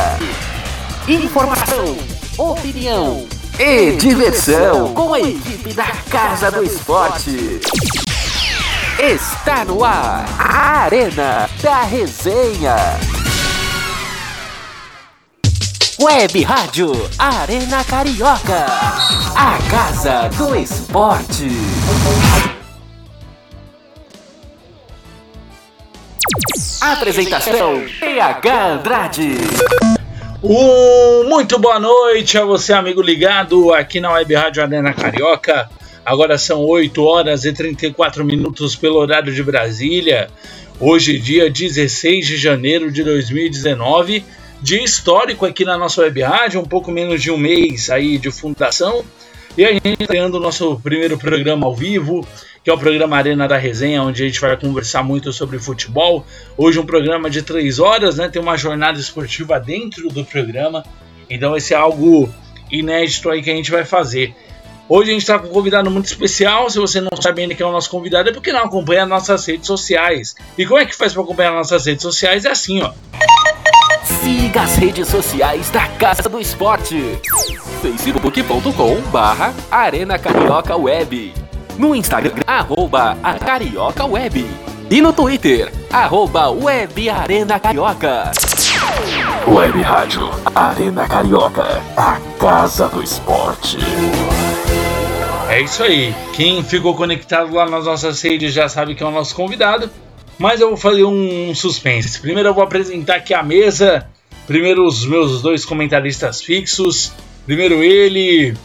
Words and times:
Informação 1.08 1.98
opinião 2.38 3.28
e 3.60 3.96
diversão 3.98 4.94
com 4.94 5.14
a 5.14 5.20
equipe 5.20 5.74
da 5.74 5.88
Casa 6.10 6.50
do 6.52 6.64
Esporte. 6.64 7.60
Está 9.00 9.66
no 9.66 9.84
ar 9.84 10.26
a 10.40 10.84
Arena 10.84 11.50
da 11.62 11.82
Resenha. 11.84 12.76
Web 16.00 16.44
Rádio 16.44 16.92
Arena 17.20 17.84
Carioca, 17.84 18.66
a 19.36 19.58
Casa 19.70 20.30
do 20.38 20.56
Esporte. 20.56 21.50
Apresentação 26.80 27.84
PH 28.00 28.68
Andrade. 28.68 29.32
Um, 30.42 31.28
muito 31.28 31.60
boa 31.60 31.78
noite 31.78 32.38
a 32.38 32.46
você, 32.46 32.72
amigo 32.72 33.02
ligado 33.02 33.74
aqui 33.74 34.00
na 34.00 34.14
Web 34.14 34.34
Rádio 34.34 34.64
Arena 34.64 34.94
Carioca. 34.94 35.70
Agora 36.06 36.38
são 36.38 36.64
8 36.64 37.04
horas 37.04 37.44
e 37.44 37.52
34 37.52 38.24
minutos 38.24 38.76
pelo 38.76 38.96
horário 38.96 39.34
de 39.34 39.44
Brasília. 39.44 40.30
Hoje, 40.80 41.20
dia 41.20 41.50
16 41.50 42.26
de 42.26 42.38
janeiro 42.38 42.92
de 42.92 43.04
2019. 43.04 44.24
Dia 44.62 44.84
histórico 44.84 45.46
aqui 45.46 45.66
na 45.66 45.78
nossa 45.78 46.02
Web 46.02 46.22
Rádio, 46.22 46.62
um 46.62 46.66
pouco 46.66 46.92
menos 46.92 47.22
de 47.22 47.30
um 47.30 47.38
mês 47.38 47.90
aí 47.90 48.18
de 48.18 48.32
fundação. 48.32 49.04
E 49.58 49.66
a 49.66 49.74
gente 49.74 49.98
estreando 50.00 50.38
o 50.38 50.40
nosso 50.40 50.80
primeiro 50.80 51.18
programa 51.18 51.66
ao 51.66 51.76
vivo 51.76 52.26
que 52.64 52.70
é 52.70 52.74
o 52.74 52.78
programa 52.78 53.18
Arena 53.18 53.48
da 53.48 53.58
Resenha, 53.58 54.04
onde 54.04 54.24
a 54.24 54.28
gente 54.28 54.40
vai 54.40 54.56
conversar 54.56 55.04
muito 55.04 55.34
sobre 55.34 55.58
futebol. 55.58 56.26
Hoje 56.56 56.80
um 56.80 56.86
programa 56.86 57.30
de 57.30 57.42
três 57.42 57.80
horas, 57.80 58.18
né? 58.18 58.30
Tem 58.30 58.42
uma 58.42 58.56
jornada 58.56 59.00
esportiva 59.00 59.60
dentro 59.60 60.10
do 60.10 60.24
programa. 60.24 60.84
Então 61.30 61.56
esse 61.56 61.74
é 61.74 61.78
algo 61.78 62.30
inédito 62.72 63.30
aí 63.30 63.42
que 63.42 63.50
a 63.50 63.56
gente 63.56 63.72
vai 63.72 63.84
fazer. 63.84 64.36
Hoje 64.88 65.10
a 65.10 65.14
gente 65.14 65.22
está 65.22 65.40
com 65.40 65.48
um 65.48 65.52
convidado 65.52 65.90
muito 65.90 66.06
especial. 66.06 66.70
Se 66.70 66.78
você 66.78 67.02
não 67.02 67.20
sabe 67.20 67.42
ainda 67.42 67.56
quem 67.56 67.66
é 67.66 67.70
o 67.70 67.72
nosso 67.72 67.90
convidado, 67.90 68.30
é 68.30 68.34
porque 68.34 68.52
não 68.52 68.66
acompanha 68.66 69.06
nossas 69.06 69.46
redes 69.46 69.66
sociais. 69.66 70.36
E 70.58 70.66
como 70.66 70.80
é 70.80 70.86
que 70.86 70.96
faz 70.96 71.14
para 71.14 71.24
acompanhar 71.24 71.54
nossas 71.54 71.86
redes 71.86 72.04
sociais? 72.04 72.46
É 72.46 72.52
assim, 72.52 72.82
ó. 72.84 72.92
Siga 74.22 74.62
as 74.62 74.76
redes 74.76 75.08
sociais 75.08 75.72
da 75.72 75.88
Casa 75.88 76.30
do 76.30 76.40
Esporte. 76.40 76.96
facebook.com 77.82 79.02
barra 79.12 79.54
Arena 79.70 80.18
Carioca 80.18 80.76
Web 80.76 81.42
no 81.78 81.96
Instagram, 81.96 82.36
arroba 82.46 83.18
a 83.24 83.34
Carioca 83.40 84.06
Web. 84.06 84.46
E 84.90 85.02
no 85.02 85.12
Twitter, 85.12 85.72
arroba 85.90 86.50
Web 86.50 87.10
Arena 87.10 87.60
Carioca. 87.60 88.32
Web 89.48 89.82
Rádio 89.82 90.30
Arena 90.54 91.08
Carioca, 91.08 91.82
a 91.98 92.20
casa 92.40 92.88
do 92.88 93.02
esporte. 93.02 93.78
É 95.50 95.62
isso 95.62 95.82
aí. 95.82 96.14
Quem 96.34 96.64
ficou 96.64 96.94
conectado 96.94 97.52
lá 97.54 97.68
nas 97.68 97.86
nossas 97.86 98.22
redes 98.22 98.54
já 98.54 98.70
sabe 98.70 98.94
que 98.94 99.02
é 99.02 99.06
o 99.06 99.12
nosso 99.12 99.34
convidado. 99.34 99.90
Mas 100.38 100.62
eu 100.62 100.68
vou 100.68 100.78
fazer 100.78 101.04
um 101.04 101.56
suspense. 101.56 102.20
Primeiro 102.20 102.50
eu 102.50 102.54
vou 102.54 102.64
apresentar 102.64 103.16
aqui 103.16 103.34
a 103.34 103.42
mesa. 103.42 104.08
Primeiro 104.46 104.86
os 104.86 105.04
meus 105.06 105.42
dois 105.42 105.66
comentaristas 105.66 106.42
fixos. 106.42 107.12
Primeiro 107.46 107.84
ele, 107.84 108.56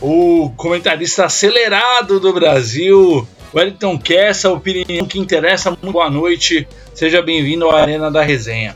o 0.00 0.50
comentarista 0.56 1.26
acelerado 1.26 2.18
do 2.18 2.32
Brasil, 2.32 3.28
Wellington 3.54 3.98
Kessa, 3.98 4.50
opinião 4.50 5.04
que 5.06 5.18
interessa. 5.18 5.70
Muito 5.70 5.92
boa 5.92 6.08
noite, 6.08 6.66
seja 6.94 7.20
bem-vindo 7.20 7.68
à 7.68 7.82
Arena 7.82 8.10
da 8.10 8.22
Resenha. 8.22 8.74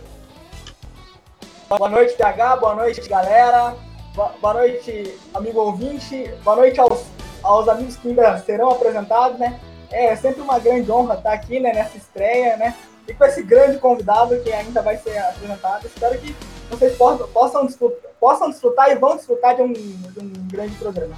Boa 1.71 1.89
noite, 1.89 2.15
TH, 2.15 2.57
boa 2.57 2.75
noite, 2.75 3.09
galera. 3.09 3.75
Boa 4.15 4.55
noite, 4.55 5.15
amigo 5.33 5.59
ouvinte. 5.61 6.31
Boa 6.45 6.57
noite 6.57 6.79
aos, 6.79 7.05
aos 7.43 7.67
amigos 7.67 7.97
que 7.97 8.09
ainda 8.09 8.37
serão 8.39 8.71
apresentados, 8.71 9.39
né? 9.39 9.59
É 9.91 10.15
sempre 10.17 10.43
uma 10.43 10.59
grande 10.59 10.93
honra 10.93 11.15
estar 11.15 11.33
aqui 11.33 11.61
né, 11.61 11.73
nessa 11.73 11.97
estreia, 11.97 12.59
né? 12.59 12.75
E 13.09 13.15
com 13.15 13.25
esse 13.25 13.43
grande 13.43 13.79
convidado 13.79 14.39
que 14.43 14.53
ainda 14.53 14.83
vai 14.83 14.99
ser 14.99 15.17
apresentado. 15.17 15.87
Espero 15.87 16.19
que 16.19 16.35
vocês 16.71 16.97
possam, 16.97 17.29
possam, 17.29 17.67
desfrutar, 17.67 18.11
possam 18.21 18.51
desfrutar 18.51 18.91
e 18.91 18.95
vão 18.97 19.17
desfrutar 19.17 19.57
de 19.57 19.63
um, 19.63 19.73
de 19.73 20.21
um 20.21 20.33
grande 20.49 20.75
programa. 20.77 21.17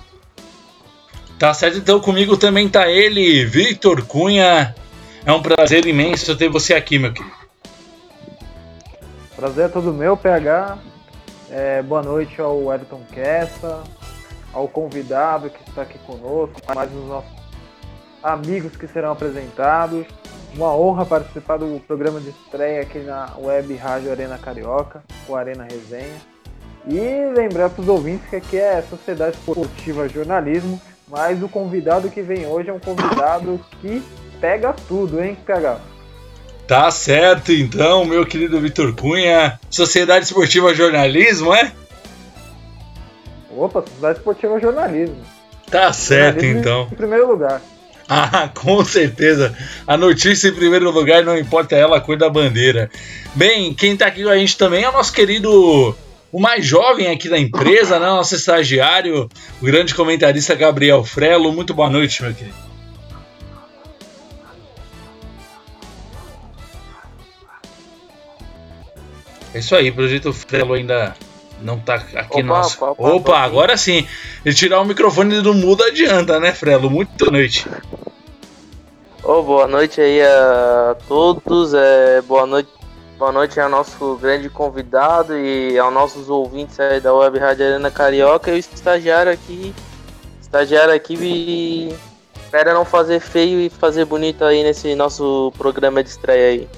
Tá 1.38 1.54
certo, 1.54 1.78
então 1.78 2.00
comigo 2.00 2.36
também 2.36 2.68
tá 2.68 2.88
ele, 2.88 3.44
Victor 3.44 4.04
Cunha. 4.04 4.74
É 5.24 5.32
um 5.32 5.42
prazer 5.42 5.86
imenso 5.86 6.36
ter 6.36 6.48
você 6.48 6.74
aqui, 6.74 6.98
meu 6.98 7.12
querido. 7.12 7.36
Prazer 9.36 9.66
é 9.66 9.68
todo 9.68 9.92
meu, 9.92 10.16
PH. 10.16 10.78
É, 11.50 11.80
boa 11.82 12.02
noite 12.02 12.40
ao 12.40 12.64
Wellington 12.64 13.02
Kessa, 13.12 13.84
ao 14.52 14.66
convidado 14.66 15.48
que 15.48 15.68
está 15.68 15.82
aqui 15.82 15.98
conosco, 16.00 16.60
mais 16.74 16.92
os 16.92 17.06
nossos 17.06 17.30
amigos 18.22 18.76
que 18.76 18.88
serão 18.88 19.12
apresentados. 19.12 20.06
Uma 20.54 20.74
honra 20.74 21.04
participar 21.04 21.58
do 21.58 21.80
programa 21.86 22.20
de 22.20 22.30
estreia 22.30 22.82
aqui 22.82 22.98
na 23.00 23.30
Web 23.38 23.74
Rádio 23.76 24.10
Arena 24.10 24.38
Carioca, 24.38 25.02
o 25.28 25.34
Arena 25.34 25.64
Resenha. 25.70 26.16
E 26.86 27.32
lembrar 27.34 27.70
para 27.70 27.82
os 27.82 27.88
ouvintes 27.88 28.28
que 28.28 28.36
aqui 28.36 28.56
é 28.56 28.82
Sociedade 28.88 29.36
Esportiva 29.36 30.08
Jornalismo, 30.08 30.80
mas 31.06 31.42
o 31.42 31.48
convidado 31.48 32.08
que 32.08 32.22
vem 32.22 32.46
hoje 32.46 32.70
é 32.70 32.72
um 32.72 32.78
convidado 32.78 33.60
que 33.80 34.02
pega 34.40 34.74
tudo, 34.86 35.22
hein, 35.22 35.36
PH? 35.46 35.78
Tá 36.66 36.90
certo 36.90 37.52
então, 37.52 38.04
meu 38.04 38.26
querido 38.26 38.60
Vitor 38.60 38.94
Cunha. 38.94 39.58
Sociedade 39.70 40.26
Esportiva 40.26 40.74
Jornalismo, 40.74 41.54
é? 41.54 41.72
Opa, 43.56 43.80
Sociedade 43.82 44.18
Esportiva 44.18 44.60
Jornalismo. 44.60 45.16
Tá 45.70 45.92
certo 45.92 46.42
jornalismo 46.42 46.60
então. 46.60 46.88
Em 46.92 46.96
primeiro 46.96 47.26
lugar. 47.26 47.60
Ah, 48.08 48.48
com 48.54 48.82
certeza. 48.84 49.54
A 49.86 49.96
notícia 49.96 50.48
em 50.48 50.54
primeiro 50.54 50.90
lugar, 50.90 51.22
não 51.22 51.36
importa 51.36 51.76
ela, 51.76 51.98
a 51.98 52.00
cor 52.00 52.16
da 52.16 52.30
bandeira. 52.30 52.90
Bem, 53.34 53.74
quem 53.74 53.96
tá 53.96 54.06
aqui 54.06 54.22
com 54.22 54.30
a 54.30 54.38
gente 54.38 54.56
também 54.56 54.82
é 54.84 54.88
o 54.88 54.92
nosso 54.92 55.12
querido, 55.12 55.94
o 56.32 56.40
mais 56.40 56.64
jovem 56.64 57.08
aqui 57.08 57.28
da 57.28 57.38
empresa, 57.38 57.98
né? 57.98 58.06
Nosso 58.06 58.34
estagiário, 58.34 59.28
o 59.60 59.64
grande 59.64 59.94
comentarista 59.94 60.54
Gabriel 60.54 61.04
Frelo. 61.04 61.52
Muito 61.52 61.74
boa 61.74 61.90
noite, 61.90 62.22
meu 62.22 62.32
querido. 62.32 62.68
É 69.54 69.58
isso 69.58 69.74
aí, 69.74 69.90
Projeto 69.90 70.32
Frelo 70.32 70.74
ainda 70.74 71.16
não 71.60 71.78
tá 71.78 71.94
aqui 71.94 72.38
opa, 72.38 72.42
nosso. 72.42 72.76
Opa, 72.84 72.90
opa, 72.92 73.14
opa 73.14 73.38
agora 73.38 73.76
sim. 73.76 74.06
E 74.44 74.52
tirar 74.52 74.80
o 74.80 74.84
microfone 74.84 75.40
do 75.40 75.54
mudo 75.54 75.82
adianta, 75.82 76.38
né, 76.38 76.52
Frelo? 76.52 76.90
Muito 76.90 77.10
boa 77.18 77.32
noite. 77.32 77.66
Oh, 79.22 79.42
boa 79.42 79.66
noite 79.66 80.00
aí 80.00 80.22
a 80.22 80.96
todos. 81.06 81.74
É, 81.74 82.22
boa 82.22 82.46
noite 82.46 82.78
Boa 83.18 83.32
noite 83.32 83.58
ao 83.58 83.68
nosso 83.68 84.14
grande 84.14 84.48
convidado 84.48 85.36
e 85.36 85.76
aos 85.76 85.92
nossos 85.92 86.30
ouvintes 86.30 86.78
aí 86.78 87.00
da 87.00 87.12
Web 87.12 87.36
Rádio 87.36 87.66
Arena 87.66 87.90
Carioca 87.90 88.48
e 88.52 88.54
o 88.54 88.56
estagiário 88.56 89.32
aqui. 89.32 89.74
Estagiário 90.40 90.94
aqui 90.94 91.16
e 91.20 91.94
espera 92.36 92.72
não 92.72 92.84
fazer 92.84 93.18
feio 93.18 93.60
e 93.60 93.68
fazer 93.68 94.04
bonito 94.04 94.44
aí 94.44 94.62
nesse 94.62 94.94
nosso 94.94 95.52
programa 95.58 96.00
de 96.00 96.10
estreia 96.10 96.50
aí. 96.50 96.68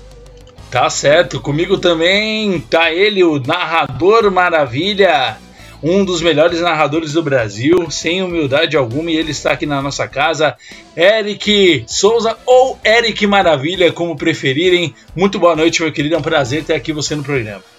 Tá 0.71 0.89
certo, 0.89 1.41
comigo 1.41 1.79
também 1.79 2.61
tá 2.61 2.93
ele, 2.93 3.25
o 3.25 3.41
narrador 3.41 4.31
maravilha, 4.31 5.37
um 5.83 6.05
dos 6.05 6.23
melhores 6.23 6.61
narradores 6.61 7.15
do 7.15 7.25
Brasil, 7.25 7.91
sem 7.91 8.23
humildade 8.23 8.77
alguma, 8.77 9.11
e 9.11 9.17
ele 9.17 9.33
está 9.33 9.51
aqui 9.51 9.67
na 9.67 9.83
nossa 9.83 10.07
casa, 10.07 10.57
Eric 10.97 11.83
Souza 11.89 12.39
ou 12.47 12.79
Eric 12.85 13.27
Maravilha, 13.27 13.93
como 13.93 14.17
preferirem. 14.17 14.95
Muito 15.17 15.41
boa 15.41 15.57
noite, 15.57 15.83
meu 15.83 15.91
querido, 15.91 16.15
é 16.15 16.19
um 16.19 16.23
prazer 16.23 16.63
ter 16.63 16.75
aqui 16.75 16.93
você 16.93 17.17
no 17.17 17.25
programa. 17.25 17.70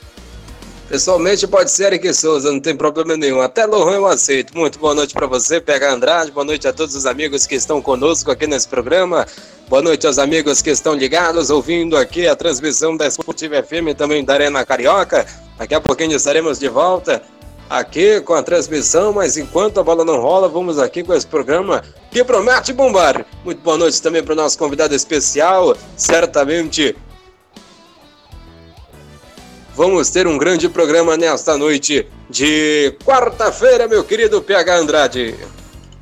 Pessoalmente 0.91 1.47
pode 1.47 1.71
ser 1.71 1.93
Eric 1.93 2.13
Souza, 2.13 2.51
não 2.51 2.59
tem 2.59 2.75
problema 2.75 3.15
nenhum. 3.15 3.39
Até 3.39 3.65
Lohan 3.65 3.93
eu 3.93 4.05
aceito. 4.05 4.57
Muito 4.57 4.77
boa 4.77 4.93
noite 4.93 5.13
para 5.13 5.25
você, 5.25 5.61
PH 5.61 5.93
Andrade. 5.93 6.31
Boa 6.31 6.43
noite 6.43 6.67
a 6.67 6.73
todos 6.73 6.93
os 6.93 7.05
amigos 7.05 7.45
que 7.45 7.55
estão 7.55 7.81
conosco 7.81 8.29
aqui 8.29 8.45
nesse 8.45 8.67
programa. 8.67 9.25
Boa 9.69 9.81
noite 9.81 10.05
aos 10.05 10.19
amigos 10.19 10.61
que 10.61 10.69
estão 10.69 10.93
ligados, 10.93 11.49
ouvindo 11.49 11.95
aqui 11.95 12.27
a 12.27 12.35
transmissão 12.35 12.97
da 12.97 13.07
Esportiva 13.07 13.63
FM 13.63 13.95
também 13.97 14.21
da 14.21 14.33
Arena 14.33 14.65
Carioca. 14.65 15.25
Daqui 15.57 15.73
a 15.73 15.79
pouquinho 15.79 16.17
estaremos 16.17 16.59
de 16.59 16.67
volta 16.67 17.21
aqui 17.69 18.19
com 18.19 18.33
a 18.33 18.43
transmissão, 18.43 19.13
mas 19.13 19.37
enquanto 19.37 19.79
a 19.79 19.83
bola 19.83 20.03
não 20.03 20.19
rola, 20.19 20.49
vamos 20.49 20.77
aqui 20.77 21.03
com 21.03 21.13
esse 21.13 21.25
programa 21.25 21.85
que 22.11 22.21
promete 22.21 22.73
bombar. 22.73 23.25
Muito 23.45 23.61
boa 23.61 23.77
noite 23.77 24.01
também 24.01 24.21
para 24.21 24.33
o 24.33 24.35
nosso 24.35 24.57
convidado 24.57 24.93
especial, 24.93 25.73
certamente 25.95 26.97
Vamos 29.75 30.09
ter 30.09 30.27
um 30.27 30.37
grande 30.37 30.67
programa 30.67 31.15
nesta 31.15 31.57
noite 31.57 32.05
de 32.29 32.93
quarta-feira, 33.05 33.87
meu 33.87 34.03
querido 34.03 34.41
PH 34.41 34.75
Andrade. 34.75 35.35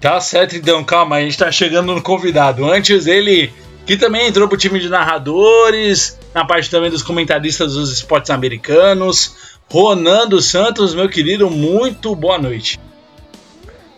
Tá 0.02 0.20
certo, 0.20 0.56
então, 0.56 0.84
calma, 0.84 1.18
a 1.18 1.22
gente 1.22 1.38
tá 1.38 1.52
chegando 1.52 1.94
no 1.94 2.02
convidado. 2.02 2.66
Antes, 2.66 3.06
ele 3.06 3.52
que 3.86 3.98
também 3.98 4.28
entrou 4.28 4.48
pro 4.48 4.58
time 4.58 4.80
de 4.80 4.90
narradores, 4.90 6.18
na 6.34 6.46
parte 6.46 6.70
também 6.70 6.90
dos 6.90 7.04
comentaristas 7.04 7.74
dos 7.74 7.92
esportes 7.92 8.32
americanos. 8.32 9.36
Ronando 9.72 10.42
Santos, 10.42 10.96
meu 10.96 11.10
querido, 11.10 11.50
muito 11.50 12.16
boa 12.16 12.38
noite. 12.38 12.80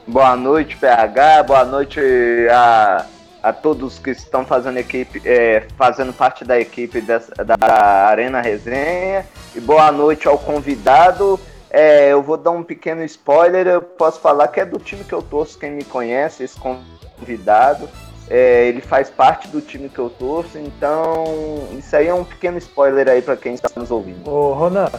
Boa 0.06 0.36
noite, 0.36 0.76
PH, 0.76 1.44
boa 1.44 1.64
noite 1.64 2.00
a 2.50 3.06
a 3.42 3.52
todos 3.52 3.98
que 3.98 4.12
estão 4.12 4.46
fazendo 4.46 4.78
equipe, 4.78 5.22
é, 5.26 5.68
fazendo 5.76 6.14
parte 6.14 6.46
da 6.46 6.60
equipe 6.60 7.02
dessa, 7.02 7.34
da 7.44 7.58
Arena 8.08 8.42
Resenha. 8.42 9.26
E 9.56 9.60
boa 9.60 9.92
noite 9.92 10.28
ao 10.28 10.38
convidado. 10.38 11.40
É, 11.70 12.10
eu 12.10 12.22
vou 12.22 12.38
dar 12.38 12.52
um 12.52 12.64
pequeno 12.64 13.04
spoiler. 13.04 13.66
Eu 13.66 13.82
posso 13.82 14.20
falar 14.20 14.48
que 14.50 14.60
é 14.60 14.66
do 14.66 14.78
time 14.78 15.04
que 15.04 15.14
eu 15.14 15.22
torço. 15.22 15.58
Quem 15.58 15.72
me 15.72 15.84
conhece, 15.84 16.44
esse 16.44 16.60
convidado, 16.60 17.90
é, 18.30 18.68
ele 18.68 18.82
faz 18.82 19.10
parte 19.10 19.48
do 19.48 19.60
time 19.60 19.90
que 19.90 20.00
eu 20.00 20.10
torço. 20.10 20.58
Então, 20.60 21.26
isso 21.78 21.96
aí 21.96 22.08
é 22.08 22.14
um 22.14 22.24
pequeno 22.24 22.58
spoiler 22.58 23.08
aí 23.08 23.22
para 23.22 23.38
quem 23.38 23.56
está 23.56 23.70
nos 23.76 23.90
ouvindo. 23.90 24.30
Ô, 24.30 24.54
Ronan. 24.54 24.90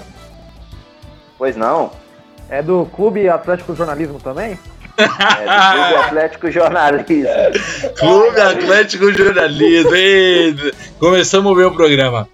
Pois 1.38 1.56
não. 1.56 1.90
É 2.48 2.62
do 2.62 2.86
Clube 2.86 3.28
Atlético 3.28 3.74
Jornalismo 3.74 4.18
também? 4.18 4.58
É, 4.96 5.04
Clube 5.72 5.94
Atlético 6.04 6.50
Jornalismo. 6.50 7.28
Clube 7.98 8.40
Atlético 8.40 9.12
Jornalismo. 9.12 10.70
Começamos 10.98 11.56
ver 11.56 11.66
o 11.66 11.72
programa. 11.72 12.28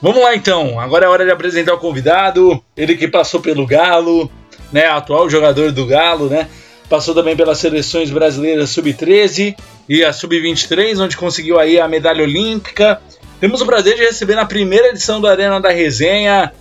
Vamos 0.00 0.22
lá 0.22 0.34
então. 0.34 0.78
Agora 0.78 1.06
é 1.06 1.08
hora 1.08 1.24
de 1.24 1.30
apresentar 1.30 1.74
o 1.74 1.78
convidado. 1.78 2.62
Ele 2.76 2.96
que 2.96 3.08
passou 3.08 3.40
pelo 3.40 3.66
Galo, 3.66 4.30
né? 4.72 4.86
Atual 4.86 5.30
jogador 5.30 5.72
do 5.72 5.86
Galo, 5.86 6.28
né? 6.28 6.48
Passou 6.88 7.14
também 7.14 7.36
pelas 7.36 7.58
seleções 7.58 8.10
brasileiras 8.10 8.70
sub-13 8.70 9.56
e 9.88 10.04
a 10.04 10.12
sub-23, 10.12 10.98
onde 11.00 11.16
conseguiu 11.16 11.58
aí 11.58 11.80
a 11.80 11.88
medalha 11.88 12.22
olímpica. 12.22 13.00
Temos 13.40 13.60
o 13.60 13.66
prazer 13.66 13.96
de 13.96 14.02
receber 14.02 14.34
na 14.34 14.44
primeira 14.44 14.88
edição 14.88 15.20
do 15.20 15.26
Arena 15.26 15.60
da 15.60 15.70
Resenha 15.70 16.52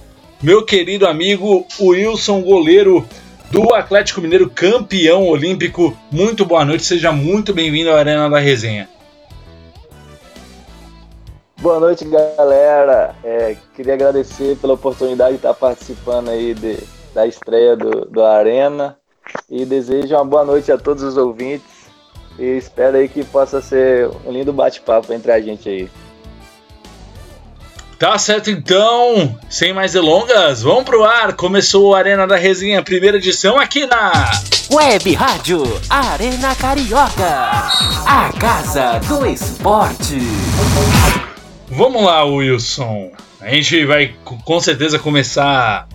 meu 0.41 0.65
querido 0.65 1.05
amigo 1.05 1.67
Wilson 1.79 2.41
Goleiro 2.41 3.07
do 3.51 3.75
Atlético 3.75 4.21
Mineiro, 4.21 4.49
campeão 4.49 5.27
olímpico. 5.27 5.95
Muito 6.09 6.45
boa 6.45 6.63
noite, 6.63 6.85
seja 6.85 7.11
muito 7.11 7.53
bem-vindo 7.53 7.91
à 7.91 7.99
Arena 7.99 8.29
da 8.29 8.39
Resenha. 8.39 8.89
Boa 11.59 11.77
noite, 11.77 12.05
galera. 12.05 13.13
É, 13.21 13.57
queria 13.75 13.93
agradecer 13.93 14.55
pela 14.57 14.73
oportunidade 14.73 15.31
de 15.31 15.35
estar 15.35 15.53
participando 15.53 16.29
aí 16.29 16.53
de, 16.53 16.77
da 17.13 17.27
estreia 17.27 17.75
do, 17.75 18.05
do 18.05 18.23
Arena 18.23 18.97
e 19.49 19.65
desejo 19.65 20.15
uma 20.15 20.25
boa 20.25 20.45
noite 20.45 20.71
a 20.71 20.77
todos 20.77 21.03
os 21.03 21.17
ouvintes 21.17 21.89
e 22.39 22.57
espero 22.57 22.97
aí 22.97 23.09
que 23.09 23.23
possa 23.25 23.61
ser 23.61 24.09
um 24.25 24.31
lindo 24.31 24.53
bate-papo 24.53 25.11
entre 25.11 25.29
a 25.29 25.41
gente 25.41 25.67
aí. 25.67 25.89
Tá 28.01 28.17
certo 28.17 28.49
então, 28.49 29.37
sem 29.47 29.73
mais 29.73 29.93
delongas, 29.93 30.63
vamos 30.63 30.85
pro 30.85 31.03
ar. 31.03 31.33
Começou 31.33 31.89
o 31.89 31.93
Arena 31.93 32.25
da 32.25 32.35
Resenha, 32.35 32.81
primeira 32.81 33.17
edição 33.17 33.59
aqui 33.59 33.85
na 33.85 34.31
Web 34.71 35.13
Rádio 35.13 35.61
Arena 35.87 36.55
Carioca, 36.55 37.29
a 38.07 38.33
casa 38.39 38.97
do 39.07 39.23
esporte. 39.27 40.17
Vamos 41.69 42.01
lá, 42.01 42.25
Wilson. 42.25 43.11
A 43.39 43.49
gente 43.49 43.85
vai 43.85 44.15
com 44.45 44.59
certeza 44.59 44.97
começar 44.97 45.87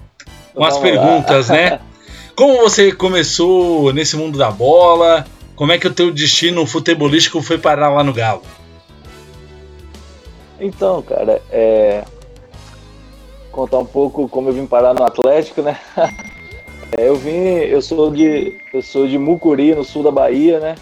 com 0.54 0.62
as 0.62 0.74
Vamos 0.74 0.88
perguntas, 0.88 1.48
lá. 1.48 1.56
né? 1.56 1.80
Como 2.36 2.58
você 2.58 2.92
começou 2.92 3.92
nesse 3.92 4.16
mundo 4.16 4.38
da 4.38 4.52
bola? 4.52 5.26
Como 5.56 5.72
é 5.72 5.78
que 5.78 5.88
o 5.88 5.92
teu 5.92 6.12
destino 6.12 6.64
futebolístico 6.66 7.42
foi 7.42 7.58
parar 7.58 7.88
lá 7.88 8.04
no 8.04 8.12
Galo? 8.12 8.42
Então, 10.60 11.02
cara, 11.02 11.40
é. 11.50 12.04
Contar 13.52 13.78
um 13.78 13.86
pouco 13.86 14.28
como 14.28 14.50
eu 14.50 14.52
vim 14.52 14.66
parar 14.66 14.94
no 14.94 15.04
Atlético, 15.04 15.62
né? 15.62 15.78
É, 16.96 17.08
eu 17.08 17.16
vim, 17.16 17.32
eu 17.32 17.82
sou 17.82 18.12
de, 18.12 18.60
eu 18.72 18.80
sou 18.80 19.08
de 19.08 19.18
Mucuri, 19.18 19.74
no 19.74 19.82
sul 19.82 20.04
da 20.04 20.10
Bahia, 20.12 20.60
né? 20.60 20.76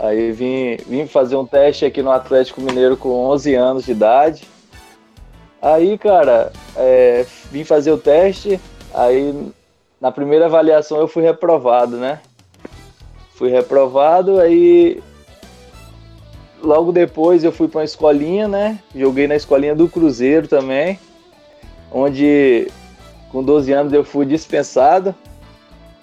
Aí 0.00 0.32
vim, 0.32 0.76
vim 0.84 1.06
fazer 1.06 1.36
um 1.36 1.46
teste 1.46 1.84
aqui 1.84 2.02
no 2.02 2.10
Atlético 2.10 2.60
Mineiro 2.60 2.96
com 2.96 3.10
11 3.28 3.54
anos 3.54 3.84
de 3.84 3.92
idade. 3.92 4.42
Aí, 5.62 5.96
cara, 5.96 6.52
é, 6.74 7.24
vim 7.52 7.62
fazer 7.62 7.92
o 7.92 7.98
teste, 7.98 8.60
aí 8.92 9.52
na 10.00 10.10
primeira 10.10 10.46
avaliação 10.46 10.98
eu 10.98 11.08
fui 11.08 11.22
reprovado, 11.22 11.96
né? 11.96 12.20
Fui 13.34 13.48
reprovado, 13.48 14.40
aí 14.40 15.00
logo 16.62 16.92
depois 16.92 17.44
eu 17.44 17.52
fui 17.52 17.68
para 17.68 17.80
uma 17.80 17.84
escolinha, 17.84 18.48
né? 18.48 18.78
Joguei 18.94 19.26
na 19.26 19.36
escolinha 19.36 19.74
do 19.74 19.88
Cruzeiro 19.88 20.48
também, 20.48 20.98
onde 21.90 22.68
com 23.30 23.42
12 23.42 23.72
anos 23.72 23.92
eu 23.92 24.04
fui 24.04 24.26
dispensado. 24.26 25.14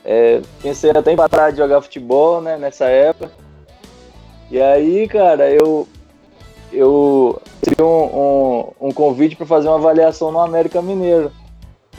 É, 0.06 0.42
pensei 0.62 0.92
até 0.92 1.12
em 1.12 1.16
parar 1.16 1.52
de 1.52 1.58
jogar 1.58 1.82
futebol, 1.82 2.42
né? 2.42 2.58
Nessa 2.58 2.86
época. 2.86 3.32
E 4.52 4.62
aí, 4.62 5.08
cara, 5.08 5.50
eu 5.50 5.88
eu 6.72 7.42
tive 7.64 7.82
um, 7.82 7.86
um, 7.88 8.88
um 8.88 8.92
convite 8.92 9.36
para 9.36 9.46
fazer 9.46 9.68
uma 9.68 9.78
avaliação 9.78 10.32
no 10.32 10.40
América 10.40 10.82
Mineiro, 10.82 11.32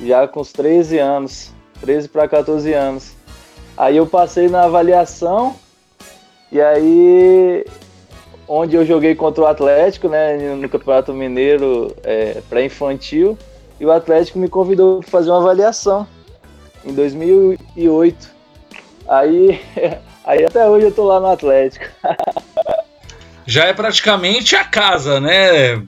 já 0.03 0.27
com 0.27 0.41
os 0.41 0.53
13 0.53 0.99
anos, 0.99 1.53
13 1.81 2.09
para 2.09 2.29
14 2.29 2.73
anos. 2.73 3.13
Aí 3.77 3.97
eu 3.97 4.07
passei 4.07 4.49
na 4.49 4.65
avaliação 4.65 5.57
e 6.51 6.61
aí 6.61 7.65
onde 8.47 8.77
eu 8.77 8.85
joguei 8.85 9.15
contra 9.15 9.43
o 9.43 9.47
Atlético, 9.47 10.09
né, 10.09 10.37
no 10.37 10.69
Campeonato 10.69 11.13
Mineiro 11.13 11.95
é, 12.03 12.43
pré-infantil, 12.49 13.39
e 13.81 13.87
o 13.87 13.93
Atlético 13.93 14.39
me 14.39 14.49
convidou 14.49 15.01
para 15.01 15.11
fazer 15.11 15.31
uma 15.31 15.41
avaliação 15.41 16.07
em 16.85 16.93
2008. 16.93 18.29
Aí, 19.09 19.61
aí 20.25 20.45
até 20.45 20.69
hoje 20.69 20.87
eu 20.87 20.93
tô 20.93 21.05
lá 21.05 21.21
no 21.21 21.27
Atlético. 21.27 21.87
Já 23.47 23.67
é 23.67 23.75
praticamente 23.75 24.57
a 24.57 24.65
casa, 24.65 25.21
né? 25.21 25.83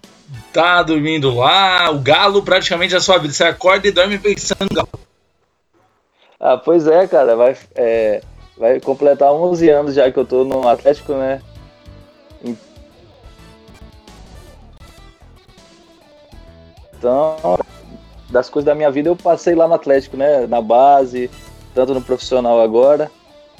Tá 0.53 0.83
dormindo 0.83 1.35
lá, 1.35 1.91
o 1.91 1.99
Galo 1.99 2.43
praticamente 2.43 2.95
é 2.95 2.99
a 2.99 3.01
sua 3.01 3.19
vida. 3.19 3.33
Você 3.33 3.45
acorda 3.45 3.89
e 3.89 3.93
dorme 3.93 4.19
pensando 4.19 4.75
Galo. 4.75 4.89
Ah, 6.39 6.59
pois 6.59 6.87
é, 6.87 7.07
cara, 7.07 7.35
vai, 7.35 7.57
é, 7.75 8.21
vai 8.59 8.79
completar 8.81 9.33
11 9.33 9.71
anos 9.71 9.95
já 9.95 10.11
que 10.11 10.19
eu 10.19 10.27
tô 10.27 10.45
no 10.45 10.69
Atlético, 10.69 11.15
né? 11.15 11.41
Então, 17.07 17.57
das 18.29 18.51
coisas 18.51 18.67
da 18.67 18.75
minha 18.75 18.91
vida 18.91 19.09
eu 19.09 19.15
passei 19.15 19.55
lá 19.55 19.69
no 19.69 19.75
Atlético, 19.75 20.17
né? 20.17 20.45
Na 20.49 20.61
base, 20.61 21.31
tanto 21.73 21.95
no 21.95 22.03
profissional 22.03 22.61
agora. 22.61 23.11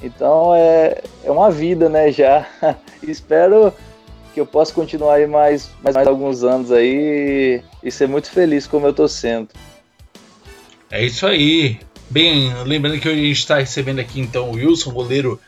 Então 0.03 0.53
é, 0.53 1.01
é 1.23 1.31
uma 1.31 1.49
vida, 1.49 1.87
né? 1.87 2.11
Já 2.11 2.45
espero 3.01 3.73
que 4.33 4.41
eu 4.41 4.45
possa 4.45 4.73
continuar 4.73 5.15
aí 5.15 5.27
mais, 5.27 5.71
mais, 5.81 5.95
mais 5.95 6.07
alguns 6.07 6.43
anos 6.43 6.73
aí 6.73 7.63
e 7.81 7.89
ser 7.89 8.07
muito 8.07 8.29
feliz 8.29 8.67
como 8.67 8.85
eu 8.85 8.93
tô 8.93 9.07
sendo. 9.07 9.47
É 10.91 11.05
isso 11.05 11.25
aí. 11.25 11.79
Bem, 12.09 12.53
lembrando 12.65 12.99
que 12.99 13.07
hoje 13.07 13.19
a 13.19 13.23
gente 13.23 13.37
está 13.37 13.57
recebendo 13.59 13.99
aqui 13.99 14.19
então 14.19 14.51
o 14.51 14.55
Wilson, 14.55 14.91
goleiro 14.91 15.39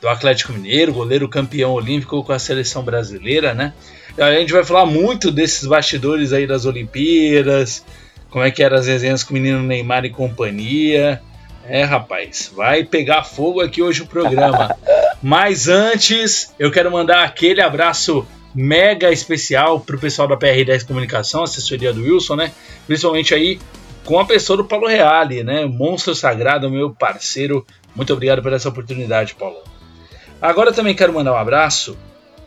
do 0.00 0.08
Atlético 0.08 0.52
Mineiro, 0.52 0.92
goleiro 0.92 1.26
campeão 1.26 1.72
olímpico 1.72 2.22
com 2.22 2.32
a 2.32 2.38
seleção 2.38 2.82
brasileira, 2.82 3.54
né? 3.54 3.72
A 4.18 4.32
gente 4.32 4.52
vai 4.52 4.64
falar 4.64 4.86
muito 4.86 5.30
desses 5.30 5.66
bastidores 5.66 6.32
aí 6.32 6.46
das 6.46 6.64
Olimpíadas, 6.64 7.84
como 8.30 8.44
é 8.44 8.50
que 8.50 8.62
eram 8.62 8.76
as 8.76 8.86
resenhas 8.86 9.22
com 9.22 9.30
o 9.30 9.34
menino 9.34 9.62
Neymar 9.62 10.04
e 10.04 10.10
companhia. 10.10 11.20
É, 11.68 11.82
rapaz, 11.82 12.50
vai 12.54 12.84
pegar 12.84 13.24
fogo 13.24 13.60
aqui 13.60 13.82
hoje 13.82 14.02
o 14.02 14.06
programa. 14.06 14.74
Mas 15.22 15.68
antes, 15.68 16.54
eu 16.58 16.70
quero 16.70 16.90
mandar 16.90 17.24
aquele 17.24 17.60
abraço 17.60 18.26
mega 18.54 19.12
especial 19.12 19.80
pro 19.80 19.98
pessoal 19.98 20.26
da 20.26 20.36
PR10 20.36 20.86
Comunicação, 20.86 21.42
assessoria 21.42 21.92
do 21.92 22.02
Wilson, 22.02 22.36
né? 22.36 22.52
Principalmente 22.86 23.34
aí 23.34 23.58
com 24.04 24.18
a 24.18 24.24
pessoa 24.24 24.56
do 24.56 24.64
Paulo 24.64 24.86
Reale, 24.86 25.42
né? 25.42 25.66
Monstro 25.66 26.14
Sagrado, 26.14 26.70
meu 26.70 26.90
parceiro. 26.90 27.66
Muito 27.94 28.12
obrigado 28.12 28.40
por 28.40 28.52
essa 28.52 28.68
oportunidade, 28.68 29.34
Paulo. 29.34 29.58
Agora 30.40 30.72
também 30.72 30.94
quero 30.94 31.12
mandar 31.12 31.32
um 31.32 31.36
abraço. 31.36 31.98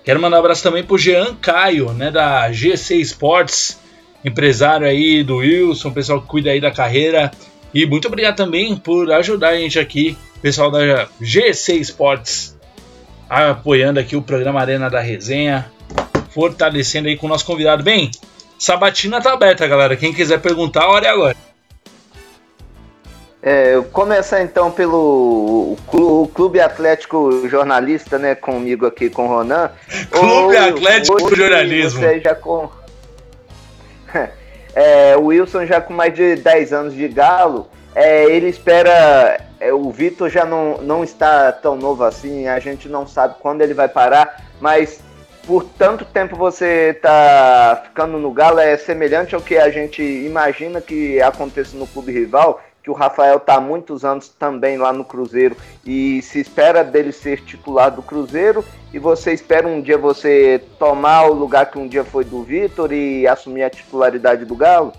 Quero 0.04 0.20
mandar 0.20 0.38
um 0.38 0.40
abraço 0.40 0.64
também 0.64 0.84
pro 0.84 0.98
Jean 0.98 1.36
Caio, 1.36 1.92
né, 1.94 2.10
da 2.10 2.52
GC 2.52 2.96
Sports, 3.02 3.80
empresário 4.24 4.88
aí 4.88 5.24
do 5.24 5.38
Wilson, 5.38 5.92
pessoal 5.92 6.22
que 6.22 6.28
cuida 6.28 6.50
aí 6.50 6.60
da 6.60 6.72
carreira. 6.72 7.32
E 7.74 7.86
muito 7.86 8.08
obrigado 8.08 8.36
também 8.36 8.76
por 8.76 9.12
ajudar 9.12 9.50
a 9.50 9.58
gente 9.58 9.78
aqui, 9.78 10.18
pessoal 10.42 10.72
da 10.72 11.08
GC 11.22 11.76
Sports, 11.82 12.58
apoiando 13.30 14.00
aqui 14.00 14.16
o 14.16 14.22
programa 14.22 14.60
Arena 14.62 14.90
da 14.90 15.00
Resenha, 15.00 15.72
fortalecendo 16.30 17.08
aí 17.08 17.18
com 17.18 17.28
o 17.28 17.30
nosso 17.30 17.46
convidado. 17.46 17.84
Bem, 17.84 18.10
Sabatina 18.58 19.22
tá 19.22 19.34
aberta, 19.34 19.68
galera. 19.68 19.96
Quem 19.96 20.14
quiser 20.14 20.40
perguntar, 20.40 20.84
a 20.84 20.90
hora 20.90 21.08
é 21.08 21.10
agora. 21.10 21.36
É, 23.42 23.82
começar 23.94 24.42
então 24.42 24.70
pelo 24.70 25.78
Clube 26.34 26.60
Atlético 26.60 27.48
Jornalista, 27.48 28.18
né? 28.18 28.36
Comigo 28.36 28.86
aqui 28.86 29.10
com 29.10 29.26
o 29.26 29.28
Ronan. 29.28 29.72
Clube 30.12 30.58
Atlético 30.58 31.36
Jornalismo. 31.36 32.02
Você 32.02 32.20
já 32.20 32.36
com... 32.36 32.70
é, 34.76 35.16
o 35.16 35.26
Wilson 35.26 35.66
já 35.66 35.80
com 35.80 35.94
mais 35.94 36.14
de 36.14 36.36
10 36.36 36.74
anos 36.74 36.94
de 36.94 37.08
galo. 37.08 37.70
É, 37.96 38.26
ele 38.26 38.48
espera. 38.48 39.40
É, 39.60 39.74
o 39.74 39.90
Vitor 39.90 40.30
já 40.30 40.46
não, 40.46 40.78
não 40.78 41.04
está 41.04 41.52
tão 41.52 41.76
novo 41.76 42.04
assim, 42.04 42.48
a 42.48 42.60
gente 42.60 42.88
não 42.88 43.06
sabe 43.06 43.36
quando 43.42 43.62
ele 43.62 43.74
vai 43.74 43.90
parar, 43.90 44.46
mas 44.62 45.02
por 45.46 45.66
tanto 45.66 46.06
tempo 46.06 46.36
você 46.36 46.94
tá 47.02 47.82
ficando 47.84 48.18
no 48.18 48.32
Galo 48.32 48.60
é 48.60 48.78
semelhante 48.78 49.34
ao 49.36 49.42
que 49.42 49.58
a 49.58 49.70
gente 49.70 50.02
imagina 50.02 50.80
que 50.80 51.20
aconteça 51.22 51.76
no 51.76 51.88
clube 51.88 52.12
rival, 52.12 52.62
que 52.84 52.90
o 52.90 52.94
Rafael 52.94 53.38
está 53.38 53.56
há 53.56 53.62
muitos 53.62 54.06
anos 54.06 54.30
também 54.30 54.78
lá 54.78 54.94
no 54.94 55.04
Cruzeiro 55.04 55.56
e 55.86 56.22
se 56.22 56.40
espera 56.40 56.84
dele 56.84 57.12
ser 57.12 57.44
titular 57.44 57.92
do 57.92 58.02
Cruzeiro 58.02 58.64
e 58.94 59.00
você 59.00 59.34
espera 59.34 59.68
um 59.68 59.82
dia 59.82 59.98
você 59.98 60.62
tomar 60.78 61.30
o 61.30 61.34
lugar 61.34 61.70
que 61.70 61.78
um 61.78 61.88
dia 61.88 62.04
foi 62.04 62.24
do 62.24 62.42
Vitor 62.44 62.92
e 62.92 63.28
assumir 63.28 63.64
a 63.64 63.70
titularidade 63.70 64.46
do 64.46 64.56
Galo? 64.56 64.94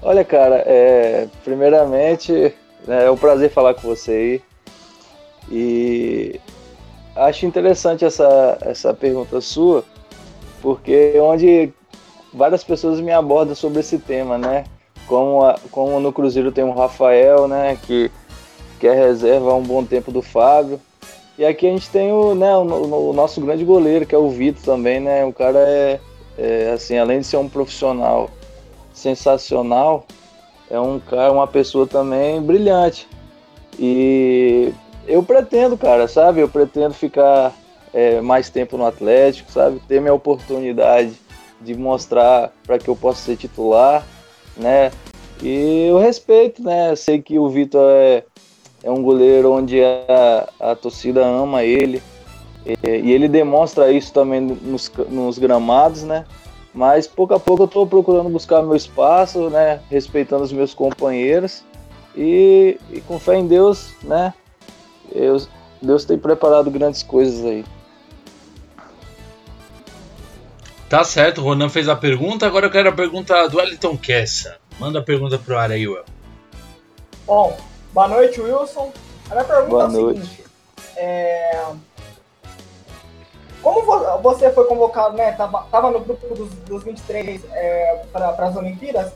Olha, 0.00 0.24
cara, 0.24 0.62
é, 0.66 1.26
primeiramente 1.44 2.54
é 2.86 3.10
um 3.10 3.16
prazer 3.16 3.50
falar 3.50 3.74
com 3.74 3.82
você 3.82 4.12
aí 4.12 4.42
e 5.50 6.40
acho 7.16 7.46
interessante 7.46 8.04
essa, 8.04 8.58
essa 8.60 8.94
pergunta 8.94 9.40
sua 9.40 9.84
porque 10.62 11.12
é 11.14 11.20
onde 11.20 11.72
várias 12.32 12.62
pessoas 12.62 13.00
me 13.00 13.12
abordam 13.12 13.54
sobre 13.54 13.80
esse 13.80 13.98
tema, 13.98 14.36
né? 14.36 14.64
Como, 15.06 15.44
a, 15.44 15.58
como 15.70 15.98
no 16.00 16.12
Cruzeiro 16.12 16.52
tem 16.52 16.64
o 16.64 16.72
Rafael, 16.72 17.48
né, 17.48 17.78
que, 17.82 18.10
que 18.78 18.86
é 18.86 18.94
reserva 18.94 19.52
há 19.52 19.54
um 19.54 19.62
bom 19.62 19.84
tempo 19.84 20.10
do 20.10 20.22
Fábio. 20.22 20.80
E 21.38 21.44
aqui 21.44 21.66
a 21.66 21.70
gente 21.70 21.90
tem 21.90 22.12
o, 22.12 22.34
né, 22.34 22.56
o, 22.56 23.10
o 23.10 23.12
nosso 23.12 23.40
grande 23.40 23.64
goleiro, 23.64 24.06
que 24.06 24.14
é 24.14 24.18
o 24.18 24.30
Vitor 24.30 24.62
também, 24.62 25.00
né? 25.00 25.22
O 25.24 25.32
cara 25.34 25.58
é, 25.58 26.00
é, 26.38 26.70
assim, 26.72 26.96
além 26.96 27.20
de 27.20 27.26
ser 27.26 27.36
um 27.36 27.48
profissional 27.48 28.30
sensacional, 28.94 30.06
é 30.70 30.80
um 30.80 30.98
cara, 30.98 31.30
uma 31.30 31.46
pessoa 31.46 31.86
também 31.86 32.40
brilhante. 32.40 33.06
E 33.78 34.72
eu 35.06 35.22
pretendo, 35.22 35.76
cara, 35.76 36.08
sabe? 36.08 36.40
Eu 36.40 36.48
pretendo 36.48 36.94
ficar 36.94 37.52
é, 37.92 38.22
mais 38.22 38.48
tempo 38.48 38.78
no 38.78 38.86
Atlético, 38.86 39.52
sabe? 39.52 39.78
Ter 39.86 40.00
minha 40.00 40.14
oportunidade 40.14 41.12
de 41.60 41.74
mostrar 41.74 42.50
para 42.66 42.78
que 42.78 42.88
eu 42.88 42.96
possa 42.96 43.22
ser 43.22 43.36
titular 43.36 44.06
né? 44.56 44.90
E 45.42 45.86
eu 45.88 45.98
respeito, 45.98 46.62
né? 46.62 46.94
Sei 46.96 47.20
que 47.20 47.38
o 47.38 47.48
Vitor 47.48 47.88
é, 47.90 48.24
é 48.82 48.90
um 48.90 49.02
goleiro 49.02 49.52
onde 49.52 49.82
a, 49.82 50.48
a 50.58 50.74
torcida 50.74 51.24
ama 51.24 51.62
ele. 51.62 52.02
E, 52.64 52.88
e, 52.88 53.12
ele 53.12 53.28
demonstra 53.28 53.92
isso 53.92 54.12
também 54.12 54.40
nos, 54.40 54.90
nos 55.08 55.38
gramados, 55.38 56.02
né? 56.02 56.24
Mas 56.74 57.06
pouco 57.06 57.34
a 57.34 57.40
pouco 57.40 57.62
eu 57.62 57.66
estou 57.66 57.86
procurando 57.86 58.28
buscar 58.28 58.62
meu 58.62 58.74
espaço, 58.74 59.48
né? 59.50 59.80
Respeitando 59.90 60.42
os 60.42 60.52
meus 60.52 60.74
companheiros. 60.74 61.62
E, 62.16 62.78
e 62.90 63.00
com 63.02 63.18
fé 63.18 63.36
em 63.36 63.46
Deus, 63.46 63.94
né? 64.02 64.32
Eu, 65.12 65.40
Deus 65.80 66.04
tem 66.04 66.18
preparado 66.18 66.70
grandes 66.70 67.02
coisas 67.02 67.44
aí. 67.44 67.64
Tá 70.88 71.02
certo, 71.02 71.40
o 71.40 71.44
Ronan 71.44 71.68
fez 71.68 71.88
a 71.88 71.96
pergunta, 71.96 72.46
agora 72.46 72.66
eu 72.66 72.70
quero 72.70 72.88
a 72.88 72.92
pergunta 72.92 73.48
do 73.48 73.56
Wellington 73.56 73.96
Kessa. 73.96 74.58
Manda 74.78 75.00
a 75.00 75.02
pergunta 75.02 75.36
pro 75.36 75.58
ar 75.58 75.72
aí, 75.72 75.88
Will. 75.88 76.04
Bom, 77.26 77.56
boa 77.92 78.06
noite, 78.06 78.40
Wilson. 78.40 78.92
A 79.28 79.34
minha 79.34 79.44
pergunta 79.44 79.68
boa 79.68 79.84
é 79.84 79.88
noite. 79.88 80.20
seguinte. 80.20 80.44
É... 80.96 81.64
Como 83.60 83.82
você 84.22 84.52
foi 84.52 84.64
convocado, 84.66 85.16
né? 85.16 85.32
Tava, 85.32 85.66
tava 85.72 85.90
no 85.90 85.98
grupo 85.98 86.32
dos, 86.36 86.50
dos 86.50 86.84
23 86.84 87.42
é, 87.50 88.02
para 88.12 88.28
as 88.30 88.54
Olimpíadas, 88.54 89.12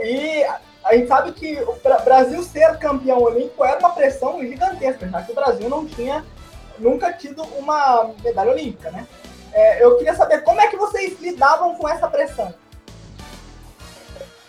e 0.00 0.44
a 0.84 0.94
gente 0.94 1.08
sabe 1.08 1.32
que 1.32 1.60
o 1.62 1.74
Brasil 2.04 2.40
ser 2.44 2.78
campeão 2.78 3.20
olímpico 3.20 3.64
era 3.64 3.80
uma 3.80 3.90
pressão 3.90 4.40
gigantesca, 4.40 5.08
já 5.08 5.22
que 5.22 5.32
o 5.32 5.34
Brasil 5.34 5.68
não 5.68 5.84
tinha 5.84 6.24
nunca 6.78 7.12
tido 7.12 7.42
uma 7.58 8.10
medalha 8.22 8.52
olímpica, 8.52 8.92
né? 8.92 9.04
É, 9.52 9.82
eu 9.84 9.96
queria 9.96 10.14
saber 10.14 10.42
como 10.42 10.60
é 10.60 10.68
que 10.68 10.76
vocês 10.76 11.20
lidavam 11.20 11.74
com 11.74 11.88
essa 11.88 12.08
pressão. 12.08 12.52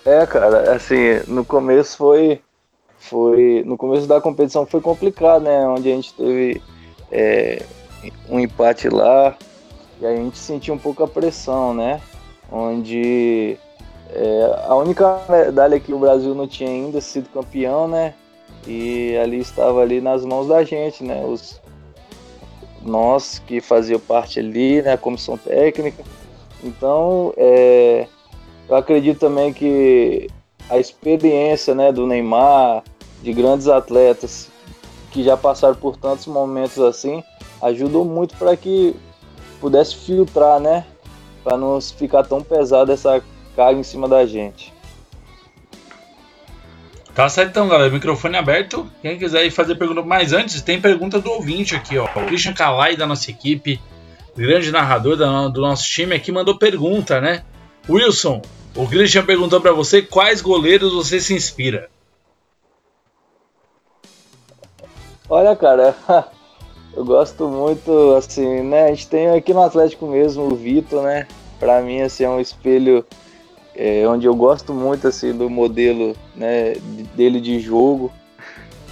É, 0.06 0.25
cara, 0.25 0.74
assim, 0.74 1.22
no 1.27 1.44
começo 1.44 1.98
foi. 1.98 2.41
foi 2.98 3.63
no 3.65 3.77
começo 3.77 4.08
da 4.08 4.22
competição 4.22 4.65
foi 4.65 4.82
complicado, 4.82 5.44
né? 5.44 5.68
Onde 5.68 5.91
a 5.91 5.96
gente 5.96 6.13
teve 6.13 6.62
é, 7.12 7.63
um 8.29 8.39
empate 8.39 8.89
lá 8.89 9.36
e 10.00 10.06
a 10.06 10.15
gente 10.15 10.38
sentiu 10.38 10.74
um 10.74 10.77
pouco 10.77 11.03
a 11.03 11.08
pressão, 11.08 11.74
né? 11.74 12.01
Onde 12.51 13.58
é, 14.12 14.63
a 14.68 14.75
única 14.75 15.22
medalha 15.29 15.79
que 15.79 15.94
o 15.94 16.00
Brasil 16.00 16.34
não 16.34 16.48
tinha 16.48 16.70
ainda 16.70 17.01
sido 17.01 17.29
campeão, 17.29 17.88
né? 17.88 18.13
E 18.65 19.18
ali 19.18 19.39
estava 19.39 19.82
ali 19.82 20.01
nas 20.01 20.25
mãos 20.25 20.48
da 20.48 20.63
gente, 20.63 21.03
né? 21.03 21.24
Os, 21.25 21.60
nós 22.89 23.39
que 23.39 23.62
fazia 23.62 23.98
parte 23.98 24.39
ali, 24.39 24.81
né, 24.81 24.93
a 24.93 24.98
comissão 24.98 25.38
técnica. 25.38 26.03
Então, 26.63 27.34
é, 27.38 28.08
eu 28.67 28.75
acredito 28.75 29.19
também 29.19 29.53
que 29.53 30.27
a 30.69 30.77
experiência 30.77 31.74
né, 31.74 31.91
do 31.91 32.05
Neymar, 32.05 32.84
de 33.22 33.34
grandes 33.34 33.67
atletas 33.67 34.50
que 35.12 35.24
já 35.24 35.36
passaram 35.36 35.75
por 35.75 35.98
tantos 35.98 36.27
momentos 36.27 36.79
assim, 36.79 37.24
ajudou 37.62 38.05
muito 38.05 38.36
para 38.38 38.55
que 38.55 38.96
pudesse 39.60 39.96
filtrar, 39.96 40.60
né? 40.60 40.86
Para 41.43 41.58
não 41.58 41.79
ficar 41.81 42.24
tão 42.24 42.41
pesada 42.41 42.93
essa 42.93 43.22
carga 43.55 43.79
em 43.79 43.84
cima 43.84 44.08
da 44.08 44.25
gente. 44.25 44.74
Tá 47.20 47.28
certo 47.28 47.50
então, 47.50 47.68
galera. 47.68 47.92
Microfone 47.92 48.38
aberto. 48.38 48.90
Quem 49.02 49.18
quiser 49.18 49.46
ir 49.46 49.52
fazer 49.52 49.76
pergunta. 49.76 50.02
Mas 50.02 50.32
antes, 50.32 50.62
tem 50.62 50.80
pergunta 50.80 51.20
do 51.20 51.30
ouvinte 51.30 51.76
aqui, 51.76 51.98
ó. 51.98 52.06
O 52.06 52.26
Christian 52.28 52.54
Calai 52.54 52.96
da 52.96 53.06
nossa 53.06 53.30
equipe, 53.30 53.78
grande 54.34 54.72
narrador 54.72 55.18
do 55.18 55.60
nosso 55.60 55.84
time 55.84 56.16
aqui, 56.16 56.32
mandou 56.32 56.58
pergunta, 56.58 57.20
né? 57.20 57.44
Wilson, 57.90 58.42
o 58.74 58.88
Christian 58.88 59.26
perguntou 59.26 59.60
para 59.60 59.74
você 59.74 60.02
quais 60.02 60.40
goleiros 60.40 60.94
você 60.94 61.20
se 61.20 61.34
inspira. 61.34 61.90
Olha, 65.30 65.54
cara, 65.58 65.94
eu 66.96 67.04
gosto 67.04 67.50
muito, 67.50 68.16
assim, 68.16 68.62
né? 68.62 68.86
A 68.86 68.90
gente 68.92 69.10
tem 69.10 69.30
aqui 69.32 69.54
no 69.54 69.62
Atlético 69.62 70.08
mesmo 70.08 70.44
o 70.44 70.56
Vitor, 70.56 71.04
né? 71.04 71.28
Pra 71.60 71.82
mim, 71.82 72.00
assim, 72.00 72.24
é 72.24 72.30
um 72.30 72.40
espelho 72.40 73.06
é, 73.81 74.05
onde 74.05 74.25
eu 74.25 74.36
gosto 74.36 74.74
muito 74.74 75.07
assim 75.07 75.31
do 75.31 75.50
modelo 75.50 76.13
né, 76.36 76.75
dele 77.15 77.39
de 77.39 77.62
jogo. 77.62 78.12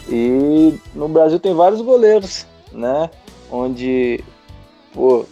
E 0.07 0.79
no 0.95 1.09
Brasil 1.09 1.41
tem 1.41 1.53
vários 1.53 1.81
goleiros, 1.81 2.45
né? 2.71 3.09
Onde 3.51 4.23
pô, 4.93 5.25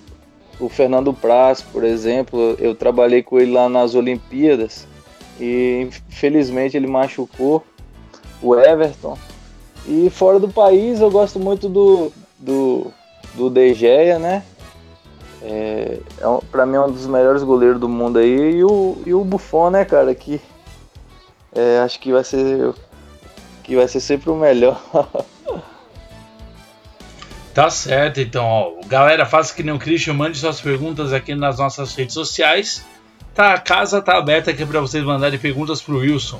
o 0.59 0.67
Fernando 0.67 1.13
Praz, 1.13 1.61
por 1.61 1.85
exemplo, 1.85 2.57
eu 2.59 2.75
trabalhei 2.75 3.23
com 3.23 3.39
ele 3.39 3.53
lá 3.53 3.69
nas 3.69 3.95
Olimpíadas 3.95 4.85
e 5.39 5.87
infelizmente 6.09 6.75
ele 6.75 6.87
machucou 6.87 7.63
o 8.41 8.55
Everton. 8.55 9.17
E 9.87 10.09
fora 10.09 10.37
do 10.37 10.49
país 10.49 10.99
eu 10.99 11.09
gosto 11.09 11.39
muito 11.39 11.69
do, 11.69 12.11
do, 12.37 12.91
do 13.35 13.49
De 13.49 13.73
Gea, 13.73 14.19
né? 14.19 14.43
É, 15.41 15.99
é 16.19 16.27
um, 16.27 16.39
pra 16.39 16.65
mim 16.65 16.75
é 16.75 16.81
um 16.81 16.91
dos 16.91 17.07
melhores 17.07 17.43
goleiros 17.43 17.79
do 17.79 17.89
mundo 17.89 18.19
aí. 18.19 18.57
E 18.57 18.63
o, 18.63 19.01
e 19.05 19.13
o 19.13 19.23
Buffon, 19.23 19.69
né, 19.69 19.85
cara? 19.85 20.13
Que 20.15 20.41
é, 21.53 21.79
acho 21.79 21.99
que 21.99 22.11
vai 22.11 22.23
ser 22.23 22.73
que 23.63 23.75
vai 23.75 23.87
ser 23.87 23.99
sempre 23.99 24.29
o 24.29 24.35
melhor. 24.35 24.79
Tá 27.55 27.69
certo, 27.69 28.19
então, 28.19 28.43
ó. 28.45 28.73
Galera, 28.85 29.25
faça 29.25 29.55
que 29.55 29.63
nem 29.63 29.73
o 29.73 29.79
Christian, 29.79 30.13
mande 30.13 30.37
suas 30.37 30.59
perguntas 30.59 31.13
aqui 31.13 31.33
nas 31.33 31.57
nossas 31.57 31.95
redes 31.95 32.13
sociais. 32.13 32.85
Tá, 33.33 33.53
a 33.53 33.57
casa 33.57 34.01
tá 34.01 34.17
aberta 34.17 34.51
aqui 34.51 34.65
para 34.65 34.81
vocês 34.81 35.01
mandarem 35.05 35.39
perguntas 35.39 35.81
pro 35.81 35.99
Wilson. 35.99 36.37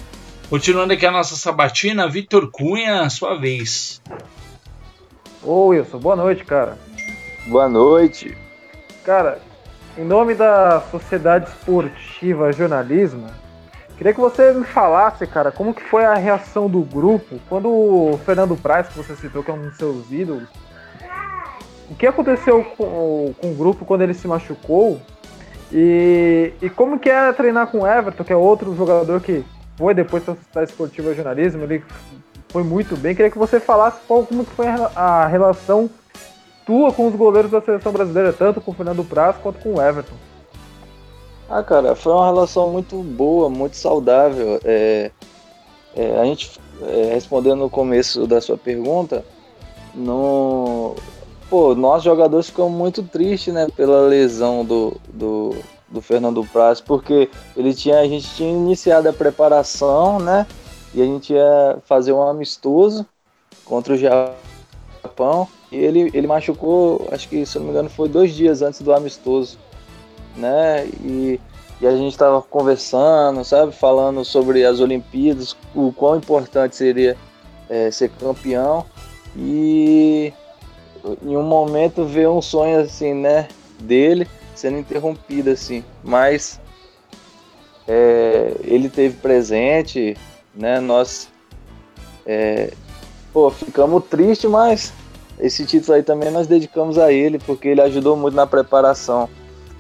Continuando 0.50 0.92
aqui 0.92 1.06
a 1.06 1.12
nossa 1.12 1.38
sabatina, 1.38 2.10
Vitor 2.10 2.52
Cunha, 2.52 3.10
sua 3.10 3.40
vez. 3.40 4.02
Ô 5.42 5.68
Wilson, 5.68 6.00
boa 6.00 6.18
noite, 6.18 6.44
cara. 6.44 6.78
Boa 7.48 7.70
noite. 7.70 8.38
Cara, 9.06 9.38
em 9.96 10.04
nome 10.04 10.34
da 10.34 10.82
Sociedade 10.90 11.48
Esportiva 11.48 12.52
Jornalismo, 12.52 13.28
queria 13.96 14.16
que 14.16 14.20
você 14.20 14.52
me 14.52 14.66
falasse, 14.66 15.28
cara, 15.28 15.52
como 15.52 15.76
que 15.76 15.84
foi 15.84 16.04
a 16.04 16.16
reação 16.16 16.68
do 16.68 16.82
grupo 16.82 17.40
quando 17.48 17.70
o 17.70 18.20
Fernando 18.26 18.58
Praz, 18.58 18.88
que 18.88 18.98
você 18.98 19.16
citou 19.16 19.44
que 19.44 19.52
é 19.52 19.54
um 19.54 19.62
dos 19.62 19.78
seus 19.78 20.12
ídolos, 20.12 20.50
o 21.88 21.94
que 21.94 22.08
aconteceu 22.08 22.64
com, 22.76 23.32
com 23.40 23.52
o 23.52 23.54
grupo 23.54 23.86
quando 23.86 24.02
ele 24.02 24.16
se 24.16 24.28
machucou 24.28 25.00
e, 25.72 26.54
e 26.60 26.68
como 26.68 26.98
que 26.98 27.08
é 27.08 27.32
treinar 27.32 27.68
com 27.68 27.82
o 27.82 27.88
Everton, 27.88 28.24
que 28.24 28.34
é 28.34 28.36
outro 28.36 28.76
jogador 28.76 29.22
que 29.22 29.46
foi 29.78 29.94
depois 29.94 30.24
para 30.52 30.62
a 30.62 30.64
esportiva 30.64 31.14
jornalismo, 31.14 31.62
ele 31.62 31.84
foi 32.50 32.64
muito 32.64 32.98
bem. 32.98 33.14
Queria 33.14 33.30
que 33.30 33.38
você 33.38 33.60
falasse 33.60 34.00
qual, 34.08 34.26
como 34.26 34.44
que 34.44 34.52
foi 34.54 34.66
a 34.68 35.28
relação 35.28 35.92
tua 36.66 36.92
com 36.92 37.08
os 37.08 37.16
goleiros 37.16 37.52
da 37.52 37.62
seleção 37.62 37.92
brasileira, 37.92 38.34
tanto 38.34 38.60
com 38.60 38.72
o 38.72 38.74
Fernando 38.74 39.04
Praz 39.04 39.38
quanto 39.38 39.60
com 39.60 39.76
o 39.76 39.82
Everton. 39.82 40.16
Ah, 41.50 41.62
cara, 41.62 41.96
foi 41.96 42.12
uma 42.12 42.26
relação 42.26 42.72
muito 42.72 42.98
boa, 43.04 43.50
muito 43.50 43.78
saudável. 43.78 44.60
É, 44.64 45.12
é, 45.96 46.20
a 46.20 46.26
gente, 46.26 46.60
é, 46.82 47.14
respondendo 47.14 47.60
no 47.60 47.70
começo 47.70 48.26
da 48.26 48.42
sua 48.42 48.58
pergunta, 48.58 49.24
no, 49.94 50.96
pô, 51.50 51.76
nós 51.76 52.04
jogadores 52.04 52.48
ficamos 52.48 52.74
muito 52.74 53.04
tristes, 53.04 53.54
né, 53.54 53.68
pela 53.76 54.02
lesão 54.08 54.66
do, 54.66 54.98
do, 55.08 55.56
do 55.88 56.02
Fernando 56.02 56.44
Praz, 56.52 56.82
porque 56.82 57.30
ele 57.56 57.74
tinha, 57.74 58.00
a 58.00 58.08
gente 58.08 58.28
tinha 58.36 58.52
iniciado 58.52 59.08
a 59.08 59.14
preparação, 59.14 60.20
né, 60.20 60.48
e 60.94 61.02
a 61.02 61.06
gente 61.06 61.34
ia 61.34 61.78
fazer 61.86 62.12
um 62.12 62.28
amistoso 62.28 63.06
contra 63.64 63.94
o 63.94 63.98
Japão, 63.98 64.34
e 65.72 65.78
ele, 65.78 66.12
ele 66.14 66.28
machucou, 66.28 67.08
acho 67.12 67.28
que, 67.30 67.46
se 67.46 67.58
não 67.58 67.66
me 67.66 67.72
engano, 67.72 67.90
foi 67.90 68.10
dois 68.10 68.34
dias 68.34 68.62
antes 68.62 68.82
do 68.82 68.94
amistoso, 68.94 69.58
né, 70.36 70.86
e, 71.04 71.40
e 71.80 71.88
a 71.88 71.92
gente 71.92 72.12
estava 72.12 72.42
conversando, 72.42 73.44
sabe, 73.44 73.72
falando 73.72 74.24
sobre 74.26 74.66
as 74.66 74.80
Olimpíadas, 74.80 75.56
o 75.74 75.92
quão 75.94 76.18
importante 76.18 76.76
seria 76.76 77.18
é, 77.70 77.90
ser 77.92 78.10
campeão, 78.10 78.86
e 79.36 80.34
em 81.22 81.36
um 81.36 81.44
momento 81.44 82.06
ver 82.06 82.28
um 82.28 82.42
sonho 82.42 82.80
assim, 82.80 83.14
né, 83.14 83.48
dele 83.80 84.28
sendo 84.54 84.78
interrompido 84.78 85.50
assim, 85.50 85.84
mas 86.04 86.60
é, 87.88 88.56
ele 88.64 88.90
teve 88.90 89.18
presente, 89.18 90.18
né, 90.54 90.80
nós 90.80 91.30
é, 92.26 92.72
pô, 93.32 93.50
ficamos 93.50 94.04
tristes, 94.06 94.50
mas 94.50 94.94
esse 95.40 95.66
título 95.66 95.96
aí 95.96 96.04
também 96.04 96.32
nós 96.32 96.48
dedicamos 96.48 96.98
a 96.98 97.12
ele, 97.12 97.40
porque 97.40 97.70
ele 97.70 97.82
ajudou 97.82 98.16
muito 98.16 98.36
na 98.36 98.48
preparação. 98.48 99.30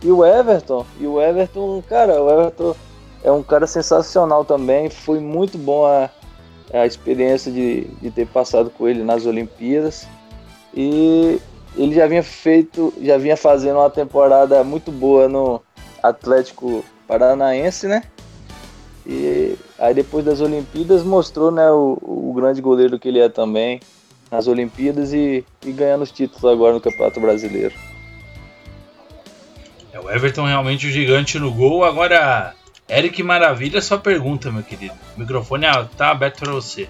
E 0.04 0.12
o 0.12 0.26
Everton, 0.26 0.86
e 1.00 1.08
o 1.08 1.22
Everton, 1.22 1.82
cara, 1.88 2.22
o 2.22 2.30
Everton 2.30 2.76
é 3.24 3.32
um 3.32 3.41
cara 3.41 3.65
sensacional 3.65 4.44
também, 4.44 4.89
foi 4.89 5.20
muito 5.20 5.58
bom 5.58 5.86
a, 5.86 6.10
a 6.74 6.86
experiência 6.86 7.52
de, 7.52 7.86
de 8.02 8.12
ter 8.12 8.28
passado 8.28 8.70
com 8.70 8.88
ele 8.88 9.04
nas 9.04 9.26
Olimpíadas. 9.26 10.08
E 10.74 11.39
ele 11.76 11.96
já 11.96 12.06
vinha 12.06 12.22
feito, 12.22 12.94
já 13.02 13.18
vinha 13.18 13.38
fazendo 13.38 13.80
uma 13.80 13.89
temporada 13.89 14.63
muito 14.63 14.91
boa 14.91 15.28
no 15.30 15.62
Atlético 16.04 16.84
Paranaense, 17.08 17.88
né? 17.88 18.04
E 19.08 19.56
aí 19.80 19.94
depois 19.94 20.26
das 20.26 20.41
Olimpíadas 20.41 21.04
mostrou, 21.04 21.52
né, 21.52 21.70
o, 21.72 21.98
o 22.02 22.34
grande 22.36 22.60
goleiro 22.62 23.00
que 23.00 23.08
ele 23.08 23.20
é 23.20 23.30
também 23.30 23.80
nas 24.32 24.48
Olimpíadas 24.48 25.14
e, 25.14 25.46
e 25.64 25.72
ganhando 25.72 26.04
os 26.04 26.12
títulos 26.12 26.46
agora 26.46 26.74
no 26.74 26.82
Campeonato 26.82 27.20
Brasileiro. 27.20 27.74
É 29.94 30.00
o 30.00 30.10
Everton 30.10 30.46
realmente 30.46 30.88
o 30.88 30.92
gigante 30.92 31.40
no 31.40 31.54
gol. 31.54 31.86
Agora, 31.86 32.54
Eric 32.90 33.24
Maravilha, 33.24 33.82
sua 33.82 33.98
pergunta, 33.98 34.52
meu 34.52 34.64
querido. 34.64 34.96
O 35.16 35.20
microfone 35.22 35.66
tá 35.98 36.12
aberto 36.12 36.40
para 36.40 36.52
você. 36.52 36.90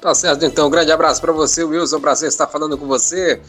Tá 0.00 0.14
certo, 0.14 0.44
então. 0.44 0.68
Um 0.68 0.70
grande 0.70 0.90
abraço 0.90 1.20
para 1.20 1.32
você, 1.32 1.62
Wilson. 1.64 2.00
Prazer 2.00 2.28
estar 2.28 2.46
falando 2.46 2.78
com 2.78 2.86
você. 2.86 3.40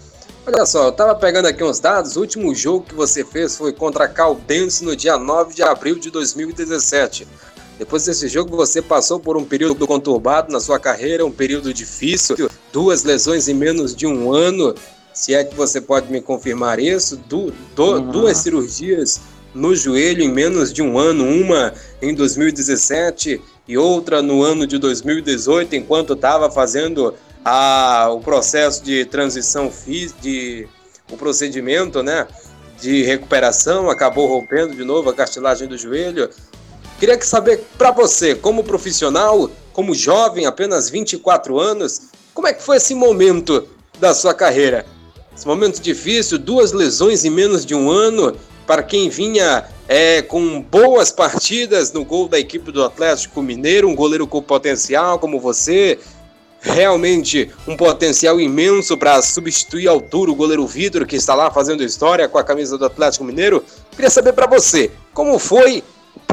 Olha 0.46 0.65
só, 0.65 0.86
eu 0.86 0.91
tava 0.91 1.15
pegando 1.15 1.48
aqui 1.48 1.63
uns 1.63 1.80
dados. 1.80 2.15
O 2.15 2.22
último 2.22 2.54
jogo 2.56 2.86
que 2.86 2.96
você 2.96 3.24
fez 3.24 3.58
foi 3.58 3.74
contra 3.74 4.06
a 4.06 4.08
Caldense 4.08 4.84
no 4.84 4.96
dia 4.96 5.17
9 5.17 5.54
de 5.54 5.63
abril 5.63 6.00
de 6.00 6.10
2017. 6.10 7.28
Depois 7.78 8.06
desse 8.06 8.28
jogo, 8.28 8.56
você 8.56 8.82
passou 8.82 9.20
por 9.20 9.38
um 9.38 9.46
período 9.46 9.86
conturbado 9.86 10.52
na 10.52 10.60
sua 10.60 10.80
carreira, 10.80 11.26
um 11.26 11.32
período 11.32 11.74
difícil, 11.74 12.50
duas 12.74 13.04
lesões 13.04 13.48
em 13.48 13.54
menos 13.54 13.96
de 13.96 14.08
um 14.08 14.34
ano. 14.34 14.74
Se 15.13 15.34
é 15.34 15.44
que 15.44 15.56
você 15.56 15.80
pode 15.80 16.12
me 16.12 16.22
confirmar 16.22 16.80
isso, 16.80 17.18
du 17.18 17.54
du 17.76 17.84
uhum. 17.84 18.12
duas 18.12 18.38
cirurgias 18.38 19.20
no 19.54 19.76
joelho 19.76 20.22
em 20.22 20.32
menos 20.32 20.72
de 20.72 20.82
um 20.82 20.98
ano, 20.98 21.26
uma 21.26 21.74
em 22.02 22.13
2017 22.13 23.42
e 23.68 23.78
outra 23.78 24.22
no 24.22 24.44
ano 24.44 24.66
de 24.66 24.78
2018, 24.78 25.76
enquanto 25.76 26.13
estava 26.13 26.50
fazendo 26.50 27.13
a, 27.44 28.10
o 28.12 28.20
processo 28.20 28.84
de 28.84 29.06
transição 29.06 29.72
de 30.22 30.68
o 31.12 31.18
procedimento, 31.18 32.04
né, 32.04 32.28
de 32.80 33.04
recuperação, 33.04 33.90
acabou 33.90 34.28
rompendo 34.28 34.76
de 34.76 34.84
novo 34.84 35.10
a 35.10 35.13
cartilagem 35.13 35.68
do 35.68 35.78
joelho. 35.78 36.30
Queria 36.99 37.21
saber 37.21 37.63
para 37.77 37.91
você, 37.91 38.33
como 38.33 38.63
profissional, 38.63 39.51
como 39.71 39.93
jovem, 39.93 40.47
apenas 40.47 40.89
24 40.89 41.60
anos, 41.60 42.01
como 42.33 42.47
é 42.47 42.53
que 42.53 42.63
foi 42.63 42.77
esse 42.77 42.95
momento 42.95 43.67
da 43.99 44.15
sua 44.15 44.33
carreira? 44.33 44.83
Esse 45.36 45.45
momento 45.45 45.79
difícil, 45.79 46.39
duas 46.39 46.71
lesões 46.71 47.23
em 47.23 47.29
menos 47.29 47.63
de 47.63 47.75
um 47.75 47.91
ano, 47.91 48.36
para 48.65 48.81
quem 48.81 49.10
vinha 49.10 49.65
é, 49.88 50.23
com 50.23 50.60
boas 50.60 51.12
partidas 51.12 51.93
no 51.93 52.03
gol 52.03 52.27
da 52.27 52.39
equipe 52.39 52.71
do 52.71 52.83
Atlético 52.83 53.43
Mineiro, 53.43 53.88
um 53.88 53.95
goleiro 53.95 54.25
com 54.25 54.41
potencial 54.41 55.19
como 55.19 55.39
você, 55.39 55.99
realmente 56.60 57.51
um 57.67 57.77
potencial 57.77 58.41
imenso 58.41 58.97
para 58.97 59.21
substituir 59.21 59.88
ao 59.88 59.97
altura 59.97 60.31
o 60.31 60.36
goleiro 60.36 60.65
Vitor, 60.65 61.05
que 61.05 61.15
está 61.15 61.36
lá 61.36 61.51
fazendo 61.51 61.83
história 61.83 62.27
com 62.27 62.39
a 62.39 62.43
camisa 62.43 62.75
do 62.75 62.86
Atlético 62.86 63.23
Mineiro. 63.23 63.63
Queria 63.91 64.10
saber 64.10 64.33
para 64.33 64.47
você, 64.47 64.91
como 65.13 65.38
foi 65.38 65.83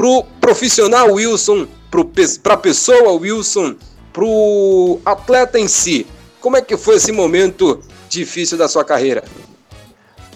pro 0.05 0.23
profissional 0.39 1.11
Wilson, 1.11 1.67
para 2.43 2.57
pessoa 2.57 3.13
Wilson, 3.13 3.75
pro 4.13 4.99
atleta 5.03 5.57
em 5.57 5.67
si, 5.67 6.05
como 6.39 6.55
é 6.55 6.61
que 6.61 6.77
foi 6.77 6.97
esse 6.97 7.11
momento 7.11 7.79
difícil 8.07 8.55
da 8.55 8.67
sua 8.67 8.85
carreira? 8.85 9.23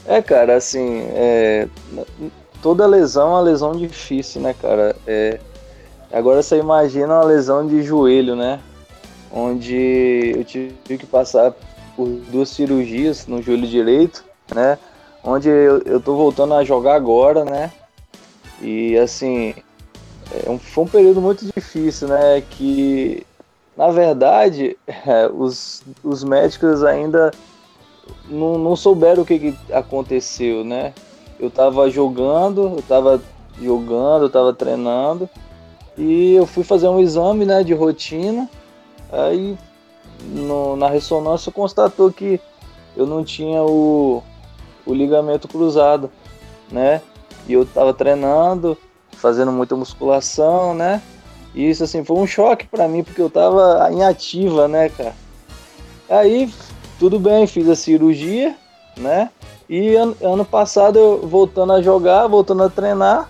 É, 0.08 0.24
cara, 0.24 0.56
assim, 0.56 1.04
é, 1.14 1.68
toda 2.64 2.88
lesão 2.88 3.28
é 3.28 3.32
uma 3.32 3.42
lesão 3.42 3.74
difícil, 3.74 4.42
né, 4.42 4.56
cara? 4.60 4.96
É, 5.06 5.40
agora 6.12 6.42
você 6.42 6.58
imagina 6.58 7.14
uma 7.14 7.26
lesão 7.26 7.68
de 7.68 7.84
joelho, 7.84 8.36
né? 8.36 8.60
Onde 9.32 10.34
eu 10.36 10.44
tive 10.44 10.74
que 10.98 11.06
passar 11.06 11.54
por 11.96 12.08
duas 12.08 12.50
cirurgias 12.50 13.28
no 13.28 13.40
joelho 13.40 13.68
direito, 13.68 14.26
né? 14.52 14.80
Onde 15.24 15.48
eu, 15.48 15.84
eu 15.86 16.00
tô 16.00 16.16
voltando 16.16 16.56
a 16.56 16.64
jogar 16.64 16.96
agora, 16.96 17.46
né? 17.46 17.72
E 18.62 18.98
assim, 18.98 19.56
é 20.46 20.50
um, 20.50 20.60
foi 20.60 20.84
um 20.84 20.88
período 20.88 21.22
muito 21.22 21.46
difícil, 21.46 22.08
né? 22.08 22.42
Que 22.50 23.26
na 23.78 23.90
verdade 23.90 24.78
é, 24.88 25.28
os, 25.28 25.84
os 26.04 26.24
médicos 26.24 26.84
ainda 26.84 27.32
não, 28.28 28.58
não 28.58 28.76
souberam 28.76 29.24
o 29.24 29.26
que, 29.26 29.40
que 29.40 29.74
aconteceu, 29.74 30.64
né? 30.64 30.94
Eu 31.40 31.50
tava 31.50 31.90
jogando, 31.90 32.76
eu 32.78 32.84
tava 32.88 33.22
jogando, 33.62 34.26
eu 34.26 34.30
tava 34.30 34.54
treinando 34.54 35.30
e 35.98 36.34
eu 36.34 36.46
fui 36.46 36.64
fazer 36.64 36.88
um 36.88 37.00
exame, 37.00 37.46
né, 37.46 37.64
de 37.64 37.74
rotina. 37.74 38.50
Aí 39.12 39.58
no, 40.22 40.76
na 40.76 40.90
ressonância 40.90 41.52
constatou 41.52 42.12
que 42.12 42.40
eu 42.96 43.06
não 43.06 43.24
tinha 43.24 43.64
o, 43.64 44.24
o, 44.86 44.94
ligamento 44.94 45.48
cruzado, 45.48 46.12
né? 46.72 47.02
E 47.50 47.54
eu 47.54 47.66
tava 47.66 47.96
treinando, 47.96 48.78
fazendo 49.14 49.52
muita 49.52 49.76
musculação, 49.76 50.76
né? 50.76 51.02
E 51.56 51.68
isso 51.68 51.84
assim 51.84 52.04
foi 52.06 52.16
um 52.16 52.28
choque 52.28 52.68
para 52.68 52.88
mim 52.88 53.04
porque 53.04 53.20
eu 53.20 53.30
tava 53.30 53.90
em 53.92 54.04
ativa, 54.04 54.68
né, 54.68 54.88
cara? 54.88 55.16
Aí 56.08 56.54
tudo 57.00 57.20
bem, 57.20 57.48
fiz 57.48 57.68
a 57.68 57.76
cirurgia, 57.76 58.56
né? 58.96 59.32
E 59.68 59.96
ano, 59.96 60.16
ano 60.22 60.46
passado 60.46 61.00
eu 61.00 61.28
voltando 61.28 61.74
a 61.74 61.82
jogar, 61.82 62.28
voltando 62.28 62.62
a 62.62 62.70
treinar, 62.70 63.28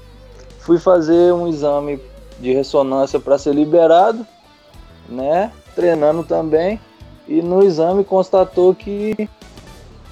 fui 0.59 0.77
fazer 0.77 1.33
um 1.33 1.47
exame 1.47 1.97
de 2.41 2.51
ressonância 2.51 3.21
para 3.21 3.37
ser 3.37 3.55
liberado, 3.55 4.27
né? 5.07 5.49
Treinando 5.73 6.23
também. 6.23 6.77
E 7.25 7.41
no 7.41 7.63
exame 7.63 8.03
constatou 8.03 8.75
que 8.75 9.29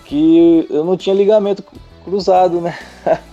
que 0.06 0.66
eu 0.70 0.86
não 0.86 0.96
tinha 0.96 1.14
ligamento 1.14 1.62
cruzado, 2.06 2.62
né? 2.62 2.74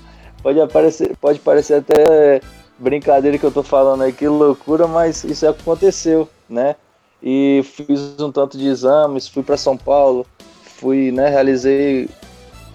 pode, 0.44 0.61
aparecer, 0.61 1.16
pode 1.16 1.40
parecer 1.40 1.74
até 1.76 2.42
brincadeira 2.78 3.38
que 3.38 3.44
eu 3.44 3.50
tô 3.50 3.62
falando 3.62 4.02
aí, 4.02 4.12
que 4.12 4.28
loucura, 4.28 4.87
mas 4.87 5.24
isso 5.24 5.48
aconteceu, 5.48 6.28
né? 6.48 6.76
E 7.22 7.62
fiz 7.64 8.20
um 8.20 8.30
tanto 8.30 8.59
de 8.59 8.68
exames, 8.68 9.26
fui 9.26 9.42
para 9.42 9.57
São 9.57 9.74
Paulo, 9.74 10.26
fui, 10.62 11.11
né, 11.11 11.30
realizei 11.30 12.11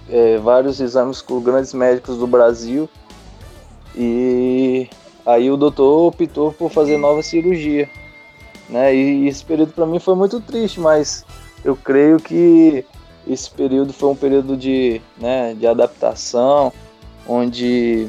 é, 0.10 0.38
vários 0.39 0.79
exames 0.79 1.21
com 1.21 1.39
grandes 1.39 1.71
médicos 1.71 2.17
do 2.17 2.25
Brasil 2.25 2.89
e 3.95 4.89
aí 5.23 5.51
o 5.51 5.58
doutor 5.58 6.08
optou 6.08 6.51
por 6.51 6.71
fazer 6.71 6.97
nova 6.97 7.21
cirurgia, 7.21 7.88
né? 8.67 8.95
E 8.95 9.27
esse 9.27 9.45
período 9.45 9.73
para 9.73 9.86
mim 9.86 9.99
foi 9.99 10.15
muito 10.15 10.41
triste, 10.41 10.79
mas 10.79 11.23
eu 11.63 11.75
creio 11.75 12.17
que 12.17 12.84
esse 13.27 13.51
período 13.51 13.93
foi 13.93 14.10
um 14.10 14.15
período 14.15 14.58
de, 14.58 14.99
né, 15.19 15.53
de 15.53 15.67
adaptação, 15.67 16.73
onde 17.29 18.07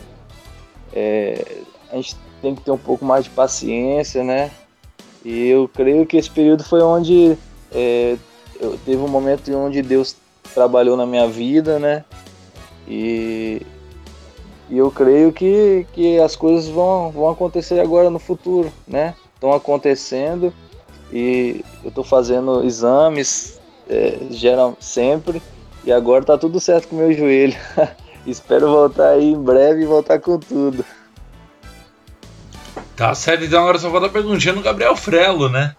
é, 0.95 1.59
a 1.93 1.97
gente 1.97 2.17
tem 2.41 2.55
que 2.55 2.63
ter 2.63 2.71
um 2.71 2.79
pouco 2.79 3.05
mais 3.05 3.25
de 3.25 3.31
paciência, 3.31 4.25
né? 4.25 4.51
E 5.23 5.49
eu 5.49 5.69
creio 5.69 6.07
que 6.07 6.17
esse 6.17 6.31
período 6.31 6.65
foi 6.65 6.81
onde 6.81 7.37
é, 7.71 8.17
eu, 8.59 8.79
teve 8.85 8.97
um 8.97 9.09
momento 9.09 9.55
onde 9.55 9.83
Deus 9.83 10.17
trabalhou 10.55 10.97
na 10.97 11.05
minha 11.05 11.29
vida, 11.29 11.79
né? 11.79 12.03
E, 12.89 13.61
e 14.71 14.79
eu 14.79 14.91
creio 14.91 15.31
que, 15.33 15.87
que 15.93 16.19
as 16.19 16.35
coisas 16.35 16.69
vão, 16.69 17.11
vão 17.11 17.29
acontecer 17.29 17.79
agora 17.79 18.09
no 18.09 18.19
futuro, 18.19 18.73
né? 18.89 19.15
Estão 19.35 19.53
acontecendo 19.53 20.53
e 21.13 21.63
eu 21.85 21.91
estou 21.91 22.05
fazendo 22.05 22.65
exames, 22.65 23.61
é, 23.87 24.19
geral, 24.31 24.75
sempre. 24.81 25.43
E 25.85 25.93
agora 25.93 26.25
tá 26.25 26.39
tudo 26.39 26.59
certo 26.59 26.89
com 26.89 26.97
meu 26.97 27.13
joelho. 27.13 27.57
Espero 28.27 28.69
voltar 28.71 29.11
aí 29.11 29.33
em 29.33 29.43
breve 29.43 29.83
e 29.83 29.87
voltar 29.87 30.21
com 30.21 30.39
tudo. 30.39 30.85
Tá 32.97 33.15
certo, 33.15 33.45
então 33.45 33.63
agora 33.63 33.79
só 33.79 33.91
falta 33.91 34.07
a 34.07 34.11
perguntinha 34.11 34.55
no 34.55 34.63
Gabriel 34.63 34.95
Frelo, 34.95 35.49
né? 35.49 35.75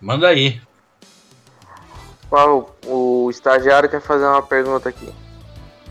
Manda 0.00 0.28
aí. 0.28 0.60
Paulo, 2.28 2.74
o 2.86 3.28
estagiário 3.30 3.88
quer 3.88 4.00
fazer 4.00 4.26
uma 4.26 4.42
pergunta 4.42 4.88
aqui. 4.88 5.12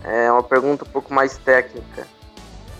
É 0.03 0.31
uma 0.31 0.43
pergunta 0.43 0.85
um 0.85 0.87
pouco 0.87 1.13
mais 1.13 1.37
técnica. 1.37 2.07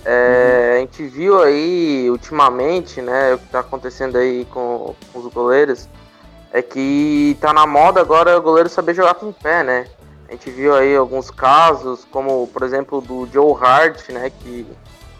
É, 0.06 0.70
uhum. 0.72 0.76
A 0.76 0.80
gente 0.80 1.08
viu 1.08 1.42
aí 1.42 2.10
ultimamente, 2.10 3.02
né, 3.02 3.34
o 3.34 3.40
que 3.40 3.48
tá 3.48 3.60
acontecendo 3.60 4.18
aí 4.18 4.46
com, 4.46 4.96
com 5.12 5.20
os 5.20 5.34
goleiros, 5.34 5.90
é 6.52 6.62
que 6.62 7.38
tá 7.42 7.54
na 7.54 7.68
moda 7.68 8.00
agora 8.00 8.38
o 8.38 8.42
goleiro 8.42 8.70
saber 8.70 8.96
jogar 8.96 9.16
com 9.16 9.30
o 9.30 9.34
pé, 9.34 9.64
né? 9.64 9.88
A 10.30 10.34
gente 10.34 10.52
viu 10.52 10.76
aí 10.76 10.96
alguns 10.96 11.32
casos, 11.32 12.06
como 12.12 12.46
por 12.54 12.62
exemplo 12.62 13.02
do 13.02 13.28
Joe 13.34 13.56
Hart, 13.60 14.10
né, 14.10 14.30
que, 14.30 14.64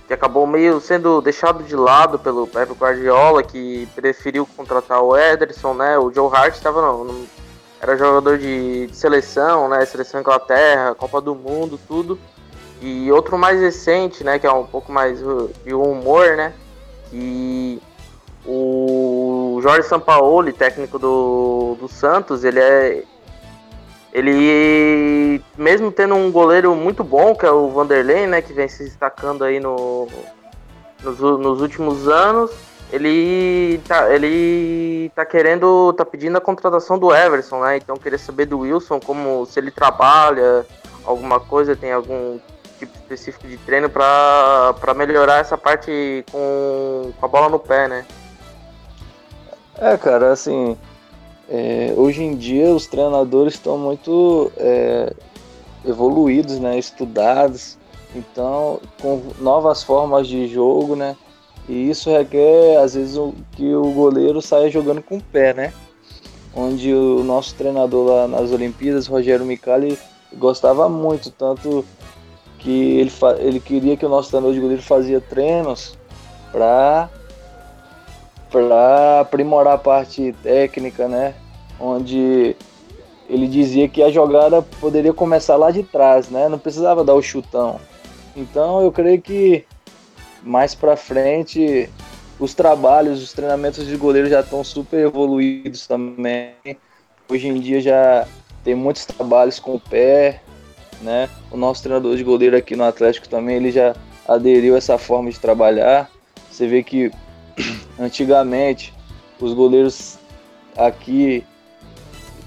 que 0.08 0.14
acabou 0.14 0.46
meio 0.46 0.80
sendo 0.80 1.20
deixado 1.20 1.64
de 1.64 1.76
lado 1.76 2.20
pelo 2.20 2.46
Pep 2.46 2.72
Guardiola, 2.74 3.42
que 3.42 3.90
preferiu 3.96 4.48
contratar 4.56 5.02
o 5.02 5.18
Ederson, 5.18 5.74
né? 5.74 5.98
O 5.98 6.14
Joe 6.14 6.30
Hart 6.32 6.54
estava 6.54 6.80
no, 6.84 7.26
era 7.82 7.98
jogador 7.98 8.38
de, 8.38 8.86
de, 8.86 8.96
seleção, 8.96 9.68
né? 9.68 9.84
Seleção 9.84 10.20
Inglaterra, 10.20 10.94
Copa 10.94 11.20
do 11.20 11.34
Mundo, 11.34 11.80
tudo. 11.88 12.20
E 12.80 13.12
outro 13.12 13.36
mais 13.36 13.60
recente, 13.60 14.24
né, 14.24 14.38
que 14.38 14.46
é 14.46 14.52
um 14.52 14.66
pouco 14.66 14.92
mais 14.92 15.20
de 15.66 15.74
humor, 15.74 16.38
né? 16.38 16.54
Que 17.10 17.82
o 18.46 19.60
Jorge 19.64 19.88
Sampaoli, 19.88 20.54
técnico 20.54 21.00
do, 21.00 21.78
do 21.80 21.88
Santos, 21.88 22.44
ele 22.44 22.60
é. 22.60 23.04
Ele, 24.12 25.42
mesmo 25.58 25.92
tendo 25.92 26.16
um 26.16 26.32
goleiro 26.32 26.76
muito 26.76 27.04
bom, 27.04 27.36
que 27.36 27.46
é 27.46 27.52
o 27.52 27.70
Vanderlei, 27.70 28.26
né, 28.26 28.42
que 28.42 28.54
vem 28.54 28.68
se 28.68 28.84
destacando 28.84 29.44
aí 29.44 29.60
no, 29.60 30.08
nos, 31.04 31.20
nos 31.20 31.62
últimos 31.62 32.08
anos, 32.08 32.52
ele 32.92 33.80
tá, 33.88 34.12
ele 34.12 35.12
tá 35.16 35.24
querendo, 35.26 35.94
tá 35.94 36.04
pedindo 36.04 36.38
a 36.38 36.42
contratação 36.42 36.98
do 36.98 37.14
Everson, 37.14 37.62
né? 37.62 37.78
Então 37.78 37.96
queria 37.98 38.18
saber 38.18 38.48
do 38.48 38.60
Wilson 38.60 39.00
como 39.00 39.46
se 39.46 39.60
ele 39.60 39.70
trabalha 39.70 40.66
alguma 41.06 41.40
coisa, 41.40 41.76
tem 41.76 41.92
algum 41.92 42.40
tipo 42.80 42.94
específico 42.96 43.48
de 43.48 43.58
treino 43.58 43.90
para 43.90 44.94
melhorar 44.96 45.38
essa 45.38 45.58
parte 45.58 46.26
com, 46.32 47.12
com 47.20 47.26
a 47.26 47.30
bola 47.30 47.50
no 47.50 47.60
pé, 47.60 47.88
né? 47.88 48.06
É, 49.78 49.96
cara, 49.98 50.32
assim, 50.32 50.78
é, 51.50 51.94
hoje 51.98 52.24
em 52.24 52.36
dia 52.36 52.70
os 52.74 52.86
treinadores 52.86 53.56
estão 53.56 53.78
muito 53.78 54.52
é, 54.58 55.12
evoluídos, 55.84 56.60
né, 56.60 56.78
estudados, 56.78 57.78
então 58.16 58.80
com 59.02 59.22
novas 59.40 59.84
formas 59.84 60.28
de 60.28 60.48
jogo, 60.48 60.96
né, 60.96 61.16
e 61.68 61.90
isso 61.90 62.10
requer 62.10 62.78
às 62.78 62.94
vezes 62.94 63.18
que 63.54 63.74
o 63.74 63.92
goleiro 63.92 64.42
saia 64.42 64.70
jogando 64.70 65.02
com 65.02 65.18
o 65.18 65.24
pé, 65.24 65.54
né, 65.54 65.74
onde 66.56 66.94
o 66.94 67.24
nosso 67.24 67.56
treinador 67.56 68.08
lá 68.08 68.28
nas 68.28 68.52
Olimpíadas, 68.52 69.08
Rogério 69.08 69.46
Micali, 69.46 69.98
gostava 70.38 70.88
muito, 70.88 71.32
tanto 71.32 71.84
que 72.60 73.00
ele, 73.00 73.12
ele 73.40 73.60
queria 73.60 73.98
que 73.98 74.06
o 74.06 74.10
nosso 74.10 74.30
treinador 74.30 74.54
de 74.54 74.60
goleiro 74.60 74.84
fazia 74.84 75.20
treinos 75.20 75.98
para 76.52 77.10
para 78.52 79.22
aprimorar 79.22 79.76
a 79.76 79.78
parte 79.78 80.34
técnica, 80.44 81.08
né? 81.08 81.34
Onde 81.80 82.56
ele 83.30 83.48
dizia 83.48 83.88
que 83.88 84.02
a 84.02 84.10
jogada 84.10 84.62
poderia 84.62 85.14
começar 85.14 85.56
lá 85.56 85.72
de 85.72 85.84
trás, 85.84 86.30
né? 86.30 86.50
Não 86.50 86.58
precisava 86.58 87.04
dar 87.04 87.14
o 87.14 87.22
chutão. 87.22 87.80
Então 88.36 88.82
eu 88.82 88.92
creio 88.92 89.22
que 89.22 89.66
mais 90.44 90.74
para 90.74 90.96
frente 90.96 91.90
os 92.40 92.54
trabalhos, 92.54 93.22
os 93.22 93.34
treinamentos 93.34 93.86
de 93.86 93.96
goleiro 93.98 94.30
já 94.30 94.40
estão 94.40 94.64
super 94.64 95.00
evoluídos 95.00 95.86
também. 95.86 96.54
Hoje 97.30 97.48
em 97.48 97.60
dia 97.60 97.82
já 97.82 98.28
tem 98.64 98.74
muitos 98.74 99.06
trabalhos 99.06 99.60
com 99.60 99.76
o 99.76 99.80
pé, 99.80 100.42
né? 101.02 101.30
O 101.52 101.58
nosso 101.58 101.84
treinador 101.84 102.16
de 102.16 102.24
goleiro 102.24 102.58
aqui 102.58 102.76
no 102.76 102.84
Atlético 102.84 103.30
também 103.30 103.58
ele 103.58 103.72
já 103.72 103.96
aderiu 104.28 104.76
a 104.76 104.78
essa 104.78 104.98
forma 104.98 105.30
de 105.30 105.40
trabalhar. 105.40 106.10
Você 106.50 106.66
vê 106.66 106.82
que 106.82 107.12
Antigamente, 108.00 108.94
os 109.40 109.54
goleiros 109.54 110.18
aqui, 110.78 111.44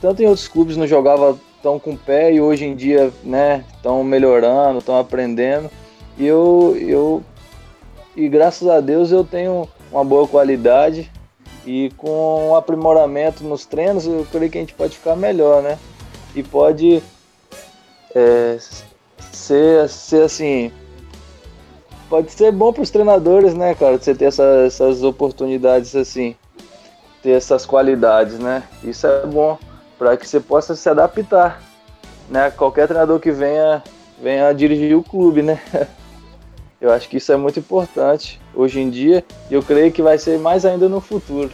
tanto 0.00 0.22
em 0.22 0.26
outros 0.26 0.48
clubes, 0.48 0.76
não 0.76 0.86
jogavam 0.86 1.38
tão 1.62 1.78
com 1.78 1.92
o 1.92 1.96
pé 1.96 2.32
e 2.32 2.40
hoje 2.40 2.64
em 2.64 2.74
dia, 2.74 3.12
né, 3.22 3.64
estão 3.74 4.02
melhorando, 4.02 4.78
estão 4.78 4.98
aprendendo. 4.98 5.70
E 6.18 6.26
eu, 6.26 6.76
eu, 6.78 7.22
e 8.16 8.28
graças 8.28 8.66
a 8.68 8.80
Deus 8.80 9.12
eu 9.12 9.24
tenho 9.24 9.68
uma 9.90 10.04
boa 10.04 10.26
qualidade 10.26 11.10
e 11.64 11.92
com 11.96 12.50
um 12.50 12.56
aprimoramento 12.56 13.44
nos 13.44 13.64
treinos, 13.64 14.06
eu 14.06 14.26
creio 14.30 14.50
que 14.50 14.58
a 14.58 14.60
gente 14.60 14.74
pode 14.74 14.96
ficar 14.96 15.14
melhor, 15.14 15.62
né? 15.62 15.78
E 16.34 16.42
pode 16.42 17.02
é, 18.14 18.58
ser, 19.32 19.88
ser 19.88 20.22
assim, 20.24 20.72
pode 22.12 22.30
ser 22.30 22.52
bom 22.52 22.74
para 22.74 22.82
os 22.82 22.90
treinadores, 22.90 23.54
né, 23.54 23.74
cara? 23.74 23.96
Você 23.96 24.14
ter 24.14 24.26
essa, 24.26 24.44
essas 24.66 25.02
oportunidades 25.02 25.96
assim, 25.96 26.36
ter 27.22 27.30
essas 27.30 27.64
qualidades, 27.64 28.38
né? 28.38 28.64
Isso 28.84 29.06
é 29.06 29.24
bom 29.24 29.58
para 29.98 30.14
que 30.18 30.28
você 30.28 30.38
possa 30.38 30.76
se 30.76 30.86
adaptar, 30.90 31.62
né? 32.28 32.50
Qualquer 32.50 32.86
treinador 32.86 33.18
que 33.18 33.32
venha 33.32 33.82
venha 34.22 34.52
dirigir 34.52 34.94
o 34.94 35.02
clube, 35.02 35.40
né? 35.40 35.58
Eu 36.78 36.92
acho 36.92 37.08
que 37.08 37.16
isso 37.16 37.32
é 37.32 37.36
muito 37.36 37.58
importante 37.58 38.38
hoje 38.54 38.78
em 38.80 38.90
dia 38.90 39.24
e 39.48 39.54
eu 39.54 39.62
creio 39.62 39.92
que 39.92 40.02
vai 40.02 40.18
ser 40.18 40.36
mais 40.36 40.66
ainda 40.66 40.88
no 40.88 41.00
futuro. 41.00 41.48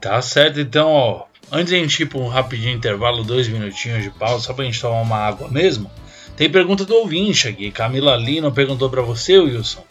Tá 0.00 0.22
certo, 0.22 0.60
então, 0.60 0.88
ó. 0.92 1.24
Antes 1.50 1.72
a 1.72 1.76
gente 1.76 2.00
ir 2.00 2.06
para 2.06 2.20
um 2.20 2.28
rapidinho 2.28 2.76
intervalo, 2.76 3.24
dois 3.24 3.48
minutinhos 3.48 4.04
de 4.04 4.10
pausa, 4.10 4.44
só 4.44 4.54
para 4.54 4.62
a 4.62 4.66
gente 4.66 4.80
tomar 4.80 5.00
uma 5.00 5.16
água 5.16 5.48
mesmo. 5.48 5.90
Tem 6.36 6.50
pergunta 6.50 6.84
do 6.84 6.94
ouvinte 6.96 7.48
aqui. 7.48 7.70
Camila 7.70 8.16
Lino 8.16 8.50
perguntou 8.50 8.90
para 8.90 9.02
você, 9.02 9.38
Wilson. 9.38 9.82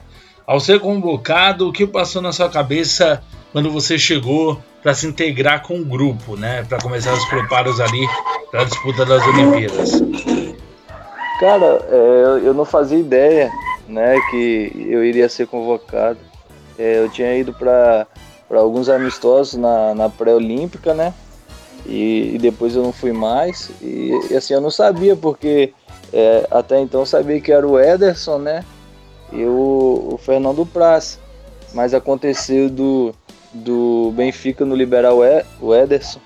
Ao 0.46 0.60
ser 0.60 0.80
convocado, 0.80 1.70
o 1.70 1.72
que 1.72 1.88
passou 1.88 2.22
na 2.22 2.34
sua 2.34 2.50
cabeça 2.50 3.24
quando 3.54 3.72
você 3.72 3.98
chegou 3.98 4.62
para 4.82 4.94
se 4.94 5.08
integrar 5.08 5.62
com 5.62 5.80
o 5.80 5.86
grupo, 5.86 6.36
né? 6.36 6.66
Para 6.68 6.80
começar 6.80 7.14
os 7.14 7.24
preparos 7.26 7.80
ali 7.80 8.06
para 8.52 8.62
a 8.62 8.66
disputa 8.66 9.06
das 9.06 9.26
Olimpíadas? 9.26 10.02
Cara, 11.40 11.86
é, 11.90 12.42
eu 12.44 12.54
não 12.54 12.66
fazia 12.66 13.00
ideia, 13.00 13.50
né, 13.88 14.16
que 14.30 14.72
eu 14.90 15.04
iria 15.04 15.30
ser 15.30 15.48
convocado. 15.48 16.20
É, 16.78 17.00
eu 17.00 17.10
tinha 17.10 17.36
ido 17.38 17.54
para 17.54 18.06
alguns 18.50 18.90
amistosos 18.90 19.54
na, 19.54 19.96
na 19.96 20.10
pré-olímpica, 20.10 20.94
né? 20.94 21.14
E, 21.86 22.36
e, 22.36 22.38
depois 22.38 22.76
eu 22.76 22.84
não 22.84 22.94
fui 22.94 23.12
mais. 23.12 23.72
E, 23.82 24.12
e 24.30 24.36
assim, 24.36 24.54
eu 24.54 24.62
não 24.62 24.72
sabia, 24.72 25.16
porque 25.16 25.74
é, 26.14 26.46
até 26.52 26.80
então 26.80 27.04
sabia 27.06 27.42
que 27.42 27.52
era 27.52 27.68
o 27.68 27.80
Ederson, 27.80 28.38
né? 28.38 28.64
E 29.32 29.44
o, 29.44 30.10
o 30.14 30.18
Fernando 30.20 30.64
Praz. 30.64 31.20
Mas 31.74 31.96
aconteceu 31.96 32.70
do, 32.70 33.16
do 33.52 34.14
Benfica 34.16 34.64
no 34.64 34.76
liberar 34.76 35.14
o 35.16 35.74
Ederson. 35.74 36.20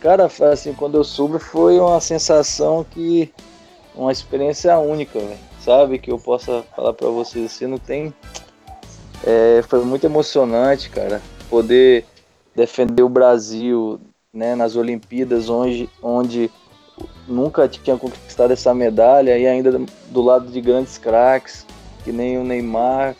Cara, 0.00 0.30
assim, 0.50 0.72
quando 0.72 0.96
eu 0.96 1.04
soube 1.04 1.38
foi 1.38 1.78
uma 1.78 2.00
sensação 2.00 2.84
que. 2.84 3.30
Uma 3.94 4.12
experiência 4.12 4.78
única, 4.78 5.18
véio, 5.18 5.38
sabe? 5.60 5.98
Que 5.98 6.10
eu 6.10 6.18
possa 6.18 6.62
falar 6.74 6.92
para 6.92 7.08
vocês 7.08 7.46
assim, 7.46 7.66
não 7.66 7.78
tem. 7.78 8.14
É, 9.24 9.62
foi 9.68 9.82
muito 9.84 10.04
emocionante, 10.04 10.90
cara, 10.90 11.20
poder 11.48 12.04
defender 12.54 13.02
o 13.02 13.08
Brasil 13.08 13.98
né, 14.32 14.54
nas 14.54 14.76
Olimpíadas, 14.76 15.48
onde, 15.48 15.88
onde 16.02 16.50
nunca 17.26 17.68
tinha 17.68 17.96
conquistado 17.96 18.52
essa 18.52 18.74
medalha 18.74 19.36
e 19.36 19.46
ainda 19.46 19.80
do 20.10 20.22
lado 20.22 20.50
de 20.50 20.60
grandes 20.60 20.98
craques, 20.98 21.66
que 22.04 22.12
nem 22.12 22.38
o 22.38 22.44
Neymar, 22.44 23.16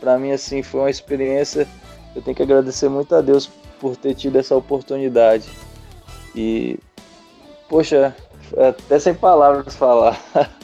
Para 0.00 0.18
mim, 0.18 0.32
assim, 0.32 0.62
foi 0.62 0.80
uma 0.80 0.90
experiência. 0.90 1.66
Eu 2.14 2.22
tenho 2.22 2.36
que 2.36 2.42
agradecer 2.42 2.88
muito 2.88 3.14
a 3.14 3.20
Deus 3.20 3.50
por 3.80 3.96
ter 3.96 4.14
tido 4.14 4.36
essa 4.36 4.56
oportunidade. 4.56 5.48
E, 6.34 6.78
poxa, 7.68 8.14
até 8.56 8.98
sem 8.98 9.14
palavras 9.14 9.74
falar. 9.74 10.20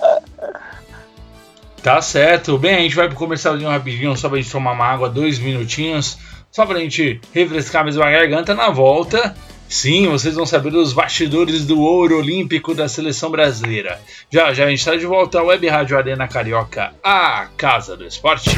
Tá 1.83 2.01
certo. 2.01 2.57
Bem, 2.59 2.77
a 2.77 2.81
gente 2.81 2.95
vai 2.95 3.09
pro 3.09 3.17
comercialzinho 3.17 3.69
rapidinho, 3.69 4.17
só 4.17 4.29
pra 4.29 4.39
gente 4.39 4.53
tomar 4.53 4.71
uma 4.71 4.87
água, 4.87 5.11
dois 5.11 5.41
minutinhos. 5.41 6.17
Só 6.49 6.65
pra 6.65 6.79
gente 6.79 7.21
refrescar 7.35 7.85
mesmo 7.85 8.03
a 8.05 8.11
garganta 8.11 8.55
na 8.55 8.71
volta. 8.71 9.35
Sim, 9.73 10.07
vocês 10.07 10.35
vão 10.35 10.45
saber 10.45 10.75
os 10.75 10.93
bastidores 10.93 11.65
do 11.65 11.81
ouro 11.81 12.19
olímpico 12.19 12.75
da 12.75 12.91
seleção 12.91 13.31
brasileira. 13.31 13.99
Já 14.31 14.53
já 14.53 14.67
a 14.67 14.69
gente 14.69 14.81
está 14.81 14.95
de 14.95 15.07
volta 15.07 15.39
à 15.39 15.43
Web 15.43 15.67
Rádio 15.67 15.97
Arena 15.97 16.29
Carioca, 16.29 16.93
a 17.03 17.47
casa 17.57 17.97
do 17.97 18.07
esporte. 18.07 18.51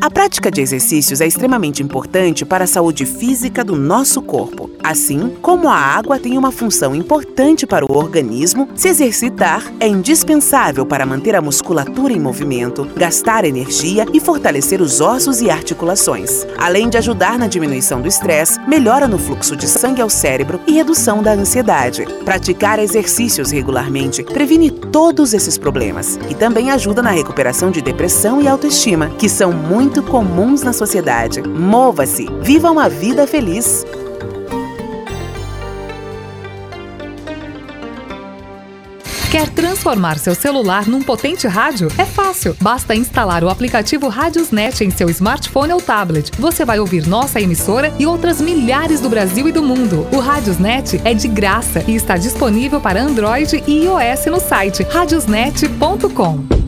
A 0.00 0.08
prática 0.08 0.50
de 0.50 0.62
exercícios 0.62 1.20
é 1.20 1.26
extremamente 1.26 1.82
importante 1.82 2.46
para 2.46 2.64
a 2.64 2.66
saúde 2.66 3.04
física 3.04 3.62
do 3.62 3.76
nosso 3.76 4.22
corpo. 4.22 4.70
Assim 4.82 5.36
como 5.42 5.68
a 5.68 5.76
água 5.76 6.18
tem 6.18 6.38
uma 6.38 6.50
função 6.50 6.94
importante 6.94 7.66
para 7.66 7.84
o 7.84 7.94
organismo, 7.94 8.66
se 8.74 8.88
exercitar 8.88 9.62
é 9.78 9.86
indispensável 9.86 10.86
para 10.86 11.04
manter 11.04 11.36
a 11.36 11.42
musculatura 11.42 12.14
em 12.14 12.18
movimento, 12.18 12.88
gastar 12.96 13.44
energia 13.44 14.06
e 14.10 14.18
fortalecer 14.18 14.80
os 14.80 15.02
ossos 15.02 15.42
e 15.42 15.50
articulações. 15.50 16.46
Além 16.56 16.88
de 16.88 16.96
ajudar 16.96 17.38
na 17.38 17.46
diminuição 17.46 18.00
do 18.00 18.08
estresse, 18.08 18.58
melhora 18.66 19.06
no 19.06 19.18
fluxo 19.18 19.54
de 19.54 19.68
sangue 19.68 20.00
ao 20.00 20.08
cérebro 20.08 20.62
e 20.66 20.72
redução 20.72 21.22
da 21.22 21.32
ansiedade. 21.32 22.06
Praticar 22.24 22.78
exercícios 22.78 23.50
regularmente 23.50 24.22
previne 24.22 24.70
todos 24.70 25.34
esses 25.34 25.58
problemas 25.58 26.18
e 26.30 26.34
também 26.34 26.70
ajuda 26.70 27.02
na 27.02 27.10
recuperação 27.10 27.70
de 27.70 27.82
depressão 27.82 28.40
e 28.40 28.48
autoestima, 28.48 29.10
que 29.18 29.28
são 29.28 29.52
muito 29.52 29.89
muito 29.90 30.04
comuns 30.04 30.62
na 30.62 30.72
sociedade. 30.72 31.42
Mova-se, 31.42 32.24
viva 32.42 32.70
uma 32.70 32.88
vida 32.88 33.26
feliz. 33.26 33.84
Quer 39.32 39.48
transformar 39.48 40.16
seu 40.18 40.32
celular 40.32 40.86
num 40.86 41.02
potente 41.02 41.48
rádio? 41.48 41.88
É 41.98 42.04
fácil. 42.04 42.56
Basta 42.60 42.94
instalar 42.94 43.42
o 43.42 43.48
aplicativo 43.48 44.06
Radiosnet 44.06 44.84
em 44.84 44.90
seu 44.90 45.10
smartphone 45.10 45.72
ou 45.72 45.80
tablet. 45.80 46.30
Você 46.38 46.64
vai 46.64 46.78
ouvir 46.78 47.08
nossa 47.08 47.40
emissora 47.40 47.92
e 47.98 48.06
outras 48.06 48.40
milhares 48.40 49.00
do 49.00 49.08
Brasil 49.08 49.48
e 49.48 49.52
do 49.52 49.62
mundo. 49.62 50.06
O 50.12 50.20
Radiosnet 50.20 51.00
é 51.04 51.14
de 51.14 51.26
graça 51.26 51.82
e 51.88 51.96
está 51.96 52.16
disponível 52.16 52.80
para 52.80 53.02
Android 53.02 53.60
e 53.66 53.86
iOS 53.86 54.26
no 54.26 54.40
site 54.40 54.84
radiosnet.com. 54.84 56.60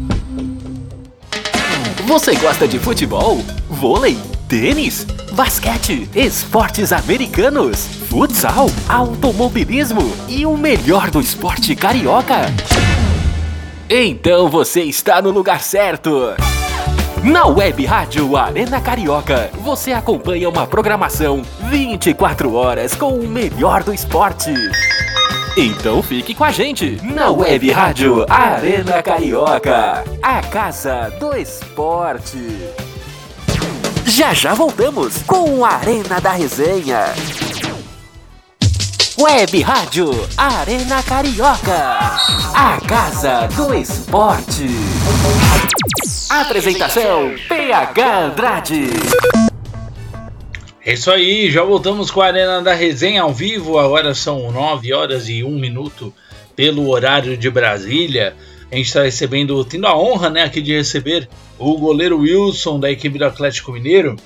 Você 2.13 2.35
gosta 2.35 2.69
de 2.69 2.79
futebol, 2.79 3.39
vôlei, 3.71 4.19
tênis, 4.47 5.07
basquete, 5.33 6.11
esportes 6.15 6.93
americanos, 6.93 7.87
futsal, 8.07 8.67
automobilismo? 8.87 10.03
E 10.29 10.45
o 10.45 10.55
melhor 10.55 11.11
do 11.11 11.23
esporte 11.23 11.75
carioca? 11.75 12.53
Então 13.89 14.47
você 14.51 14.83
está 14.83 15.23
no 15.23 15.31
lugar 15.31 15.63
certo. 15.63 16.35
Na 17.25 17.47
Web 17.47 17.83
Rádio 17.87 18.37
Arena 18.37 18.79
Carioca, 18.79 19.51
você 19.63 19.95
acompanha 19.95 20.51
uma 20.51 20.67
programação 20.67 21.41
24 21.71 22.53
horas 22.53 22.95
com 22.95 23.15
o 23.15 23.27
melhor 23.27 23.83
do 23.83 23.95
esporte. 23.95 24.53
Então 25.57 26.03
fique 26.03 26.35
com 26.35 26.45
a 26.45 26.51
gente 26.51 26.99
na 27.03 27.31
Web 27.31 27.71
Rádio 27.71 28.25
Arena 28.27 29.03
Carioca, 29.03 30.03
a 30.23 30.41
casa 30.41 31.13
do 31.21 31.37
esporte. 31.37 32.39
Já 34.07 34.33
já 34.33 34.55
voltamos 34.55 35.23
com 35.25 35.63
a 35.63 35.75
Arena 35.75 36.19
da 36.23 36.33
Resenha. 36.33 37.05
Web 39.19 39.61
Rádio 39.61 40.11
Arena 40.39 41.03
Carioca, 41.03 41.99
a 42.55 42.81
casa 42.89 43.47
do 43.49 43.75
esporte. 43.75 44.69
Apresentação 46.31 47.35
PH 47.47 48.19
Andrade. 48.21 49.52
É 50.85 50.95
isso 50.95 51.13
aí, 51.13 51.49
já 51.49 51.63
voltamos 51.63 52.11
com 52.11 52.21
a 52.21 52.27
Arena 52.27 52.61
da 52.61 52.75
Resenha 52.75 53.23
ao 53.23 53.33
vivo. 53.33 53.79
Agora 53.79 54.15
são 54.17 54.51
9 54.51 54.93
horas 54.93 55.29
e 55.29 55.45
1 55.45 55.49
minuto 55.49 56.13
pelo 56.57 56.91
horário 56.91 57.37
de 57.37 57.49
Brasília. 57.49 58.35
A 58.71 58.75
gente 58.75 58.87
está 58.87 59.03
recebendo, 59.03 59.65
tendo 59.65 59.87
a 59.87 59.97
honra 59.97 60.29
né, 60.29 60.43
aqui 60.43 60.61
de 60.61 60.75
receber 60.75 61.29
o 61.57 61.79
goleiro 61.79 62.19
Wilson 62.19 62.81
da 62.81 62.91
equipe 62.91 63.17
do 63.17 63.25
Atlético 63.25 63.71
Mineiro. 63.71 64.17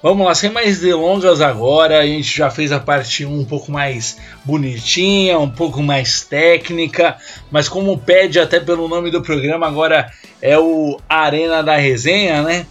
Vamos 0.00 0.24
lá, 0.24 0.36
sem 0.36 0.50
mais 0.50 0.78
delongas 0.78 1.40
agora, 1.40 1.98
a 1.98 2.06
gente 2.06 2.36
já 2.36 2.48
fez 2.48 2.70
a 2.70 2.78
parte 2.78 3.24
1 3.24 3.40
um 3.40 3.44
pouco 3.44 3.72
mais 3.72 4.18
bonitinha, 4.44 5.36
um 5.38 5.50
pouco 5.50 5.82
mais 5.82 6.22
técnica, 6.22 7.16
mas 7.50 7.68
como 7.68 7.98
pede 7.98 8.38
até 8.38 8.60
pelo 8.60 8.86
nome 8.86 9.10
do 9.10 9.22
programa, 9.22 9.66
agora 9.66 10.12
é 10.40 10.56
o 10.58 11.00
Arena 11.08 11.60
da 11.60 11.76
Resenha, 11.76 12.42
né? 12.42 12.66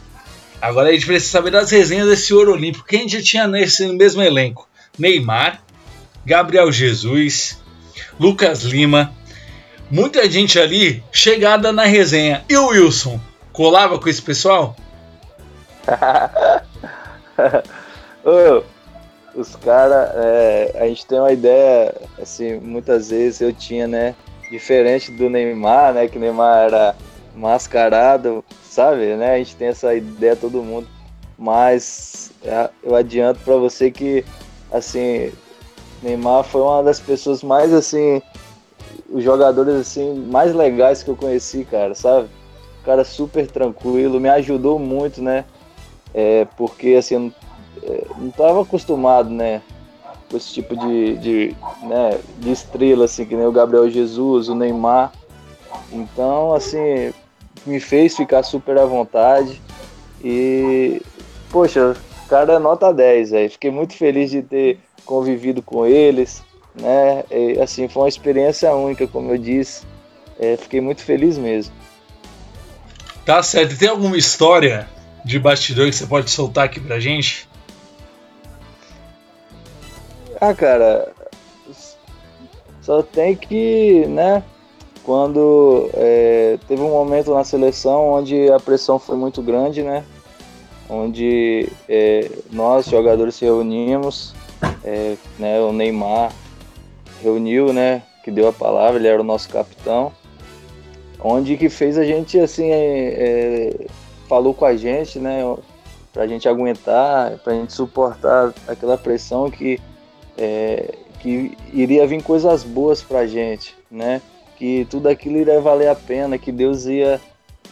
Agora 0.62 0.90
a 0.90 0.92
gente 0.92 1.06
precisa 1.06 1.32
saber 1.32 1.52
das 1.52 1.70
resenhas 1.72 2.08
desse 2.08 2.34
ouro 2.34 2.54
olímpico. 2.54 2.86
Quem 2.86 3.08
já 3.08 3.22
tinha 3.22 3.48
nesse 3.48 3.88
mesmo 3.88 4.22
elenco? 4.22 4.68
Neymar, 4.98 5.62
Gabriel 6.26 6.72
Jesus, 6.72 7.62
Lucas 8.20 8.64
Lima. 8.64 9.14
Muita 9.90 10.30
gente 10.30 10.60
ali 10.60 11.04
chegada 11.12 11.72
na 11.72 11.84
resenha. 11.84 12.44
E 12.50 12.58
o 12.58 12.68
Wilson? 12.68 13.20
Colava 13.54 14.00
com 14.00 14.10
esse 14.10 14.22
pessoal? 14.22 14.76
Os 19.34 19.56
caras, 19.58 20.10
é, 20.16 20.76
a 20.80 20.88
gente 20.88 21.06
tem 21.06 21.20
uma 21.20 21.32
ideia, 21.32 21.96
assim, 22.22 22.60
muitas 22.60 23.10
vezes 23.10 23.40
eu 23.40 23.54
tinha, 23.54 23.88
né? 23.88 24.16
diferente 24.50 25.12
do 25.12 25.30
Neymar, 25.30 25.94
né? 25.94 26.08
Que 26.08 26.20
Neymar 26.20 26.66
era 26.66 26.96
mascarado, 27.38 28.44
sabe, 28.64 29.16
né? 29.16 29.36
A 29.36 29.38
gente 29.38 29.56
tem 29.56 29.68
essa 29.70 29.94
ideia 29.96 30.36
todo 30.36 30.64
mundo, 30.64 30.88
mas 31.38 32.32
é, 32.44 32.70
eu 32.84 32.96
adianto 32.96 33.40
para 33.42 33.56
você 33.56 33.92
que 33.92 34.26
assim, 34.72 35.32
Neymar 36.02 36.44
foi 36.44 36.62
uma 36.62 36.84
das 36.84 37.00
pessoas 37.00 37.44
mais 37.44 37.72
assim, 37.74 38.22
os 39.10 39.24
jogadores 39.24 39.76
assim 39.76 40.14
mais 40.32 40.54
legais 40.54 41.04
que 41.04 41.10
eu 41.10 41.16
conheci, 41.16 41.64
cara, 41.64 41.94
sabe? 41.96 42.28
cara 42.88 43.04
super 43.04 43.46
tranquilo, 43.46 44.18
me 44.18 44.30
ajudou 44.30 44.80
muito, 44.80 45.22
né? 45.22 45.44
É, 46.14 46.48
porque 46.56 46.96
assim, 46.98 47.16
eu 47.16 47.20
não, 47.20 47.34
é, 47.84 48.04
não 48.18 48.32
tava 48.32 48.62
acostumado, 48.62 49.30
né? 49.30 49.62
Com 50.32 50.38
esse 50.38 50.54
tipo 50.54 50.76
de, 50.76 51.18
de, 51.18 51.56
né, 51.84 52.18
de 52.40 52.52
estrela, 52.52 53.06
assim, 53.06 53.26
que 53.26 53.36
nem 53.36 53.46
o 53.46 53.52
Gabriel 53.52 53.90
Jesus, 53.90 54.48
o 54.48 54.56
Neymar. 54.56 55.12
Então, 55.92 56.54
assim, 56.54 57.14
me 57.68 57.80
fez 57.80 58.16
ficar 58.16 58.44
super 58.44 58.78
à 58.78 58.86
vontade. 58.86 59.62
E, 60.24 61.02
poxa, 61.52 61.96
cara 62.28 62.54
é 62.54 62.60
nota 62.60 62.94
10, 62.94 63.34
aí. 63.34 63.50
Fiquei 63.50 63.72
muito 63.72 63.94
feliz 63.94 64.30
de 64.32 64.42
ter 64.42 64.80
convivido 65.06 65.62
com 65.62 65.86
eles, 65.86 66.44
né? 66.80 67.24
E, 67.32 67.60
assim, 67.60 67.88
foi 67.88 68.04
uma 68.04 68.10
experiência 68.10 68.74
única, 68.74 69.08
como 69.08 69.32
eu 69.32 69.38
disse. 69.38 69.86
É, 70.40 70.56
fiquei 70.58 70.82
muito 70.82 71.04
feliz 71.04 71.38
mesmo. 71.38 71.74
Tá 73.26 73.42
certo. 73.42 73.78
Tem 73.78 73.90
alguma 73.90 74.18
história 74.18 74.88
de 75.26 75.40
bastidor 75.40 75.88
que 75.88 75.96
você 75.96 76.06
pode 76.06 76.30
soltar 76.30 76.66
aqui 76.66 76.80
pra 76.80 77.00
gente? 77.00 77.48
Ah, 80.40 80.54
cara, 80.54 81.12
só 82.82 83.02
tem 83.02 83.36
que, 83.36 84.06
né? 84.08 84.44
Quando 85.08 85.90
é, 85.94 86.60
teve 86.68 86.82
um 86.82 86.92
momento 86.92 87.34
na 87.34 87.44
seleção 87.44 88.10
onde 88.10 88.52
a 88.52 88.60
pressão 88.60 89.00
foi 89.00 89.16
muito 89.16 89.42
grande, 89.42 89.82
né? 89.82 90.04
Onde 90.90 91.70
é, 91.88 92.30
nós, 92.52 92.86
jogadores, 92.86 93.36
se 93.36 93.46
reunimos, 93.46 94.36
é, 94.84 95.16
né? 95.40 95.62
O 95.62 95.72
Neymar 95.72 96.32
reuniu, 97.24 97.72
né? 97.72 98.04
Que 98.24 98.30
deu 98.30 98.50
a 98.50 98.54
palavra, 98.54 99.00
ele 99.00 99.08
era 99.08 99.22
o 99.22 99.24
nosso 99.24 99.48
capitão 99.48 100.12
onde 101.20 101.58
que 101.58 101.70
fez 101.70 101.98
a 101.98 102.04
gente 102.04 102.40
assim 102.40 102.70
é, 102.70 102.78
é, 102.78 103.86
falou 104.28 104.54
com 104.54 104.66
a 104.66 104.76
gente, 104.76 105.20
né, 105.20 105.42
para 106.14 106.24
a 106.24 106.28
gente 106.28 106.48
aguentar, 106.48 107.38
para 107.40 107.54
a 107.54 107.56
gente 107.56 107.74
suportar 107.74 108.54
aquela 108.68 108.98
pressão 108.98 109.50
que 109.50 109.80
é, 110.38 110.94
que 111.20 111.58
iria 111.74 112.06
vir 112.06 112.22
coisas 112.22 112.64
boas 112.64 113.02
para 113.02 113.20
a 113.20 113.28
gente, 113.28 113.76
né, 113.90 114.22
que 114.58 114.86
tudo 114.90 115.08
aquilo 115.08 115.38
iria 115.38 115.62
valer 115.62 115.90
a 115.90 115.96
pena, 115.96 116.38
que 116.38 116.52
Deus 116.52 116.86
ia 116.86 117.22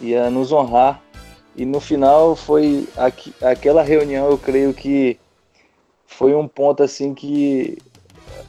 ia 0.01 0.29
nos 0.29 0.51
honrar 0.51 1.01
e 1.55 1.65
no 1.65 1.79
final 1.79 2.35
foi 2.35 2.87
aqui, 2.97 3.33
aquela 3.41 3.81
reunião, 3.81 4.29
eu 4.29 4.37
creio 4.37 4.73
que 4.73 5.17
foi 6.05 6.35
um 6.35 6.47
ponto 6.47 6.83
assim 6.83 7.13
que 7.13 7.77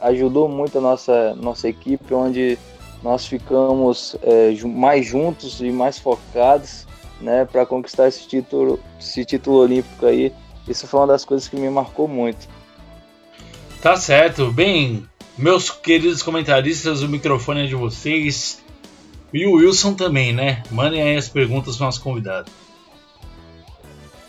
ajudou 0.00 0.48
muito 0.48 0.78
a 0.78 0.80
nossa 0.80 1.34
nossa 1.36 1.68
equipe, 1.68 2.12
onde 2.12 2.58
nós 3.02 3.24
ficamos 3.24 4.16
é, 4.22 4.52
mais 4.64 5.06
juntos 5.06 5.60
e 5.60 5.70
mais 5.70 5.98
focados 5.98 6.86
né, 7.20 7.44
para 7.44 7.64
conquistar 7.64 8.08
esse 8.08 8.26
título, 8.26 8.80
esse 8.98 9.24
título 9.24 9.58
olímpico 9.58 10.06
aí. 10.06 10.32
Isso 10.66 10.86
foi 10.88 11.00
uma 11.00 11.06
das 11.06 11.24
coisas 11.24 11.46
que 11.46 11.56
me 11.56 11.70
marcou 11.70 12.08
muito. 12.08 12.48
Tá 13.80 13.96
certo. 13.96 14.50
Bem, 14.50 15.08
meus 15.36 15.70
queridos 15.70 16.22
comentaristas, 16.22 17.02
o 17.02 17.08
microfone 17.08 17.64
é 17.64 17.66
de 17.66 17.74
vocês. 17.74 18.64
E 19.32 19.46
o 19.46 19.54
Wilson 19.54 19.94
também, 19.94 20.32
né? 20.32 20.62
Mandem 20.70 21.02
aí 21.02 21.16
as 21.16 21.28
perguntas 21.28 21.76
para 21.76 21.86
nosso 21.86 22.02
convidado. 22.02 22.50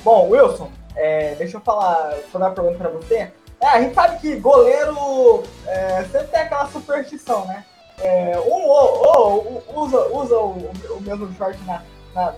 Bom, 0.04 0.30
Wilson, 0.30 0.72
é, 0.96 1.36
deixa 1.36 1.58
eu 1.58 1.62
falar, 1.62 2.14
fazer 2.32 2.44
uma 2.44 2.52
pergunta 2.52 2.78
para 2.78 2.90
você. 2.90 3.32
É, 3.60 3.68
a 3.68 3.82
gente 3.82 3.94
sabe 3.94 4.20
que 4.20 4.36
goleiro 4.36 5.44
é, 5.66 6.04
sempre 6.12 6.28
tem 6.28 6.42
aquela 6.42 6.68
superstição, 6.68 7.46
né? 7.46 7.64
é, 8.02 8.40
um 8.40 8.68
ou, 8.68 9.08
ou, 9.18 9.64
usa, 9.84 10.08
usa 10.08 10.38
o, 10.38 10.72
o 10.92 11.02
mesmo 11.02 11.34
short 11.34 11.58
na, 11.66 11.82
na 12.14 12.34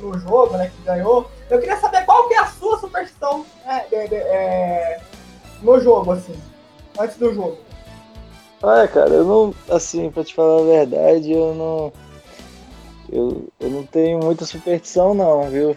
no, 0.00 0.10
no, 0.10 0.18
jogo, 0.18 0.56
né, 0.56 0.70
que 0.74 0.82
ganhou. 0.82 1.30
Eu 1.48 1.58
queria 1.58 1.78
saber 1.78 2.04
qual 2.04 2.28
que 2.28 2.34
é 2.34 2.38
a 2.38 2.46
sua 2.46 2.78
superstição 2.78 3.44
né, 3.64 3.86
de, 3.90 4.08
de, 4.08 4.16
é, 4.16 5.00
no 5.62 5.80
jogo, 5.80 6.12
assim, 6.12 6.38
antes 6.98 7.16
do 7.16 7.32
jogo. 7.34 7.58
Olha, 8.62 8.88
cara, 8.88 9.10
eu 9.10 9.24
não, 9.24 9.54
assim, 9.68 10.10
pra 10.10 10.24
te 10.24 10.34
falar 10.34 10.60
a 10.60 10.64
verdade, 10.64 11.32
eu 11.32 11.54
não, 11.54 11.92
eu, 13.10 13.48
eu 13.60 13.70
não 13.70 13.84
tenho 13.84 14.18
muita 14.18 14.44
superstição 14.44 15.14
não, 15.14 15.48
viu? 15.48 15.76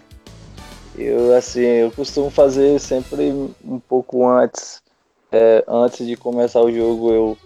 Eu, 0.96 1.34
assim, 1.34 1.60
eu 1.60 1.90
costumo 1.90 2.28
fazer 2.30 2.78
sempre 2.80 3.30
um 3.64 3.78
pouco 3.78 4.28
antes, 4.28 4.82
é, 5.30 5.64
antes 5.66 6.06
de 6.06 6.16
começar 6.16 6.60
o 6.60 6.72
jogo, 6.72 7.12
eu 7.12 7.38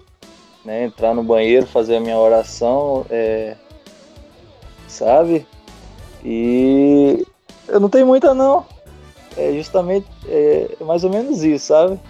né? 0.66 0.84
Entrar 0.84 1.14
no 1.14 1.22
banheiro, 1.22 1.64
fazer 1.64 1.96
a 1.96 2.00
minha 2.00 2.18
oração, 2.18 3.06
é, 3.08 3.56
sabe? 4.88 5.46
E 6.24 7.24
eu 7.68 7.78
não 7.78 7.88
tenho 7.88 8.06
muita 8.06 8.34
não. 8.34 8.66
É 9.36 9.52
justamente 9.52 10.08
é, 10.26 10.76
mais 10.80 11.04
ou 11.04 11.10
menos 11.10 11.44
isso, 11.44 11.66
sabe? 11.66 12.00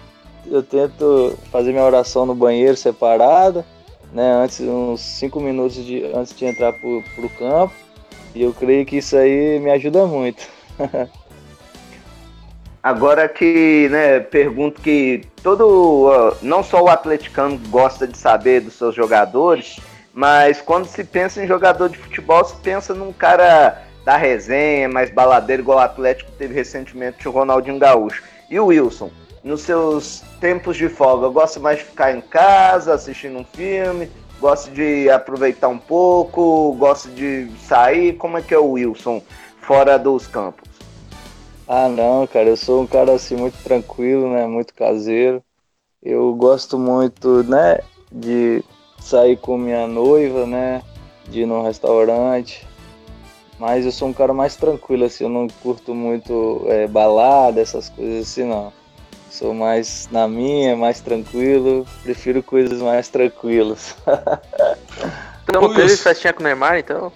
Eu 0.49 0.63
tento 0.63 1.37
fazer 1.51 1.71
minha 1.71 1.83
oração 1.83 2.25
no 2.25 2.33
banheiro 2.33 2.77
separada, 2.77 3.65
né? 4.13 4.43
Antes, 4.43 4.59
uns 4.61 5.01
5 5.01 5.39
minutos 5.39 5.75
de, 5.85 6.05
antes 6.13 6.35
de 6.35 6.45
entrar 6.45 6.73
pro, 6.73 7.03
pro 7.15 7.29
campo. 7.29 7.73
E 8.33 8.43
eu 8.43 8.53
creio 8.53 8.85
que 8.85 8.97
isso 8.97 9.17
aí 9.17 9.59
me 9.59 9.71
ajuda 9.71 10.05
muito. 10.05 10.47
Agora 12.81 13.27
que, 13.27 13.89
né, 13.91 14.19
pergunto 14.19 14.79
que 14.79 15.21
todo, 15.43 16.33
não 16.41 16.63
só 16.63 16.81
o 16.81 16.87
atleticano 16.87 17.59
gosta 17.69 18.07
de 18.07 18.17
saber 18.17 18.61
dos 18.61 18.75
seus 18.75 18.95
jogadores, 18.95 19.77
mas 20.13 20.61
quando 20.61 20.85
se 20.85 21.03
pensa 21.03 21.43
em 21.43 21.47
jogador 21.47 21.89
de 21.89 21.97
futebol, 21.97 22.45
se 22.45 22.55
pensa 22.55 22.93
num 22.93 23.11
cara 23.11 23.83
da 24.05 24.15
resenha, 24.15 24.87
mais 24.87 25.09
baladeiro, 25.09 25.63
igual 25.63 25.79
o 25.79 25.81
Atlético 25.81 26.31
teve 26.37 26.53
recentemente 26.53 27.27
o 27.27 27.31
Ronaldinho 27.31 27.77
Gaúcho. 27.77 28.23
E 28.49 28.57
o 28.57 28.67
Wilson, 28.67 29.11
nos 29.47 29.61
seus 29.61 30.21
tempos 30.39 30.77
de 30.77 30.89
folga, 30.89 31.29
gosta 31.29 31.59
mais 31.59 31.79
de 31.79 31.85
ficar 31.85 32.15
em 32.15 32.21
casa, 32.21 32.93
assistindo 32.93 33.39
um 33.39 33.45
filme, 33.45 34.11
gosta 34.39 34.69
de 34.69 35.09
aproveitar 35.09 35.69
um 35.69 35.77
pouco, 35.77 36.73
gosta 36.73 37.09
de 37.09 37.49
sair? 37.65 38.13
Como 38.13 38.37
é 38.37 38.41
que 38.41 38.53
é 38.53 38.59
o 38.59 38.71
Wilson 38.71 39.21
fora 39.61 39.97
dos 39.97 40.27
campos? 40.27 40.67
Ah, 41.67 41.89
não, 41.89 42.27
cara, 42.27 42.49
eu 42.49 42.57
sou 42.57 42.81
um 42.81 42.87
cara 42.87 43.13
assim 43.13 43.35
muito 43.35 43.57
tranquilo, 43.63 44.29
né? 44.31 44.45
Muito 44.47 44.73
caseiro. 44.73 45.43
Eu 46.03 46.33
gosto 46.35 46.77
muito, 46.77 47.43
né, 47.43 47.79
de 48.11 48.63
sair 48.99 49.37
com 49.37 49.57
minha 49.57 49.87
noiva, 49.87 50.45
né? 50.45 50.81
De 51.27 51.41
ir 51.41 51.45
num 51.45 51.63
restaurante. 51.63 52.67
Mas 53.59 53.85
eu 53.85 53.91
sou 53.91 54.09
um 54.09 54.13
cara 54.13 54.33
mais 54.33 54.55
tranquilo, 54.55 55.05
assim, 55.05 55.23
eu 55.23 55.29
não 55.29 55.47
curto 55.47 55.95
muito 55.95 56.63
é, 56.67 56.87
balada, 56.87 57.59
essas 57.59 57.89
coisas 57.89 58.27
assim, 58.27 58.43
não. 58.43 58.71
Sou 59.37 59.53
mais 59.53 60.09
na 60.11 60.27
minha, 60.27 60.75
mais 60.75 60.99
tranquilo, 60.99 61.85
prefiro 62.01 62.41
coisas 62.41 62.81
mais 62.81 63.07
tranquilas. 63.07 63.95
Então 65.49 65.73
teve 65.73 65.95
festinha 65.95 66.33
com 66.33 66.41
o 66.41 66.43
Neymar, 66.43 66.77
então? 66.77 67.09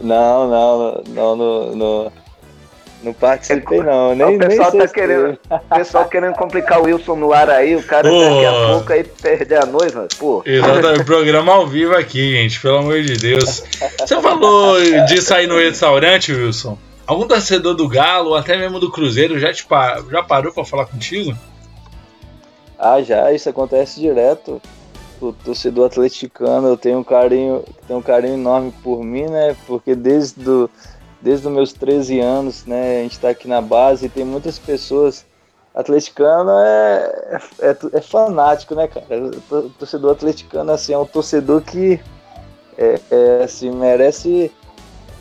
Não, 0.00 0.48
não, 0.48 1.02
não, 1.08 1.36
no, 1.36 1.76
no, 1.76 2.12
não 3.02 3.12
participei, 3.12 3.80
não. 3.80 4.14
Nem, 4.14 4.36
o 4.36 4.38
pessoal 4.38 4.72
tá 4.72 4.88
querendo, 4.88 5.38
o 5.50 5.76
pessoal 5.76 6.08
querendo 6.08 6.34
complicar 6.36 6.80
o 6.80 6.84
Wilson 6.84 7.16
no 7.16 7.34
ar 7.34 7.50
aí, 7.50 7.76
o 7.76 7.82
cara 7.82 8.08
Pô. 8.08 8.18
daqui 8.18 8.46
a 8.46 8.66
pouco 8.72 8.92
aí 8.94 9.04
perder 9.04 9.62
a 9.62 9.66
noiva, 9.66 10.08
pô. 10.18 10.42
Exatamente, 10.46 11.04
programa 11.04 11.52
ao 11.52 11.66
vivo 11.66 11.94
aqui, 11.94 12.32
gente, 12.32 12.58
pelo 12.60 12.78
amor 12.78 13.02
de 13.02 13.18
Deus. 13.18 13.62
Você 14.00 14.22
falou 14.22 14.80
de 15.06 15.20
sair 15.20 15.46
no 15.46 15.58
restaurante, 15.58 16.32
Wilson? 16.32 16.78
Algum 17.08 17.26
torcedor 17.26 17.74
do 17.74 17.88
Galo, 17.88 18.28
ou 18.28 18.36
até 18.36 18.54
mesmo 18.58 18.78
do 18.78 18.92
Cruzeiro, 18.92 19.38
já, 19.38 19.50
te 19.50 19.64
par... 19.64 20.04
já 20.10 20.22
parou 20.22 20.52
pra 20.52 20.62
falar 20.62 20.84
contigo? 20.84 21.34
Ah, 22.78 23.00
já, 23.00 23.32
isso 23.32 23.48
acontece 23.48 23.98
direto. 23.98 24.60
O 25.18 25.32
torcedor 25.32 25.86
atleticano, 25.86 26.76
tenho 26.76 26.98
um 26.98 27.02
carinho, 27.02 27.64
tenho 27.86 27.98
um 27.98 28.02
carinho 28.02 28.34
enorme 28.34 28.74
por 28.82 29.02
mim, 29.02 29.22
né? 29.22 29.56
Porque 29.66 29.94
desde 29.94 30.38
do 30.38 30.70
desde 31.20 31.48
os 31.48 31.52
meus 31.52 31.72
13 31.72 32.20
anos, 32.20 32.66
né? 32.66 32.98
A 32.98 33.02
gente 33.04 33.12
está 33.12 33.30
aqui 33.30 33.48
na 33.48 33.62
base 33.62 34.04
e 34.04 34.10
tem 34.10 34.24
muitas 34.24 34.58
pessoas. 34.58 35.24
Atleticano 35.74 36.50
é, 36.50 37.40
é, 37.60 37.76
é 37.94 38.00
fanático, 38.02 38.74
né, 38.74 38.86
cara? 38.86 39.30
O 39.50 39.70
torcedor 39.70 40.12
atleticano 40.12 40.72
assim, 40.72 40.92
é 40.92 40.98
um 40.98 41.06
torcedor 41.06 41.62
que 41.62 41.98
é, 42.76 43.00
é, 43.10 43.44
assim, 43.44 43.70
merece 43.70 44.52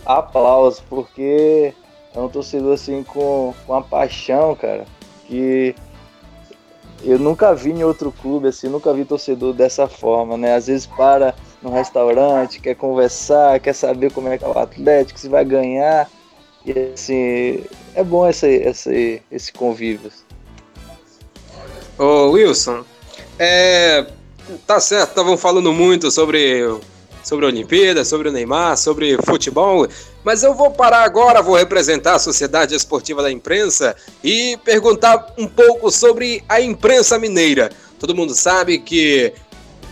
aplauso, 0.08 0.82
porque 0.90 1.74
é 2.16 2.20
um 2.20 2.30
torcedor 2.30 2.74
assim 2.74 3.04
com, 3.04 3.54
com 3.66 3.74
uma 3.74 3.82
paixão, 3.82 4.56
cara, 4.56 4.86
que 5.28 5.76
eu 7.04 7.20
nunca 7.20 7.54
vi 7.54 7.72
em 7.72 7.84
outro 7.84 8.12
clube, 8.12 8.48
assim, 8.48 8.70
nunca 8.70 8.94
vi 8.94 9.06
torcedor 9.06 9.54
dessa 9.54 9.88
forma, 9.88 10.38
né? 10.38 10.56
Às 10.56 10.68
vezes 10.68 10.88
para 10.88 11.36
no 11.62 11.70
restaurante, 11.70 12.60
quer 12.60 12.76
conversar, 12.76 13.60
quer 13.60 13.74
saber 13.74 14.12
como 14.12 14.30
é 14.30 14.38
que 14.38 14.44
é 14.44 14.48
o 14.48 14.58
Atlético, 14.58 15.20
se 15.20 15.28
vai 15.28 15.46
ganhar. 15.46 16.10
E 16.66 16.92
assim, 16.94 17.64
é 17.94 18.04
bom 18.04 18.28
esse, 18.28 18.48
esse, 18.48 19.22
esse 19.32 19.54
convívio. 19.54 20.12
Ô 21.98 22.32
Wilson, 22.32 22.84
é, 23.40 24.08
tá 24.66 24.80
certo, 24.80 25.10
estavam 25.10 25.38
falando 25.38 25.72
muito 25.72 26.12
sobre, 26.12 26.64
sobre 27.28 27.46
a 27.46 27.50
Olimpíada, 27.50 28.06
sobre 28.06 28.30
o 28.30 28.32
Neymar, 28.32 28.78
sobre 28.78 29.18
futebol, 29.22 29.86
mas 30.24 30.44
eu 30.44 30.54
vou 30.54 30.72
parar 30.72 31.04
agora, 31.04 31.42
vou 31.42 31.58
representar 31.58 32.16
a 32.16 32.20
Sociedade 32.20 32.74
Esportiva 32.74 33.22
da 33.22 33.30
Imprensa 33.30 33.98
e 34.24 34.58
perguntar 34.64 35.34
um 35.38 35.46
pouco 35.46 35.92
sobre 35.92 36.42
a 36.48 36.62
imprensa 36.62 37.20
mineira. 37.20 37.70
Todo 38.00 38.16
mundo 38.16 38.34
sabe 38.34 38.80
que 38.80 39.34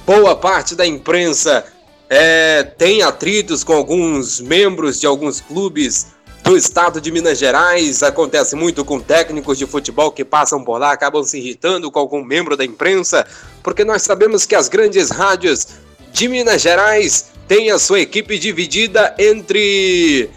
boa 0.08 0.34
parte 0.34 0.76
da 0.76 0.86
imprensa 0.86 1.66
é, 2.10 2.64
tem 2.64 3.02
atritos 3.02 3.66
com 3.66 3.74
alguns 3.74 4.40
membros 4.40 5.02
de 5.02 5.06
alguns 5.06 5.42
clubes 5.42 6.08
do 6.42 6.56
estado 6.56 7.02
de 7.02 7.12
Minas 7.12 7.38
Gerais. 7.38 8.02
Acontece 8.02 8.56
muito 8.56 8.86
com 8.86 8.98
técnicos 9.02 9.58
de 9.58 9.66
futebol 9.66 10.10
que 10.10 10.24
passam 10.24 10.64
por 10.64 10.78
lá, 10.78 10.94
acabam 10.94 11.22
se 11.22 11.38
irritando 11.38 11.92
com 11.92 12.00
algum 12.00 12.24
membro 12.24 12.56
da 12.56 12.64
imprensa, 12.64 13.28
porque 13.62 13.84
nós 13.84 14.04
sabemos 14.04 14.46
que 14.46 14.56
as 14.56 14.70
grandes 14.70 15.10
rádios 15.10 15.68
de 16.16 16.30
Minas 16.30 16.62
Gerais 16.62 17.26
têm 17.46 17.72
a 17.72 17.78
sua 17.78 18.00
equipe 18.00 18.40
dividida 18.40 19.14
entre 19.20 20.30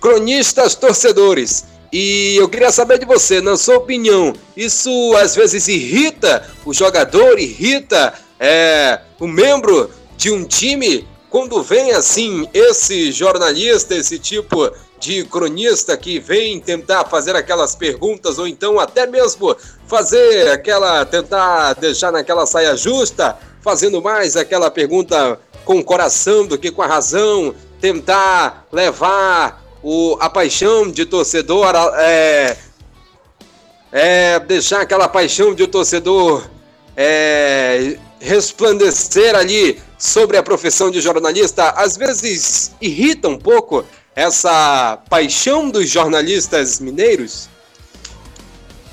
cronistas 0.00 0.74
torcedores. 0.74 1.66
E 1.92 2.36
eu 2.36 2.48
queria 2.48 2.72
saber 2.72 2.98
de 2.98 3.04
você, 3.04 3.38
na 3.38 3.54
sua 3.58 3.76
opinião, 3.76 4.32
isso 4.56 4.90
às 5.16 5.36
vezes 5.36 5.68
irrita 5.68 6.48
o 6.64 6.72
jogador, 6.72 7.38
irrita 7.38 8.14
é, 8.40 9.00
o 9.20 9.26
membro 9.26 9.90
de 10.16 10.30
um 10.30 10.44
time 10.44 11.06
quando 11.28 11.62
vem 11.62 11.92
assim 11.92 12.48
esse 12.54 13.12
jornalista, 13.12 13.94
esse 13.94 14.18
tipo 14.18 14.70
de 15.00 15.24
cronista 15.24 15.96
que 15.96 16.18
vem 16.18 16.60
tentar 16.60 17.04
fazer 17.04 17.36
aquelas 17.36 17.74
perguntas 17.74 18.38
ou 18.38 18.46
então 18.46 18.78
até 18.78 19.06
mesmo 19.06 19.56
fazer 19.86 20.50
aquela 20.50 21.04
tentar 21.04 21.74
deixar 21.74 22.12
naquela 22.12 22.46
saia 22.46 22.76
justa, 22.76 23.38
fazendo 23.60 24.02
mais 24.02 24.36
aquela 24.36 24.70
pergunta 24.70 25.38
com 25.64 25.78
o 25.78 25.84
coração 25.84 26.46
do 26.46 26.58
que 26.58 26.70
com 26.70 26.82
a 26.82 26.86
razão, 26.86 27.54
tentar 27.80 28.66
levar 28.72 29.62
o, 29.82 30.16
a 30.20 30.28
paixão 30.28 30.90
de 30.90 31.04
torcedor 31.06 31.72
é, 31.98 32.56
é 33.92 34.40
deixar 34.40 34.80
aquela 34.80 35.08
paixão 35.08 35.54
de 35.54 35.66
torcedor 35.66 36.48
é, 36.96 37.96
resplandecer 38.20 39.34
ali 39.34 39.80
sobre 39.96 40.36
a 40.36 40.42
profissão 40.42 40.90
de 40.90 41.00
jornalista, 41.00 41.70
às 41.70 41.96
vezes 41.96 42.72
irrita 42.80 43.28
um 43.28 43.38
pouco 43.38 43.84
essa 44.18 44.98
paixão 45.08 45.70
dos 45.70 45.88
jornalistas 45.88 46.80
mineiros? 46.80 47.48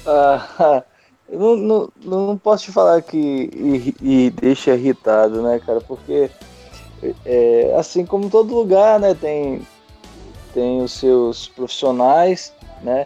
Ah, 0.06 0.84
não, 1.28 1.56
não, 1.56 1.90
não 2.04 2.38
posso 2.38 2.66
te 2.66 2.72
falar 2.72 3.02
que 3.02 3.18
e, 3.18 3.96
e 4.00 4.30
deixa 4.30 4.76
irritado, 4.76 5.42
né, 5.42 5.60
cara? 5.66 5.82
Porque 5.82 6.30
é, 7.26 7.76
assim 7.76 8.06
como 8.06 8.30
todo 8.30 8.54
lugar, 8.54 9.00
né, 9.00 9.16
tem, 9.16 9.68
tem 10.54 10.84
os 10.84 10.92
seus 10.92 11.48
profissionais, 11.48 12.54
né? 12.84 13.06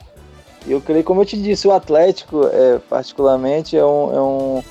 Eu 0.67 0.81
creio, 0.81 1.05
como 1.05 1.21
eu 1.21 1.25
te 1.25 1.41
disse, 1.41 1.69
o 1.69 1.71
Atlético, 1.71 2.45
é, 2.47 2.79
particularmente, 2.89 3.77
é 3.77 3.85
um, 3.85 4.13
é 4.13 4.21
um 4.21 4.63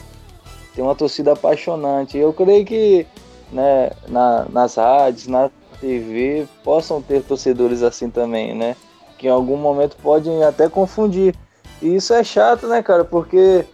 tem 0.74 0.84
uma 0.84 0.94
torcida 0.94 1.32
apaixonante. 1.32 2.18
Eu 2.18 2.30
creio 2.34 2.66
que 2.66 3.06
né, 3.50 3.90
na, 4.06 4.44
nas 4.50 4.74
rádios, 4.74 5.26
na 5.26 5.50
TV 5.80 6.46
possam 6.64 7.00
ter 7.00 7.22
torcedores 7.22 7.82
assim 7.82 8.10
também, 8.10 8.54
né? 8.54 8.76
Que 9.16 9.26
em 9.26 9.30
algum 9.30 9.56
momento 9.56 9.96
podem 10.02 10.44
até 10.44 10.68
confundir. 10.68 11.34
E 11.80 11.96
isso 11.96 12.12
é 12.12 12.22
chato, 12.24 12.66
né, 12.66 12.82
cara? 12.82 13.04
Porque 13.04 13.64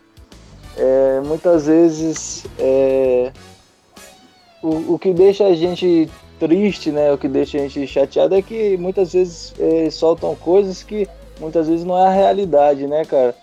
é, 0.76 1.20
muitas 1.24 1.66
vezes 1.66 2.44
é, 2.58 3.32
o, 4.62 4.94
o 4.94 4.98
que 4.98 5.12
deixa 5.12 5.46
a 5.46 5.54
gente 5.54 6.08
triste, 6.38 6.90
né? 6.90 7.12
O 7.12 7.18
que 7.18 7.28
deixa 7.28 7.58
a 7.58 7.60
gente 7.60 7.86
chateado 7.86 8.34
é 8.34 8.42
que 8.42 8.76
muitas 8.76 9.12
vezes 9.12 9.54
é, 9.58 9.90
soltam 9.90 10.34
coisas 10.34 10.82
que 10.82 11.08
muitas 11.40 11.68
vezes 11.68 11.84
não 11.84 11.98
é 11.98 12.06
a 12.06 12.12
realidade, 12.12 12.86
né, 12.86 13.04
cara? 13.04 13.34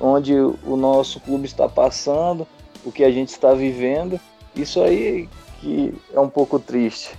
Onde 0.00 0.34
o 0.34 0.76
nosso 0.76 1.20
clube 1.20 1.46
está 1.46 1.68
passando, 1.68 2.46
o 2.84 2.90
que 2.90 3.04
a 3.04 3.10
gente 3.10 3.28
está 3.28 3.54
vivendo. 3.54 4.18
Isso 4.54 4.82
aí 4.82 5.28
que 5.60 5.94
é 6.12 6.20
um 6.20 6.28
pouco 6.28 6.58
triste. 6.58 7.16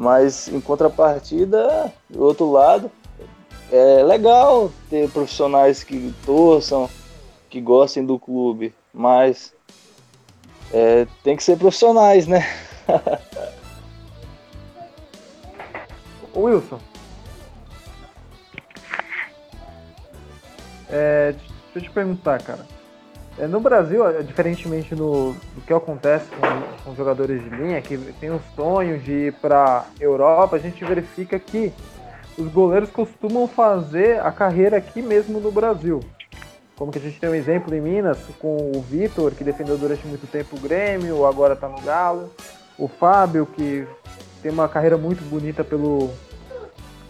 Mas 0.00 0.48
em 0.48 0.62
contrapartida, 0.62 1.92
do 2.08 2.22
outro 2.24 2.50
lado, 2.50 2.90
é 3.70 4.02
legal 4.02 4.72
ter 4.88 5.10
profissionais 5.10 5.84
que 5.84 6.14
torçam, 6.24 6.88
que 7.50 7.60
gostem 7.60 8.06
do 8.06 8.18
clube, 8.18 8.74
mas 8.94 9.52
é, 10.72 11.06
tem 11.22 11.36
que 11.36 11.44
ser 11.44 11.58
profissionais, 11.58 12.26
né? 12.26 12.48
Wilson. 16.34 16.80
É, 20.88 21.32
deixa 21.32 21.48
eu 21.74 21.82
te 21.82 21.90
perguntar, 21.90 22.42
cara. 22.42 22.66
É, 23.40 23.46
no 23.46 23.58
Brasil, 23.58 24.06
é, 24.06 24.22
diferentemente 24.22 24.94
no, 24.94 25.32
do 25.32 25.62
que 25.66 25.72
acontece 25.72 26.26
com, 26.26 26.84
com 26.84 26.94
jogadores 26.94 27.42
de 27.42 27.48
linha, 27.48 27.80
que 27.80 27.96
tem 28.20 28.30
o 28.30 28.38
sonho 28.54 28.98
de 28.98 29.12
ir 29.12 29.32
para 29.32 29.86
Europa, 29.98 30.56
a 30.56 30.58
gente 30.58 30.84
verifica 30.84 31.38
que 31.38 31.72
os 32.36 32.52
goleiros 32.52 32.90
costumam 32.90 33.48
fazer 33.48 34.20
a 34.20 34.30
carreira 34.30 34.76
aqui 34.76 35.00
mesmo 35.00 35.40
no 35.40 35.50
Brasil. 35.50 36.00
Como 36.76 36.92
que 36.92 36.98
a 36.98 37.00
gente 37.00 37.18
tem 37.18 37.30
um 37.30 37.34
exemplo 37.34 37.74
em 37.74 37.80
Minas 37.80 38.18
com 38.38 38.72
o 38.74 38.82
Vitor, 38.82 39.32
que 39.32 39.42
defendeu 39.42 39.78
durante 39.78 40.06
muito 40.06 40.26
tempo 40.26 40.56
o 40.56 40.60
Grêmio, 40.60 41.24
agora 41.24 41.54
está 41.54 41.66
no 41.66 41.80
Galo. 41.80 42.30
O 42.78 42.88
Fábio, 42.88 43.46
que 43.46 43.86
tem 44.42 44.52
uma 44.52 44.68
carreira 44.68 44.98
muito 44.98 45.22
bonita 45.24 45.64
pelo, 45.64 46.10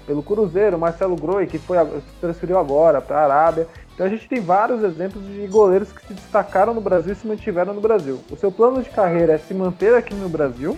pelo 0.07 0.23
Cruzeiro. 0.23 0.79
Marcelo 0.79 1.17
Groi, 1.17 1.47
que 1.47 1.59
foi, 1.59 1.77
se 1.79 2.21
transferiu 2.21 2.57
agora 2.57 3.01
para 3.01 3.19
a 3.19 3.25
Arábia. 3.25 3.69
Então 4.01 4.09
a 4.09 4.11
gente 4.11 4.27
tem 4.27 4.41
vários 4.41 4.83
exemplos 4.83 5.23
de 5.27 5.47
goleiros 5.47 5.93
que 5.93 6.07
se 6.07 6.15
destacaram 6.15 6.73
no 6.73 6.81
Brasil 6.81 7.13
e 7.13 7.17
se 7.17 7.27
mantiveram 7.27 7.75
no 7.75 7.83
Brasil. 7.83 8.19
O 8.31 8.37
seu 8.37 8.51
plano 8.51 8.83
de 8.83 8.89
carreira 8.89 9.35
é 9.35 9.37
se 9.39 9.53
manter 9.53 9.95
aqui 9.95 10.15
no 10.15 10.27
Brasil 10.27 10.75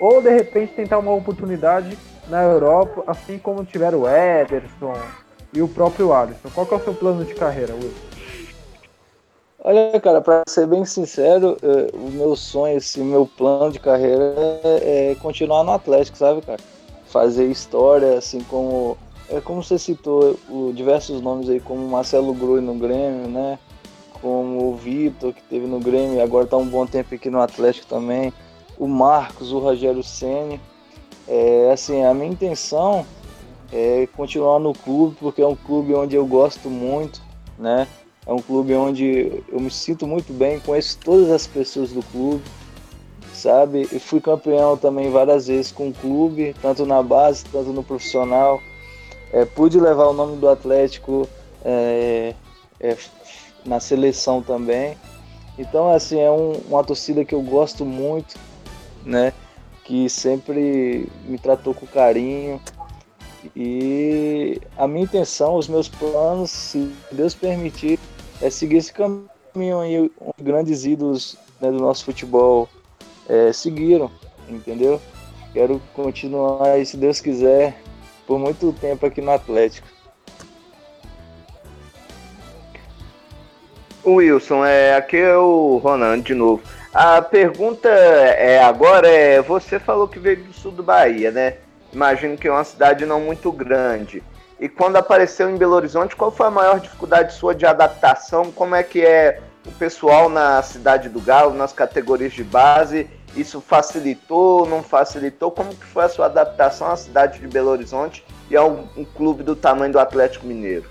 ou 0.00 0.22
de 0.22 0.30
repente 0.30 0.72
tentar 0.72 0.98
uma 0.98 1.12
oportunidade 1.12 1.98
na 2.26 2.42
Europa, 2.42 3.04
assim 3.06 3.38
como 3.38 3.66
tiveram 3.66 4.00
o 4.00 4.08
Ederson 4.08 4.94
e 5.52 5.60
o 5.60 5.68
próprio 5.68 6.10
Alisson. 6.10 6.48
Qual 6.54 6.66
é 6.70 6.74
o 6.74 6.84
seu 6.84 6.94
plano 6.94 7.22
de 7.22 7.34
carreira, 7.34 7.74
Will? 7.74 7.92
Olha, 9.62 10.00
cara, 10.00 10.22
para 10.22 10.42
ser 10.48 10.66
bem 10.66 10.86
sincero, 10.86 11.54
é, 11.62 11.94
o 11.94 12.10
meu 12.12 12.34
sonho, 12.34 12.78
esse 12.78 12.98
meu 13.00 13.26
plano 13.26 13.70
de 13.72 13.78
carreira 13.78 14.34
é, 14.64 15.10
é 15.10 15.14
continuar 15.16 15.64
no 15.64 15.72
Atlético, 15.72 16.16
sabe, 16.16 16.40
cara? 16.40 16.60
Fazer 17.08 17.44
história, 17.44 18.16
assim 18.16 18.40
como 18.40 18.96
é 19.30 19.40
como 19.40 19.62
você 19.62 19.78
citou 19.78 20.38
o, 20.48 20.72
diversos 20.74 21.20
nomes 21.20 21.48
aí, 21.48 21.60
como 21.60 21.86
Marcelo 21.86 22.32
Groi 22.32 22.60
no 22.60 22.74
Grêmio, 22.74 23.28
né? 23.28 23.58
Como 24.20 24.70
o 24.70 24.76
Vitor, 24.76 25.32
que 25.32 25.42
teve 25.42 25.66
no 25.66 25.78
Grêmio 25.78 26.16
e 26.16 26.20
agora 26.20 26.44
está 26.44 26.56
um 26.56 26.66
bom 26.66 26.86
tempo 26.86 27.14
aqui 27.14 27.30
no 27.30 27.40
Atlético 27.40 27.86
também. 27.86 28.32
O 28.78 28.88
Marcos, 28.88 29.52
o 29.52 29.58
Rogério 29.58 30.02
Ceni. 30.02 30.60
É, 31.26 31.70
assim, 31.72 32.04
a 32.04 32.14
minha 32.14 32.30
intenção 32.30 33.04
é 33.70 34.08
continuar 34.16 34.58
no 34.58 34.72
clube, 34.72 35.16
porque 35.20 35.42
é 35.42 35.46
um 35.46 35.54
clube 35.54 35.94
onde 35.94 36.16
eu 36.16 36.26
gosto 36.26 36.70
muito, 36.70 37.20
né? 37.58 37.86
É 38.26 38.32
um 38.32 38.40
clube 38.40 38.74
onde 38.74 39.42
eu 39.48 39.60
me 39.60 39.70
sinto 39.70 40.06
muito 40.06 40.32
bem, 40.32 40.60
conheço 40.60 40.98
todas 41.02 41.30
as 41.30 41.46
pessoas 41.46 41.92
do 41.92 42.02
clube, 42.02 42.42
sabe? 43.34 43.88
E 43.92 43.98
fui 43.98 44.20
campeão 44.20 44.76
também 44.76 45.10
várias 45.10 45.46
vezes 45.48 45.70
com 45.70 45.88
o 45.88 45.92
clube, 45.92 46.54
tanto 46.60 46.84
na 46.86 47.02
base, 47.02 47.44
tanto 47.44 47.70
no 47.70 47.82
profissional. 47.82 48.60
É, 49.32 49.44
pude 49.44 49.78
levar 49.78 50.06
o 50.08 50.12
nome 50.12 50.36
do 50.36 50.48
Atlético 50.48 51.28
é, 51.64 52.34
é, 52.80 52.96
na 53.64 53.80
seleção 53.80 54.42
também. 54.42 54.96
Então, 55.58 55.92
assim, 55.92 56.20
é 56.20 56.30
um, 56.30 56.52
uma 56.68 56.84
torcida 56.84 57.24
que 57.24 57.34
eu 57.34 57.42
gosto 57.42 57.84
muito, 57.84 58.38
né? 59.04 59.32
Que 59.84 60.08
sempre 60.08 61.08
me 61.26 61.38
tratou 61.38 61.74
com 61.74 61.86
carinho. 61.86 62.60
E 63.54 64.60
a 64.76 64.86
minha 64.86 65.04
intenção, 65.04 65.56
os 65.56 65.68
meus 65.68 65.88
planos, 65.88 66.50
se 66.50 66.92
Deus 67.10 67.34
permitir, 67.34 67.98
é 68.40 68.50
seguir 68.50 68.76
esse 68.76 68.92
caminho 68.92 69.80
aí, 69.80 70.10
onde 70.20 70.42
grandes 70.42 70.84
ídolos 70.84 71.36
né, 71.60 71.70
do 71.70 71.78
nosso 71.78 72.04
futebol 72.04 72.68
é, 73.28 73.52
seguiram, 73.52 74.10
entendeu? 74.48 75.00
Quero 75.52 75.80
continuar, 75.94 76.78
e 76.78 76.86
se 76.86 76.96
Deus 76.96 77.20
quiser, 77.20 77.80
por 78.28 78.38
muito 78.38 78.74
tempo 78.74 79.06
aqui 79.06 79.22
no 79.22 79.32
Atlético. 79.32 79.88
Wilson, 84.06 84.64
é, 84.64 84.94
aqui 84.94 85.16
é 85.16 85.36
o 85.36 85.78
Ronan 85.78 86.20
de 86.20 86.34
novo. 86.34 86.62
A 86.92 87.22
pergunta 87.22 87.88
é 87.88 88.62
agora 88.62 89.08
é, 89.08 89.40
você 89.40 89.80
falou 89.80 90.06
que 90.06 90.18
veio 90.18 90.44
do 90.44 90.52
sul 90.52 90.72
do 90.72 90.82
Bahia, 90.82 91.30
né? 91.30 91.56
Imagino 91.92 92.36
que 92.36 92.46
é 92.46 92.52
uma 92.52 92.64
cidade 92.64 93.06
não 93.06 93.20
muito 93.20 93.50
grande. 93.50 94.22
E 94.60 94.68
quando 94.68 94.96
apareceu 94.96 95.48
em 95.48 95.56
Belo 95.56 95.74
Horizonte, 95.74 96.14
qual 96.14 96.30
foi 96.30 96.46
a 96.46 96.50
maior 96.50 96.80
dificuldade 96.80 97.32
sua 97.32 97.54
de 97.54 97.64
adaptação? 97.64 98.52
Como 98.52 98.74
é 98.74 98.82
que 98.82 99.04
é 99.04 99.40
o 99.66 99.72
pessoal 99.72 100.28
na 100.28 100.62
cidade 100.62 101.08
do 101.08 101.20
Galo, 101.20 101.54
nas 101.54 101.72
categorias 101.72 102.32
de 102.32 102.44
base? 102.44 103.08
Isso 103.36 103.60
facilitou, 103.60 104.66
não 104.66 104.82
facilitou? 104.82 105.50
Como 105.50 105.74
que 105.74 105.84
foi 105.84 106.04
a 106.04 106.08
sua 106.08 106.26
adaptação 106.26 106.90
à 106.90 106.96
cidade 106.96 107.38
de 107.40 107.46
Belo 107.46 107.70
Horizonte 107.70 108.24
e 108.50 108.56
a 108.56 108.64
um, 108.64 108.86
um 108.96 109.04
clube 109.04 109.42
do 109.42 109.54
tamanho 109.54 109.92
do 109.92 109.98
Atlético 109.98 110.46
Mineiro? 110.46 110.88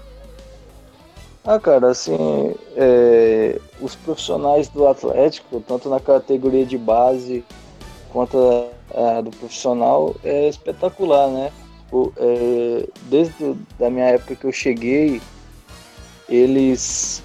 Ah, 1.44 1.60
cara, 1.60 1.92
assim, 1.92 2.54
é, 2.76 3.58
os 3.80 3.96
profissionais 3.96 4.68
do 4.68 4.86
Atlético, 4.86 5.62
tanto 5.66 5.90
na 5.90 5.98
categoria 5.98 6.66
de 6.66 6.78
base 6.78 7.44
quanto 8.12 8.38
a, 8.94 9.18
a 9.18 9.22
do 9.22 9.32
profissional, 9.32 10.14
é 10.26 10.50
espetacular, 10.50 11.30
né? 11.30 11.52
O, 11.90 12.12
é, 12.18 12.86
desde 13.04 13.56
a 13.80 13.90
minha 13.90 14.08
época 14.08 14.36
que 14.36 14.46
eu 14.46 14.52
cheguei, 14.52 15.22
eles, 16.28 17.24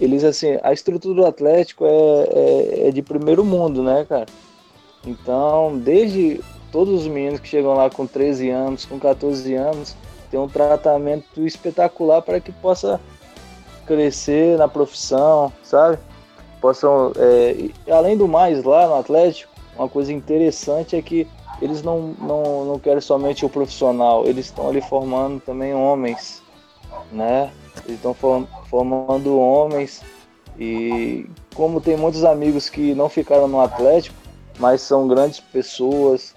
eles 0.00 0.24
assim, 0.24 0.58
a 0.62 0.72
estrutura 0.72 1.14
do 1.14 1.26
Atlético 1.26 1.84
é, 1.84 1.88
é, 1.90 2.88
é 2.88 2.90
de 2.90 3.02
primeiro 3.02 3.44
mundo, 3.44 3.82
né, 3.82 4.06
cara? 4.08 4.26
Então, 5.06 5.78
desde 5.78 6.40
todos 6.72 7.02
os 7.02 7.06
meninos 7.06 7.40
que 7.40 7.48
chegam 7.48 7.74
lá 7.74 7.90
com 7.90 8.06
13 8.06 8.48
anos, 8.50 8.84
com 8.84 8.98
14 8.98 9.54
anos, 9.54 9.94
tem 10.30 10.40
um 10.40 10.48
tratamento 10.48 11.44
espetacular 11.46 12.22
para 12.22 12.40
que 12.40 12.52
possa 12.52 13.00
crescer 13.86 14.56
na 14.56 14.68
profissão, 14.68 15.52
sabe? 15.62 15.98
Possam, 16.60 17.12
é, 17.16 17.70
além 17.90 18.16
do 18.16 18.28
mais, 18.28 18.62
lá 18.62 18.86
no 18.86 18.94
Atlético, 18.94 19.52
uma 19.76 19.88
coisa 19.88 20.12
interessante 20.12 20.94
é 20.94 21.02
que 21.02 21.26
eles 21.60 21.82
não, 21.82 22.14
não, 22.18 22.64
não 22.64 22.78
querem 22.78 23.00
somente 23.00 23.44
o 23.44 23.48
profissional, 23.48 24.26
eles 24.26 24.46
estão 24.46 24.68
ali 24.68 24.80
formando 24.80 25.40
também 25.40 25.74
homens, 25.74 26.42
né? 27.12 27.50
Eles 27.84 27.96
estão 27.96 28.14
formando 28.68 29.38
homens 29.38 30.02
e 30.58 31.26
como 31.54 31.80
tem 31.80 31.96
muitos 31.96 32.24
amigos 32.24 32.68
que 32.68 32.94
não 32.94 33.08
ficaram 33.08 33.48
no 33.48 33.60
Atlético, 33.60 34.16
mas 34.58 34.82
são 34.82 35.08
grandes 35.08 35.40
pessoas, 35.40 36.34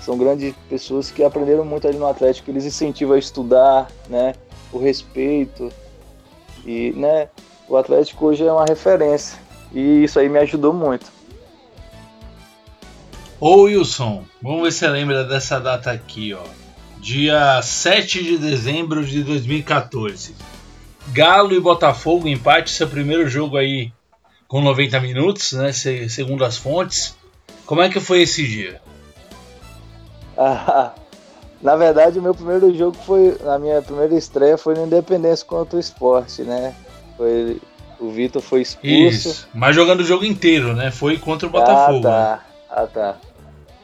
são 0.00 0.16
grandes 0.16 0.54
pessoas 0.68 1.10
que 1.10 1.24
aprenderam 1.24 1.64
muito 1.64 1.88
ali 1.88 1.98
no 1.98 2.06
Atlético, 2.06 2.50
eles 2.50 2.64
incentivam 2.64 3.16
a 3.16 3.18
estudar, 3.18 3.90
né? 4.08 4.34
O 4.72 4.78
respeito, 4.78 5.72
e, 6.64 6.92
né, 6.96 7.28
o 7.68 7.76
Atlético 7.76 8.26
hoje 8.26 8.44
é 8.46 8.52
uma 8.52 8.64
referência. 8.64 9.38
E 9.72 10.04
isso 10.04 10.18
aí 10.18 10.28
me 10.28 10.38
ajudou 10.38 10.72
muito. 10.72 11.12
Ô 13.40 13.62
Wilson, 13.62 14.24
vamos 14.40 14.62
ver 14.62 14.72
se 14.72 14.78
você 14.78 14.88
lembra 14.88 15.24
dessa 15.24 15.58
data 15.58 15.90
aqui, 15.90 16.32
ó. 16.32 16.42
Dia 16.98 17.60
7 17.60 18.22
de 18.22 18.38
dezembro 18.38 19.04
de 19.04 19.22
2014. 19.22 20.34
Galo 21.12 21.54
e 21.54 21.60
Botafogo, 21.60 22.28
empate, 22.28 22.70
seu 22.70 22.88
primeiro 22.88 23.28
jogo 23.28 23.56
aí 23.56 23.92
com 24.48 24.60
90 24.60 25.00
minutos, 25.00 25.52
né? 25.52 25.72
Segundo 25.72 26.44
as 26.44 26.56
fontes. 26.56 27.16
Como 27.66 27.80
é 27.80 27.88
que 27.88 28.00
foi 28.00 28.22
esse 28.22 28.46
dia? 28.46 28.80
Ah, 30.36 30.92
na 31.62 31.76
verdade, 31.76 32.18
o 32.18 32.22
meu 32.22 32.34
primeiro 32.34 32.74
jogo 32.76 32.96
foi. 33.04 33.36
A 33.46 33.58
minha 33.58 33.80
primeira 33.80 34.14
estreia 34.14 34.58
foi 34.58 34.74
no 34.74 34.86
Independência 34.86 35.46
contra 35.46 35.76
o 35.76 35.80
esporte, 35.80 36.42
né? 36.42 36.74
Foi, 37.16 37.60
o 37.98 38.10
Vitor 38.10 38.42
foi 38.42 38.62
expulso. 38.62 39.28
Isso. 39.28 39.48
Mas 39.54 39.74
jogando 39.74 40.00
o 40.00 40.04
jogo 40.04 40.24
inteiro, 40.24 40.74
né? 40.74 40.90
Foi 40.90 41.16
contra 41.16 41.46
o 41.46 41.50
Botafogo. 41.50 42.06
Ah, 42.06 42.10
tá. 42.10 42.30
Né? 42.30 42.40
Ah, 42.70 42.86
tá. 42.86 43.16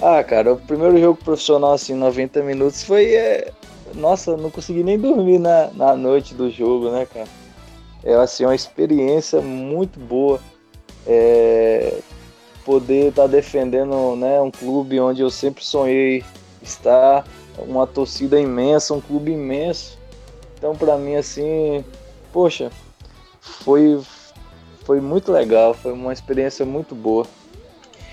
Ah, 0.03 0.25
cara, 0.25 0.55
o 0.55 0.57
primeiro 0.57 0.99
jogo 0.99 1.23
profissional, 1.23 1.73
assim, 1.73 1.95
90 1.95 2.43
minutos, 2.43 2.83
foi. 2.83 3.15
É... 3.15 3.53
Nossa, 3.95 4.37
não 4.37 4.51
consegui 4.51 4.83
nem 4.83 4.99
dormir 4.99 5.39
na, 5.39 5.71
na 5.75 5.97
noite 5.97 6.35
do 6.35 6.51
jogo, 6.51 6.91
né, 6.91 7.07
cara? 7.07 7.29
É 8.03 8.15
assim, 8.15 8.45
uma 8.45 8.55
experiência 8.55 9.41
muito 9.41 9.99
boa. 9.99 10.41
É... 11.07 11.99
Poder 12.65 13.09
estar 13.09 13.23
tá 13.23 13.29
defendendo 13.29 14.17
né, 14.17 14.41
um 14.41 14.51
clube 14.51 15.01
onde 15.01 15.23
eu 15.23 15.31
sempre 15.31 15.65
sonhei 15.65 16.23
estar 16.63 17.25
uma 17.59 17.87
torcida 17.87 18.39
imensa, 18.39 18.95
um 18.95 19.01
clube 19.01 19.33
imenso. 19.33 19.99
Então, 20.57 20.77
para 20.77 20.97
mim, 20.97 21.17
assim, 21.17 21.85
poxa, 22.33 22.71
foi, 23.41 24.01
foi 24.85 25.01
muito 25.01 25.33
legal, 25.33 25.75
foi 25.75 25.93
uma 25.93 26.13
experiência 26.13 26.65
muito 26.65 26.95
boa. 26.95 27.27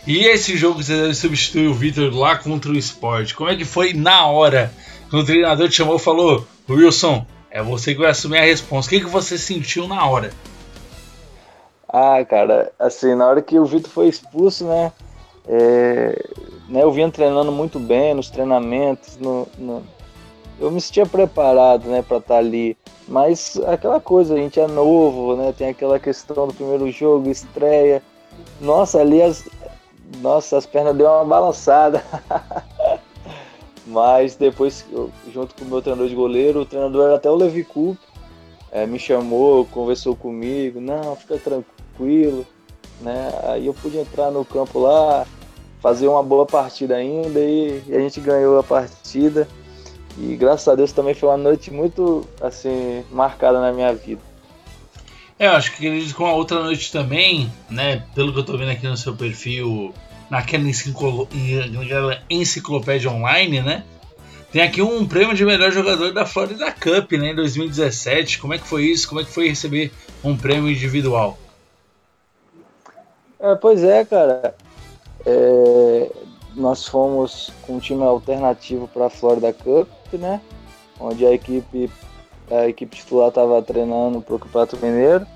E 0.05 0.25
esse 0.25 0.55
jogo 0.55 0.79
que 0.79 0.85
você 0.85 1.13
substituiu 1.13 1.71
o 1.71 1.73
Vitor 1.73 2.13
lá 2.15 2.37
contra 2.37 2.71
o 2.71 2.77
esporte, 2.77 3.35
como 3.35 3.49
é 3.49 3.55
que 3.55 3.65
foi 3.65 3.91
na 3.93 4.25
hora? 4.27 4.71
Quando 5.09 5.23
o 5.23 5.25
treinador 5.25 5.69
te 5.69 5.75
chamou 5.75 5.97
falou, 5.97 6.45
Wilson, 6.69 7.25
é 7.49 7.61
você 7.63 7.93
que 7.93 8.01
vai 8.01 8.11
assumir 8.11 8.39
a 8.39 8.43
resposta. 8.43 8.87
O 8.87 8.97
que, 8.97 9.05
que 9.05 9.09
você 9.09 9.37
sentiu 9.37 9.87
na 9.87 10.05
hora? 10.05 10.31
Ah, 11.87 12.23
cara, 12.25 12.71
assim, 12.77 13.15
na 13.15 13.25
hora 13.25 13.41
que 13.41 13.57
o 13.57 13.65
Vitor 13.65 13.89
foi 13.89 14.07
expulso, 14.07 14.65
né? 14.65 14.91
É, 15.47 16.25
né, 16.67 16.83
eu 16.83 16.91
vinha 16.91 17.09
treinando 17.09 17.51
muito 17.51 17.79
bem 17.79 18.13
nos 18.13 18.29
treinamentos, 18.29 19.17
no, 19.17 19.47
no... 19.57 19.81
eu 20.59 20.69
me 20.69 20.81
sentia 20.81 21.05
preparado 21.05 21.87
né, 21.87 22.01
para 22.01 22.17
estar 22.17 22.33
tá 22.33 22.39
ali. 22.39 22.77
Mas 23.07 23.57
aquela 23.65 24.01
coisa, 24.01 24.33
a 24.33 24.37
gente 24.37 24.59
é 24.59 24.67
novo, 24.67 25.37
né? 25.37 25.53
Tem 25.57 25.69
aquela 25.69 25.97
questão 25.97 26.47
do 26.47 26.53
primeiro 26.53 26.91
jogo, 26.91 27.29
estreia. 27.29 28.03
Nossa, 28.59 28.99
ali 28.99 29.21
as, 29.21 29.47
nossa, 30.21 30.57
as 30.57 30.65
pernas 30.65 30.95
deu 30.95 31.07
uma 31.07 31.23
balançada. 31.23 32.03
Mas 33.87 34.35
depois, 34.35 34.85
junto 35.33 35.55
com 35.55 35.63
o 35.63 35.67
meu 35.67 35.81
treinador 35.81 36.09
de 36.09 36.15
goleiro, 36.15 36.61
o 36.61 36.65
treinador 36.65 37.05
era 37.05 37.15
até 37.15 37.29
o 37.29 37.35
Levi 37.35 37.63
Coop, 37.63 37.97
é, 38.69 38.85
me 38.85 38.99
chamou, 38.99 39.65
conversou 39.65 40.13
comigo, 40.13 40.81
não, 40.81 41.15
fica 41.15 41.37
tranquilo, 41.37 42.45
né? 42.99 43.31
Aí 43.43 43.65
eu 43.65 43.73
pude 43.73 43.97
entrar 43.97 44.29
no 44.29 44.43
campo 44.43 44.79
lá, 44.79 45.25
fazer 45.79 46.07
uma 46.07 46.21
boa 46.21 46.45
partida 46.45 46.95
ainda 46.95 47.39
e, 47.39 47.81
e 47.87 47.95
a 47.95 47.99
gente 47.99 48.19
ganhou 48.19 48.59
a 48.59 48.63
partida. 48.63 49.47
E 50.17 50.35
graças 50.35 50.67
a 50.67 50.75
Deus 50.75 50.91
também 50.91 51.13
foi 51.13 51.29
uma 51.29 51.37
noite 51.37 51.71
muito 51.71 52.27
assim 52.41 53.05
marcada 53.09 53.61
na 53.61 53.71
minha 53.71 53.93
vida. 53.93 54.21
É, 55.39 55.47
eu 55.47 55.51
acho 55.51 55.71
que 55.71 55.87
acredito 55.87 56.15
com 56.15 56.25
a 56.25 56.33
outra 56.33 56.61
noite 56.61 56.91
também, 56.91 57.51
né? 57.69 58.03
Pelo 58.15 58.33
que 58.33 58.39
eu 58.39 58.43
tô 58.43 58.57
vendo 58.57 58.71
aqui 58.71 58.87
no 58.87 58.97
seu 58.97 59.15
perfil, 59.15 59.93
naquela 60.29 60.65
enciclopédia 62.29 63.09
online, 63.09 63.61
né? 63.61 63.83
Tem 64.51 64.61
aqui 64.61 64.81
um 64.81 65.05
prêmio 65.05 65.35
de 65.35 65.45
melhor 65.45 65.71
jogador 65.71 66.13
da 66.13 66.25
Florida 66.25 66.71
Cup, 66.71 67.11
né? 67.13 67.31
Em 67.31 67.35
2017. 67.35 68.39
Como 68.39 68.53
é 68.53 68.57
que 68.57 68.67
foi 68.67 68.85
isso? 68.85 69.07
Como 69.07 69.19
é 69.19 69.23
que 69.23 69.31
foi 69.31 69.49
receber 69.49 69.91
um 70.23 70.37
prêmio 70.37 70.71
individual? 70.71 71.37
É, 73.39 73.55
pois 73.55 73.83
é, 73.83 74.05
cara. 74.05 74.55
É, 75.25 76.11
nós 76.55 76.87
fomos 76.87 77.51
com 77.61 77.75
um 77.75 77.79
time 77.79 78.03
alternativo 78.03 78.87
para 78.87 79.07
a 79.07 79.09
Florida 79.09 79.51
Cup, 79.51 79.89
né? 80.13 80.41
Onde 80.99 81.25
a 81.25 81.31
equipe, 81.33 81.91
a 82.49 82.67
equipe 82.67 82.95
titular 82.95 83.29
estava 83.29 83.61
treinando 83.61 84.21
para 84.21 84.35
o 84.35 84.39
Campeonato 84.39 84.77
Mineiro. 84.77 85.27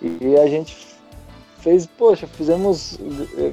E 0.00 0.36
a 0.36 0.46
gente 0.46 0.76
fez, 1.60 1.86
poxa, 1.86 2.26
fizemos 2.26 2.98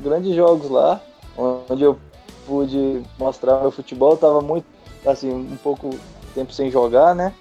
grandes 0.02 0.36
jogos 0.36 0.70
lá, 0.70 1.02
onde 1.38 1.84
eu 1.84 1.98
pude 2.46 3.02
mostrar 3.18 3.62
meu 3.62 3.72
futebol. 3.72 4.18
Tava 4.18 4.42
muito, 4.42 4.66
assim, 5.06 5.32
um 5.32 5.58
pouco 5.58 5.90
tempo 6.34 6.54
sem 6.54 6.72
jogar, 6.72 7.14
né? 7.16 7.34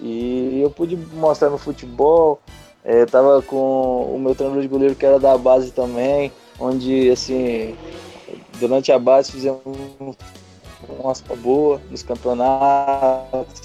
E 0.00 0.60
eu 0.60 0.70
pude 0.70 0.96
mostrar 0.96 1.48
meu 1.48 1.58
futebol. 1.58 2.40
É, 2.84 3.04
tava 3.04 3.42
com 3.42 4.14
o 4.14 4.18
meu 4.18 4.34
treinador 4.34 4.62
de 4.62 4.68
goleiro 4.68 4.94
que 4.94 5.04
era 5.04 5.18
da 5.18 5.36
base 5.36 5.72
também 5.72 6.30
onde 6.58 7.10
assim 7.10 7.76
durante 8.58 8.90
a 8.90 8.98
base 8.98 9.32
fizemos 9.32 9.62
umas 10.88 11.20
boa 11.20 11.80
nos 11.90 12.02
campeonatos. 12.02 13.62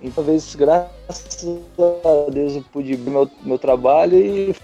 Então, 0.00 0.22
vezes, 0.22 0.54
graças 0.54 1.44
a 1.78 2.30
Deus, 2.30 2.54
eu 2.54 2.64
pude 2.72 2.94
ver 2.94 3.10
meu, 3.10 3.28
meu 3.42 3.58
trabalho 3.58 4.16
e 4.16 4.54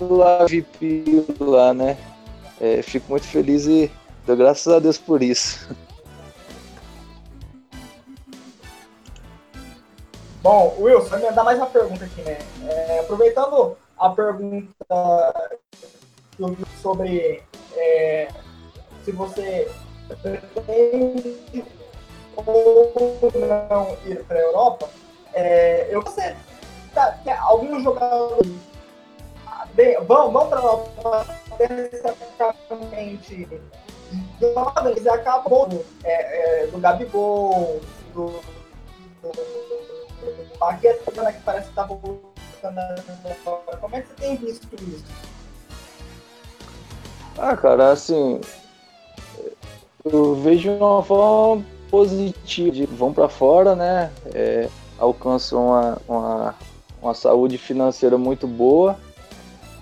lá 0.00 0.44
VIP 0.46 1.26
lá, 1.40 1.74
né? 1.74 1.98
É, 2.60 2.80
fico 2.82 3.10
muito 3.10 3.26
feliz 3.26 3.66
e 3.66 3.90
dou 4.26 4.36
graças 4.36 4.72
a 4.72 4.78
Deus 4.78 4.98
por 4.98 5.22
isso. 5.22 5.68
Bom, 10.42 10.76
Wilson, 10.78 11.16
me 11.16 11.30
dar 11.32 11.44
mais 11.44 11.58
uma 11.58 11.66
pergunta 11.66 12.04
aqui, 12.04 12.22
né? 12.22 12.38
É, 12.66 13.00
aproveitando 13.00 13.76
a 13.98 14.10
pergunta 14.10 14.68
sobre 16.80 17.42
é, 17.76 18.28
se 19.04 19.10
você 19.10 19.68
pretende 20.22 21.64
ou 22.36 23.32
não 23.34 23.96
ir 24.06 24.22
para 24.24 24.38
a 24.38 24.42
Europa, 24.42 24.88
é, 25.34 25.88
eu 25.90 26.06
sei 26.06 26.36
tá, 26.94 27.18
que 27.22 27.30
alguns 27.30 27.82
jogadores 27.82 28.67
bem, 29.78 29.96
vão, 30.04 30.32
vão 30.32 30.48
para 30.48 30.60
Europa 30.60 31.26
teoricamente 31.56 33.48
jovens 34.40 35.04
e 35.04 35.08
é, 36.04 36.64
é, 36.64 36.66
do 36.66 36.78
Gabigol, 36.78 37.80
do, 38.12 38.26
do, 39.22 39.30
do 39.30 41.22
né, 41.22 41.32
que 41.32 41.42
parece 41.44 41.68
que 41.68 41.74
tá 41.76 41.84
voltando 41.84 42.20
Como 43.80 43.94
é 43.94 44.00
que 44.00 44.08
você 44.08 44.14
tem 44.14 44.36
visto 44.36 44.74
isso? 44.74 45.04
Ah, 47.38 47.56
cara, 47.56 47.92
assim, 47.92 48.40
eu 50.04 50.34
vejo 50.34 50.72
uma 50.72 51.04
forma 51.04 51.64
positiva. 51.88 52.72
De, 52.72 52.84
vão 52.86 53.12
para 53.12 53.28
fora, 53.28 53.76
né? 53.76 54.10
É, 54.34 54.68
alcançam 54.98 55.68
uma, 55.68 55.98
uma, 56.08 56.54
uma 57.00 57.14
saúde 57.14 57.56
financeira 57.56 58.18
muito 58.18 58.48
boa 58.48 58.98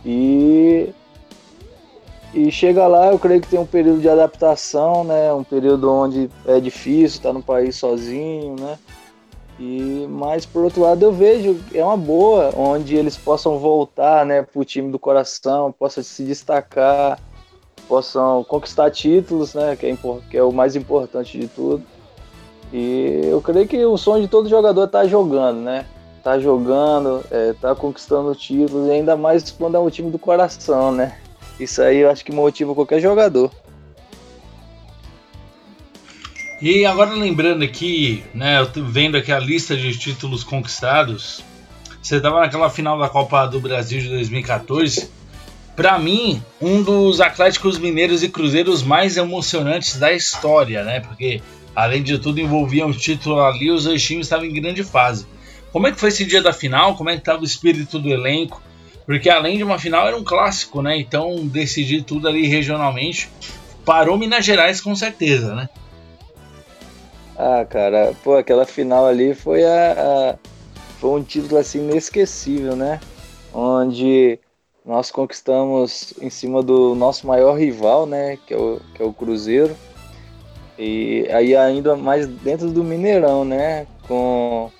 e 0.07 0.89
e 2.33 2.51
chega 2.53 2.87
lá, 2.87 3.11
eu 3.11 3.19
creio 3.19 3.41
que 3.41 3.49
tem 3.49 3.59
um 3.59 3.67
período 3.67 4.01
de 4.01 4.09
adaptação, 4.09 5.03
né? 5.03 5.33
Um 5.33 5.43
período 5.43 5.91
onde 5.91 6.31
é 6.47 6.61
difícil 6.61 7.17
estar 7.17 7.33
no 7.33 7.43
país 7.43 7.77
sozinho, 7.77 8.55
né? 8.61 8.79
E 9.59 10.07
mas 10.11 10.45
por 10.45 10.65
outro 10.65 10.83
lado 10.83 11.03
eu 11.03 11.13
vejo 11.13 11.59
é 11.75 11.83
uma 11.83 11.97
boa 11.97 12.53
onde 12.55 12.95
eles 12.95 13.17
possam 13.17 13.59
voltar, 13.59 14.27
né, 14.27 14.43
para 14.43 14.61
o 14.61 14.65
time 14.65 14.93
do 14.93 14.99
coração, 14.99 15.73
possam 15.73 16.05
se 16.05 16.25
destacar, 16.25 17.19
possam 17.89 18.45
conquistar 18.45 18.91
títulos, 18.91 19.55
né, 19.55 19.75
que 19.75 19.87
é, 19.87 19.97
que 20.31 20.37
é 20.37 20.43
o 20.43 20.53
mais 20.53 20.77
importante 20.77 21.39
de 21.39 21.49
tudo. 21.49 21.83
E 22.71 23.23
eu 23.25 23.41
creio 23.41 23.67
que 23.67 23.83
o 23.83 23.97
sonho 23.97 24.23
de 24.23 24.29
todo 24.29 24.49
jogador 24.49 24.83
é 24.83 24.87
tá 24.87 25.07
jogando, 25.07 25.61
né? 25.61 25.87
Tá 26.27 26.41
jogando, 26.41 27.25
é, 27.31 27.53
tá 27.53 27.73
conquistando 27.73 28.35
títulos, 28.35 28.89
e 28.89 28.91
ainda 28.91 29.17
mais 29.17 29.49
quando 29.53 29.77
é 29.77 29.79
um 29.79 29.89
time 29.89 30.11
do 30.11 30.19
coração, 30.19 30.91
né? 30.91 31.17
Isso 31.61 31.81
aí 31.81 31.99
eu 31.99 32.11
acho 32.11 32.25
que 32.25 32.33
motiva 32.33 32.75
qualquer 32.75 33.01
jogador. 33.01 33.49
E 36.61 36.85
agora 36.85 37.13
lembrando 37.13 37.63
aqui, 37.63 38.25
né, 38.35 38.59
eu 38.59 38.69
vendo 38.87 39.17
aqui 39.17 39.31
a 39.31 39.39
lista 39.39 39.77
de 39.77 39.97
títulos 39.97 40.43
conquistados. 40.43 41.45
Você 42.03 42.17
estava 42.17 42.41
naquela 42.41 42.71
final 42.71 42.99
da 42.99 43.09
Copa 43.09 43.47
do 43.47 43.61
Brasil 43.61 44.01
de 44.01 44.09
2014. 44.09 45.09
Para 45.77 45.97
mim, 45.97 46.43
um 46.61 46.83
dos 46.83 47.21
Atléticos 47.21 47.79
Mineiros 47.79 48.25
e 48.25 48.29
Cruzeiros 48.29 48.83
mais 48.83 49.17
emocionantes 49.17 49.97
da 49.97 50.13
história, 50.13 50.83
né? 50.83 50.99
Porque 50.99 51.41
além 51.73 52.03
de 52.03 52.19
tudo 52.19 52.41
envolvia 52.41 52.85
um 52.85 52.91
título 52.91 53.41
ali, 53.41 53.71
os 53.71 53.85
dois 53.85 54.03
times 54.03 54.27
estavam 54.27 54.45
em 54.45 54.53
grande 54.53 54.83
fase. 54.83 55.25
Como 55.77 55.87
é 55.89 55.93
que 55.93 56.01
foi 56.01 56.09
esse 56.09 56.25
dia 56.25 56.41
da 56.41 56.55
final? 56.55 56.97
Como 56.97 57.11
é 57.11 57.13
que 57.13 57.19
estava 57.19 57.43
o 57.43 57.45
espírito 57.45 57.99
do 57.99 58.09
elenco? 58.09 58.63
Porque 59.05 59.29
além 59.29 59.59
de 59.59 59.63
uma 59.63 59.79
final 59.79 60.07
era 60.07 60.17
um 60.17 60.25
clássico, 60.25 60.81
né? 60.81 60.97
Então 60.97 61.47
decidir 61.47 62.01
tudo 62.01 62.27
ali 62.27 62.47
regionalmente 62.47 63.31
parou 63.85 64.17
Minas 64.17 64.43
Gerais 64.43 64.81
com 64.81 64.97
certeza, 64.97 65.55
né? 65.55 65.69
Ah, 67.37 67.67
cara, 67.69 68.15
pô, 68.25 68.37
aquela 68.37 68.65
final 68.65 69.05
ali 69.07 69.35
foi 69.35 69.65
a, 69.65 69.93
a, 69.93 70.39
foi 70.99 71.21
um 71.21 71.23
título 71.23 71.59
assim 71.59 71.81
inesquecível, 71.81 72.75
né? 72.75 72.99
Onde 73.53 74.39
nós 74.83 75.11
conquistamos 75.11 76.15
em 76.23 76.31
cima 76.31 76.63
do 76.63 76.95
nosso 76.95 77.27
maior 77.27 77.53
rival, 77.53 78.07
né? 78.07 78.39
Que 78.47 78.55
é 78.55 78.57
o, 78.57 78.81
que 78.95 79.03
é 79.03 79.05
o 79.05 79.13
Cruzeiro. 79.13 79.77
E 80.79 81.29
aí 81.31 81.55
ainda 81.55 81.95
mais 81.95 82.27
dentro 82.27 82.71
do 82.71 82.83
Mineirão, 82.83 83.45
né? 83.45 83.87
Com, 84.09 84.71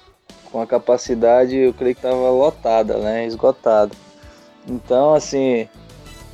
com 0.57 0.63
a 0.63 0.67
capacidade, 0.67 1.55
eu 1.55 1.75
creio 1.75 1.95
que 1.95 1.99
estava 1.99 2.31
lotada, 2.31 2.97
né? 2.97 3.27
Esgotada. 3.27 3.93
Então, 4.67 5.13
assim, 5.13 5.69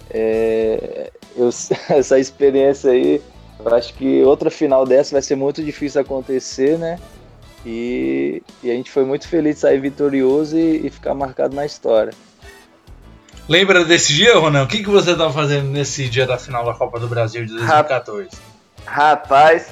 é, 0.09 1.11
eu, 1.37 1.49
essa 1.91 2.21
experiência 2.21 2.93
aí, 2.93 3.21
eu 3.59 3.75
acho 3.75 3.93
que 3.95 4.23
outra 4.23 4.49
final 4.49 4.87
dessa 4.87 5.11
vai 5.11 5.23
ser 5.23 5.35
muito 5.35 5.61
difícil 5.61 6.01
acontecer, 6.01 6.79
né? 6.79 7.01
E, 7.67 8.45
e 8.63 8.71
a 8.71 8.75
gente 8.75 8.93
foi 8.93 9.05
muito 9.05 9.27
feliz 9.27 9.57
de 9.57 9.61
sair 9.63 9.81
vitorioso 9.81 10.57
e, 10.57 10.87
e, 10.87 10.91
ficar 10.91 11.15
marcado 11.15 11.57
na 11.57 11.67
história. 11.67 12.13
Lembra 13.49 13.85
desse 13.85 14.13
dia, 14.13 14.39
Ronan? 14.39 14.63
O 14.63 14.69
que, 14.69 14.85
que 14.85 14.89
você 14.89 15.13
estava 15.13 15.33
fazendo 15.33 15.69
nesse 15.69 16.09
dia 16.09 16.27
da 16.27 16.39
final 16.39 16.65
da 16.65 16.75
Copa 16.75 17.01
do 17.01 17.09
Brasil 17.09 17.45
de 17.45 17.55
2014? 17.55 18.31
Rapaz, 18.85 19.69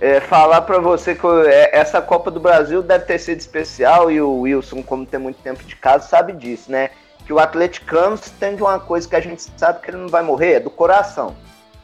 é, 0.00 0.20
falar 0.20 0.62
para 0.62 0.78
você 0.78 1.14
que 1.14 1.26
é, 1.46 1.76
essa 1.76 2.02
Copa 2.02 2.30
do 2.30 2.40
Brasil 2.40 2.82
deve 2.82 3.04
ter 3.04 3.18
sido 3.18 3.38
especial 3.38 4.10
e 4.10 4.20
o 4.20 4.40
Wilson, 4.40 4.82
como 4.82 5.06
tem 5.06 5.20
muito 5.20 5.40
tempo 5.42 5.62
de 5.62 5.76
casa, 5.76 6.08
sabe 6.08 6.32
disso, 6.32 6.70
né? 6.70 6.90
que 7.24 7.32
o 7.32 7.38
atleticano 7.38 8.18
tem 8.38 8.56
de 8.56 8.62
uma 8.62 8.78
coisa 8.78 9.08
que 9.08 9.16
a 9.16 9.20
gente 9.20 9.42
sabe 9.56 9.80
que 9.80 9.90
ele 9.90 9.98
não 9.98 10.08
vai 10.08 10.22
morrer, 10.22 10.54
é 10.54 10.60
do 10.60 10.70
coração. 10.70 11.34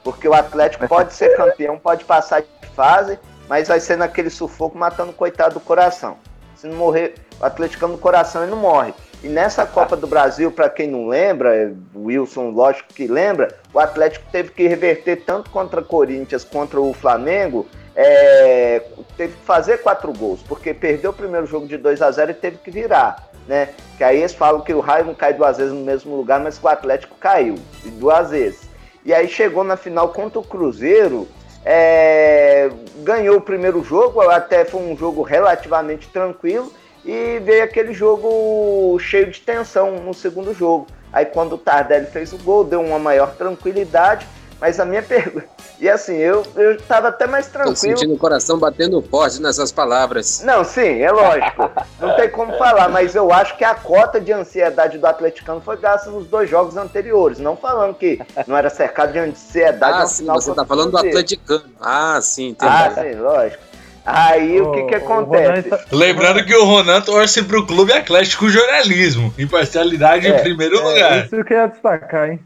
Porque 0.02 0.28
o 0.28 0.34
Atlético 0.34 0.86
pode 0.88 1.12
ser 1.12 1.36
campeão, 1.36 1.78
pode 1.78 2.04
passar 2.04 2.42
de 2.42 2.48
fase, 2.74 3.18
mas 3.48 3.68
vai 3.68 3.80
ser 3.80 3.96
naquele 3.96 4.30
sufoco 4.30 4.76
matando 4.76 5.10
o 5.10 5.14
coitado 5.14 5.54
do 5.54 5.60
coração. 5.60 6.16
Se 6.54 6.66
não 6.66 6.76
morrer, 6.76 7.14
o 7.40 7.44
atleticano 7.44 7.94
do 7.94 7.98
coração 7.98 8.42
ele 8.42 8.50
não 8.50 8.58
morre. 8.58 8.92
E 9.22 9.28
nessa 9.28 9.66
Copa 9.66 9.96
do 9.96 10.06
Brasil, 10.06 10.50
para 10.50 10.68
quem 10.68 10.88
não 10.88 11.08
lembra, 11.08 11.72
o 11.94 12.04
Wilson, 12.04 12.50
lógico 12.50 12.94
que 12.94 13.06
lembra, 13.06 13.54
o 13.72 13.78
Atlético 13.78 14.24
teve 14.30 14.50
que 14.50 14.66
reverter 14.66 15.24
tanto 15.24 15.50
contra 15.50 15.82
Corinthians 15.82 16.44
contra 16.44 16.80
o 16.80 16.92
Flamengo, 16.92 17.66
é, 18.00 18.82
teve 19.16 19.34
que 19.34 19.44
fazer 19.44 19.78
quatro 19.78 20.12
gols, 20.12 20.40
porque 20.46 20.72
perdeu 20.72 21.10
o 21.10 21.14
primeiro 21.14 21.46
jogo 21.46 21.66
de 21.66 21.76
2 21.76 22.00
a 22.00 22.10
0 22.10 22.30
e 22.30 22.34
teve 22.34 22.58
que 22.58 22.70
virar 22.70 23.28
né? 23.48 23.70
Que 23.96 24.04
aí 24.04 24.18
eles 24.18 24.34
falam 24.34 24.60
que 24.60 24.74
o 24.74 24.80
Raio 24.80 25.06
não 25.06 25.14
cai 25.14 25.32
duas 25.32 25.56
vezes 25.56 25.72
no 25.72 25.80
mesmo 25.80 26.14
lugar, 26.14 26.38
mas 26.38 26.58
que 26.58 26.64
o 26.64 26.68
Atlético 26.68 27.16
caiu 27.18 27.56
duas 27.94 28.30
vezes. 28.30 28.68
E 29.04 29.12
aí 29.12 29.26
chegou 29.26 29.64
na 29.64 29.76
final 29.76 30.10
contra 30.10 30.38
o 30.38 30.44
Cruzeiro, 30.44 31.26
é, 31.64 32.70
ganhou 32.98 33.38
o 33.38 33.40
primeiro 33.40 33.82
jogo, 33.82 34.20
até 34.20 34.64
foi 34.64 34.82
um 34.82 34.96
jogo 34.96 35.22
relativamente 35.22 36.08
tranquilo, 36.08 36.70
e 37.04 37.40
veio 37.42 37.64
aquele 37.64 37.94
jogo 37.94 38.98
cheio 38.98 39.30
de 39.30 39.40
tensão 39.40 39.96
no 39.96 40.12
segundo 40.12 40.52
jogo. 40.52 40.86
Aí 41.10 41.24
quando 41.24 41.54
o 41.54 41.58
Tardelli 41.58 42.06
fez 42.06 42.34
o 42.34 42.38
gol, 42.38 42.64
deu 42.64 42.82
uma 42.82 42.98
maior 42.98 43.34
tranquilidade, 43.34 44.26
mas 44.60 44.80
a 44.80 44.84
minha 44.84 45.02
pergunta. 45.02 45.46
E 45.80 45.88
assim, 45.88 46.16
eu, 46.16 46.44
eu 46.56 46.80
tava 46.82 47.08
até 47.08 47.26
mais 47.26 47.46
tranquilo. 47.46 47.74
Tô 47.74 47.80
sentindo 47.80 48.14
o 48.14 48.18
coração 48.18 48.58
batendo 48.58 49.00
forte 49.00 49.40
nessas 49.40 49.70
palavras. 49.70 50.42
Não, 50.42 50.64
sim, 50.64 51.00
é 51.00 51.10
lógico. 51.12 51.70
Não 52.00 52.16
tem 52.16 52.28
como 52.30 52.56
falar, 52.58 52.88
mas 52.88 53.14
eu 53.14 53.32
acho 53.32 53.56
que 53.56 53.64
a 53.64 53.74
cota 53.74 54.20
de 54.20 54.32
ansiedade 54.32 54.98
do 54.98 55.06
atleticano 55.06 55.60
foi 55.60 55.76
gasta 55.76 56.10
nos 56.10 56.26
dois 56.26 56.50
jogos 56.50 56.76
anteriores. 56.76 57.38
Não 57.38 57.56
falando 57.56 57.94
que 57.94 58.20
não 58.46 58.56
era 58.56 58.68
cercado 58.68 59.12
de 59.12 59.20
ansiedade 59.20 60.02
ah, 60.02 60.06
sim, 60.06 60.26
Você 60.26 60.52
tá 60.52 60.64
falando 60.64 60.90
do 60.90 60.98
atleticano. 60.98 61.64
Ah, 61.80 62.18
sim, 62.20 62.48
entendi. 62.48 62.72
Ah, 62.72 62.90
sim, 62.90 63.14
lógico. 63.14 63.62
Aí 64.04 64.58
o 64.60 64.72
que 64.72 64.84
que 64.84 64.94
acontece? 64.94 65.68
Tá... 65.68 65.78
Lembrando 65.92 66.42
que 66.44 66.56
o 66.56 66.64
Ronan 66.64 67.02
torce 67.02 67.42
pro 67.44 67.66
Clube 67.66 67.92
Atlético 67.92 68.48
Jornalismo. 68.48 69.32
Imparcialidade 69.38 70.26
é, 70.26 70.30
em 70.30 70.42
primeiro 70.42 70.78
é, 70.78 70.82
lugar. 70.82 71.24
Isso 71.26 71.44
que 71.44 71.52
eu 71.52 71.58
ia 71.58 71.66
destacar, 71.66 72.30
hein? 72.30 72.40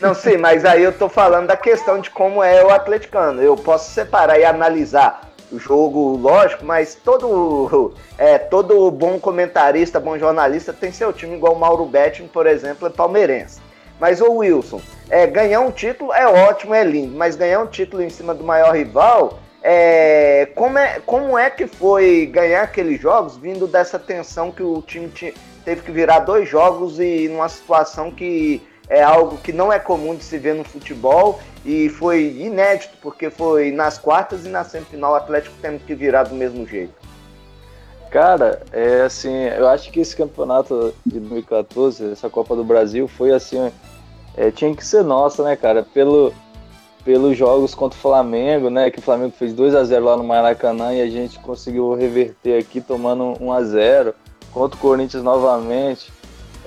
Não 0.00 0.14
sei, 0.14 0.36
mas 0.36 0.64
aí 0.64 0.82
eu 0.82 0.92
tô 0.92 1.08
falando 1.08 1.46
da 1.46 1.56
questão 1.56 2.00
de 2.00 2.10
como 2.10 2.42
é 2.42 2.64
o 2.64 2.70
atleticano. 2.70 3.42
Eu 3.42 3.56
posso 3.56 3.90
separar 3.92 4.38
e 4.38 4.44
analisar 4.44 5.28
o 5.50 5.58
jogo, 5.58 6.16
lógico, 6.16 6.64
mas 6.64 6.94
todo, 6.94 7.94
é, 8.18 8.38
todo 8.38 8.90
bom 8.90 9.18
comentarista, 9.18 9.98
bom 9.98 10.18
jornalista 10.18 10.72
tem 10.72 10.92
seu 10.92 11.12
time, 11.12 11.36
igual 11.36 11.54
o 11.54 11.58
Mauro 11.58 11.86
Betting, 11.86 12.28
por 12.28 12.46
exemplo, 12.46 12.86
é 12.86 12.90
palmeirense. 12.90 13.60
Mas 13.98 14.20
o 14.20 14.30
Wilson, 14.30 14.80
é, 15.08 15.26
ganhar 15.26 15.60
um 15.60 15.70
título 15.70 16.12
é 16.12 16.26
ótimo, 16.26 16.74
é 16.74 16.84
lindo, 16.84 17.16
mas 17.16 17.34
ganhar 17.34 17.60
um 17.60 17.66
título 17.66 18.02
em 18.02 18.10
cima 18.10 18.34
do 18.34 18.44
maior 18.44 18.76
rival, 18.76 19.38
é, 19.62 20.48
como, 20.54 20.78
é, 20.78 21.00
como 21.04 21.36
é 21.36 21.50
que 21.50 21.66
foi 21.66 22.26
ganhar 22.26 22.62
aqueles 22.62 23.00
jogos 23.00 23.36
vindo 23.36 23.66
dessa 23.66 23.98
tensão 23.98 24.52
que 24.52 24.62
o 24.62 24.80
time 24.82 25.10
teve 25.64 25.82
que 25.82 25.90
virar 25.90 26.20
dois 26.20 26.48
jogos 26.48 27.00
e 27.00 27.28
numa 27.28 27.48
situação 27.48 28.10
que 28.10 28.62
é 28.88 29.02
algo 29.02 29.36
que 29.38 29.52
não 29.52 29.72
é 29.72 29.78
comum 29.78 30.14
de 30.14 30.24
se 30.24 30.38
ver 30.38 30.54
no 30.54 30.64
futebol 30.64 31.40
e 31.64 31.88
foi 31.88 32.36
inédito, 32.38 32.96
porque 33.02 33.30
foi 33.30 33.70
nas 33.70 33.98
quartas 33.98 34.46
e 34.46 34.48
na 34.48 34.64
semifinal 34.64 35.12
o 35.12 35.16
Atlético 35.16 35.54
tendo 35.60 35.80
que 35.80 35.94
virar 35.94 36.24
do 36.24 36.34
mesmo 36.34 36.66
jeito. 36.66 36.94
Cara, 38.10 38.62
é 38.72 39.02
assim, 39.02 39.34
eu 39.34 39.68
acho 39.68 39.90
que 39.92 40.00
esse 40.00 40.16
campeonato 40.16 40.94
de 41.04 41.20
2014, 41.20 42.12
essa 42.12 42.30
Copa 42.30 42.56
do 42.56 42.64
Brasil, 42.64 43.06
foi 43.06 43.32
assim, 43.32 43.70
é, 44.34 44.50
tinha 44.50 44.74
que 44.74 44.84
ser 44.84 45.04
nossa, 45.04 45.44
né, 45.44 45.54
cara? 45.56 45.82
Pelo, 45.82 46.32
pelos 47.04 47.36
jogos 47.36 47.74
contra 47.74 47.98
o 47.98 48.00
Flamengo, 48.00 48.70
né? 48.70 48.90
Que 48.90 48.98
o 48.98 49.02
Flamengo 49.02 49.34
fez 49.38 49.52
2 49.52 49.74
a 49.74 49.84
0 49.84 50.06
lá 50.06 50.16
no 50.16 50.24
Maracanã 50.24 50.94
e 50.94 51.02
a 51.02 51.10
gente 51.10 51.38
conseguiu 51.40 51.92
reverter 51.92 52.58
aqui 52.58 52.80
tomando 52.80 53.34
1 53.38 53.52
a 53.52 53.62
0 53.62 54.14
contra 54.54 54.78
o 54.78 54.80
Corinthians 54.80 55.22
novamente 55.22 56.10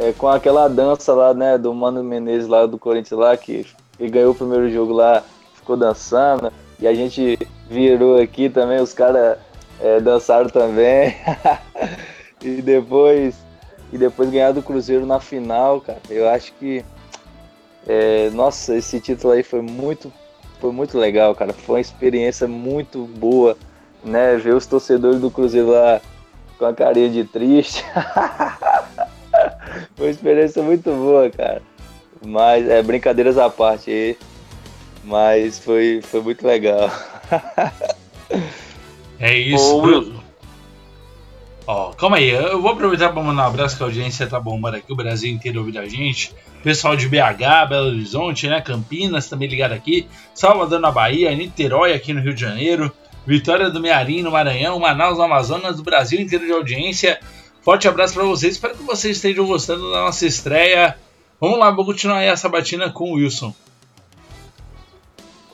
é, 0.02 0.12
com 0.14 0.28
aquela 0.28 0.68
dança 0.68 1.14
lá, 1.14 1.32
né, 1.32 1.60
do 1.60 1.72
Mano 1.76 2.04
Menezes 2.04 2.48
lá 2.48 2.66
do 2.66 2.80
Corinthians 2.80 3.20
lá, 3.20 3.38
que 3.38 3.68
ele 4.00 4.10
ganhou 4.10 4.32
o 4.32 4.36
primeiro 4.36 4.68
jogo 4.72 4.92
lá, 4.92 5.24
ficou 5.54 5.78
dançando, 5.78 6.52
e 6.80 6.88
a 6.88 6.94
gente 6.94 7.38
virou 7.70 8.20
aqui 8.20 8.50
também, 8.50 8.82
os 8.82 8.94
caras 8.94 9.38
é, 9.80 10.00
dançaram 10.00 10.50
também. 10.50 11.16
e 12.42 12.62
depois 12.64 13.36
e 13.94 13.98
depois 13.98 14.30
ganhar 14.32 14.54
do 14.54 14.64
Cruzeiro 14.64 15.06
na 15.06 15.20
final, 15.20 15.82
cara. 15.82 16.00
Eu 16.10 16.28
acho 16.30 16.54
que 16.54 16.84
É, 17.88 18.30
nossa, 18.32 18.76
esse 18.76 19.00
título 19.00 19.34
aí 19.34 19.44
foi 19.44 19.62
muito, 19.62 20.12
foi 20.60 20.72
muito 20.72 20.98
legal, 20.98 21.36
cara. 21.36 21.52
Foi 21.52 21.76
uma 21.76 21.82
experiência 21.82 22.48
muito 22.48 23.06
boa, 23.06 23.58
né? 24.04 24.36
Ver 24.38 24.56
os 24.56 24.66
torcedores 24.66 25.20
do 25.20 25.32
Cruzeiro 25.32 25.70
lá 25.72 26.00
com 26.58 26.66
a 26.66 26.74
carinha 26.74 27.10
de 27.10 27.24
triste. 27.24 27.84
foi 29.96 30.08
uma 30.08 30.12
experiência 30.12 30.62
muito 30.62 30.92
boa, 30.92 31.30
cara. 31.30 31.62
Mas 32.26 32.68
é 32.70 32.82
brincadeiras 32.84 33.38
à 33.38 33.50
parte 33.50 33.90
aí. 33.90 34.18
Mas 35.04 35.60
foi, 35.60 36.02
foi 36.04 36.22
muito 36.22 36.46
legal. 36.46 36.92
É 39.22 39.38
isso. 39.38 39.76
Ô, 39.76 39.82
Wilson. 39.84 40.24
Ó, 41.68 41.92
calma 41.92 42.18
aí, 42.18 42.32
eu 42.32 42.60
vou 42.60 42.72
aproveitar 42.72 43.10
para 43.14 43.22
mandar 43.22 43.44
um 43.44 43.48
abraço 43.48 43.78
que 43.78 43.84
a 43.84 43.86
audiência 43.86 44.26
tá 44.26 44.40
bombando 44.40 44.78
aqui, 44.78 44.92
o 44.92 44.96
Brasil 44.96 45.32
inteiro 45.32 45.60
ouvindo 45.60 45.78
a 45.78 45.86
gente. 45.86 46.34
Pessoal 46.64 46.96
de 46.96 47.08
BH, 47.08 47.70
Belo 47.70 47.88
Horizonte, 47.90 48.48
né? 48.48 48.60
Campinas 48.62 49.30
também 49.30 49.48
ligado 49.48 49.74
aqui. 49.74 50.08
Salvador 50.34 50.80
na 50.80 50.92
Bahia, 50.92 51.34
Niterói 51.36 51.94
aqui 51.94 52.14
no 52.14 52.22
Rio 52.22 52.34
de 52.34 52.42
Janeiro. 52.42 52.92
Vitória 53.26 53.70
do 53.70 53.80
Mearim 53.80 54.24
no 54.24 54.32
Maranhão, 54.32 54.80
Manaus 54.80 55.18
no 55.18 55.24
Amazonas, 55.24 55.78
do 55.78 55.84
Brasil 55.84 56.20
inteiro 56.20 56.46
de 56.46 56.52
audiência. 56.52 57.20
Forte 57.62 57.88
abraço 57.88 58.16
para 58.16 58.24
vocês, 58.24 58.56
espero 58.56 58.76
que 58.76 58.84
vocês 58.84 59.18
estejam 59.18 59.46
gostando 59.46 59.92
da 59.92 60.02
nossa 60.02 60.26
estreia. 60.26 60.98
Vamos 61.40 61.60
lá, 61.60 61.70
vou 61.70 61.86
continuar 61.86 62.24
essa 62.24 62.50
batina 62.50 62.90
com 62.90 63.12
o 63.12 63.14
Wilson. 63.14 63.54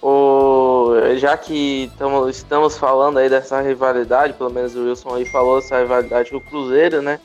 O, 0.02 0.94
já 1.18 1.36
que 1.36 1.92
tamo, 1.98 2.30
estamos 2.30 2.78
falando 2.78 3.18
aí 3.18 3.30
dessa 3.30 3.60
rivalidade, 3.60 4.34
pelo 4.34 4.50
menos 4.50 4.74
o 4.74 4.86
Wilson 4.86 5.16
aí 5.16 5.26
falou 5.26 5.60
dessa 5.60 5.80
rivalidade 5.80 6.32
com 6.32 6.38
o 6.38 6.42
Cruzeiro, 6.42 7.02
né? 7.02 7.20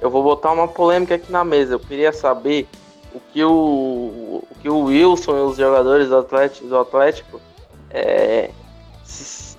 Eu 0.00 0.10
vou 0.10 0.24
botar 0.24 0.50
uma 0.50 0.66
polêmica 0.66 1.14
aqui 1.14 1.30
na 1.30 1.44
mesa. 1.44 1.74
Eu 1.74 1.80
queria 1.80 2.12
saber 2.12 2.66
o 3.14 3.20
que 3.32 3.44
o, 3.44 3.52
o, 3.52 4.48
que 4.60 4.68
o 4.68 4.86
Wilson 4.86 5.36
e 5.36 5.40
os 5.42 5.56
jogadores 5.56 6.08
do 6.08 6.16
Atlético, 6.16 6.66
do 6.66 6.78
Atlético 6.78 7.40
é, 7.90 8.50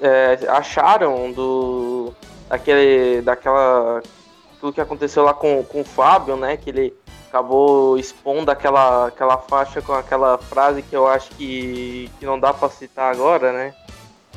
é, 0.01 0.39
acharam 0.49 1.31
do 1.31 2.13
daquele, 2.49 3.21
daquela 3.21 4.01
tudo 4.59 4.73
que 4.73 4.81
aconteceu 4.81 5.23
lá 5.23 5.33
com, 5.33 5.63
com 5.63 5.81
o 5.81 5.85
Fábio, 5.85 6.35
né? 6.35 6.57
Que 6.57 6.69
ele 6.69 6.93
acabou 7.29 7.97
expondo 7.97 8.49
aquela, 8.49 9.07
aquela 9.07 9.37
faixa 9.37 9.81
com 9.81 9.93
aquela 9.93 10.37
frase 10.37 10.81
que 10.81 10.95
eu 10.95 11.07
acho 11.07 11.29
que, 11.31 12.09
que 12.19 12.25
não 12.25 12.39
dá 12.39 12.53
pra 12.53 12.69
citar 12.69 13.13
agora, 13.13 13.51
né? 13.51 13.73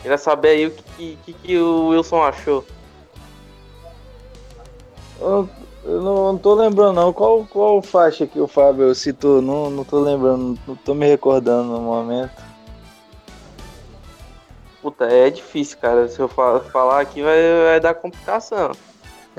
Queria 0.03 0.19
saber 0.19 0.49
aí 0.51 0.67
o 0.67 0.71
que, 0.71 1.19
que, 1.25 1.33
que 1.33 1.59
o 1.59 1.89
Wilson 1.89 2.23
achou. 2.23 2.65
Eu, 5.21 5.49
eu 5.85 6.01
não, 6.01 6.33
não 6.33 6.39
tô 6.39 6.55
lembrando 6.55 6.95
não. 6.95 7.13
Qual, 7.13 7.45
qual 7.45 7.83
faixa 7.83 8.27
que 8.27 8.41
o 8.41 8.49
Fábio 8.49 8.95
citou? 8.95 9.43
Não, 9.43 9.71
não 9.71 9.85
tô 9.85 10.01
lembrando, 10.01 10.59
não 10.67 10.75
tô 10.77 10.95
me 10.95 11.07
recordando 11.07 11.71
no 11.73 11.81
momento. 11.81 12.43
Puta, 14.81 15.05
é 15.05 15.29
difícil, 15.29 15.77
cara. 15.79 16.09
Se 16.09 16.19
eu 16.19 16.29
fa- 16.29 16.61
falar 16.61 17.01
aqui 17.01 17.23
vai, 17.23 17.37
vai 17.65 17.81
dar 17.81 17.95
complicação. 17.95 18.73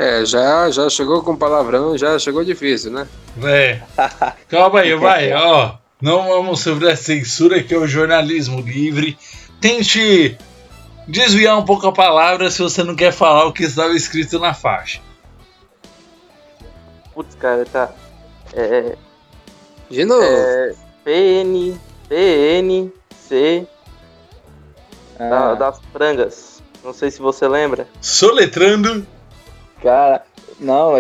É, 0.02 0.26
já, 0.26 0.72
já 0.72 0.90
chegou 0.90 1.22
com 1.22 1.36
palavrão, 1.36 1.96
já 1.96 2.18
chegou 2.18 2.44
difícil, 2.44 2.90
né? 2.92 3.08
É. 3.44 3.82
Calma 4.50 4.80
aí, 4.80 4.96
vai, 4.96 5.32
ó. 5.32 5.74
Não 6.02 6.28
vamos 6.28 6.60
sobre 6.62 6.90
a 6.90 6.96
censura 6.96 7.62
que 7.62 7.72
é 7.72 7.78
o 7.78 7.86
jornalismo 7.88 8.62
livre. 8.62 9.16
Tente 9.60 10.36
desviar 11.08 11.56
um 11.56 11.64
pouco 11.66 11.86
a 11.86 11.92
palavra 11.92 12.50
se 12.50 12.64
você 12.64 12.84
não 12.84 12.96
quer 12.96 13.12
falar 13.14 13.46
o 13.46 13.54
que 13.54 13.62
estava 13.64 13.94
escrito 13.94 14.40
na 14.40 14.56
faixa. 14.56 15.00
Putz, 17.14 17.36
cara, 17.36 17.64
tá. 17.72 17.92
É. 18.54 18.96
De 19.88 20.04
novo. 20.04 20.24
É, 20.24 20.74
PN, 21.04 21.78
PNC 22.10 23.68
da- 25.20 25.52
Ah. 25.52 25.54
das 25.54 25.80
frangas. 25.94 26.64
Não 26.84 26.92
sei 26.94 27.12
se 27.12 27.20
você 27.22 27.48
lembra. 27.48 27.88
Soletrando. 28.02 29.06
Cara, 29.82 30.24
não, 30.60 30.94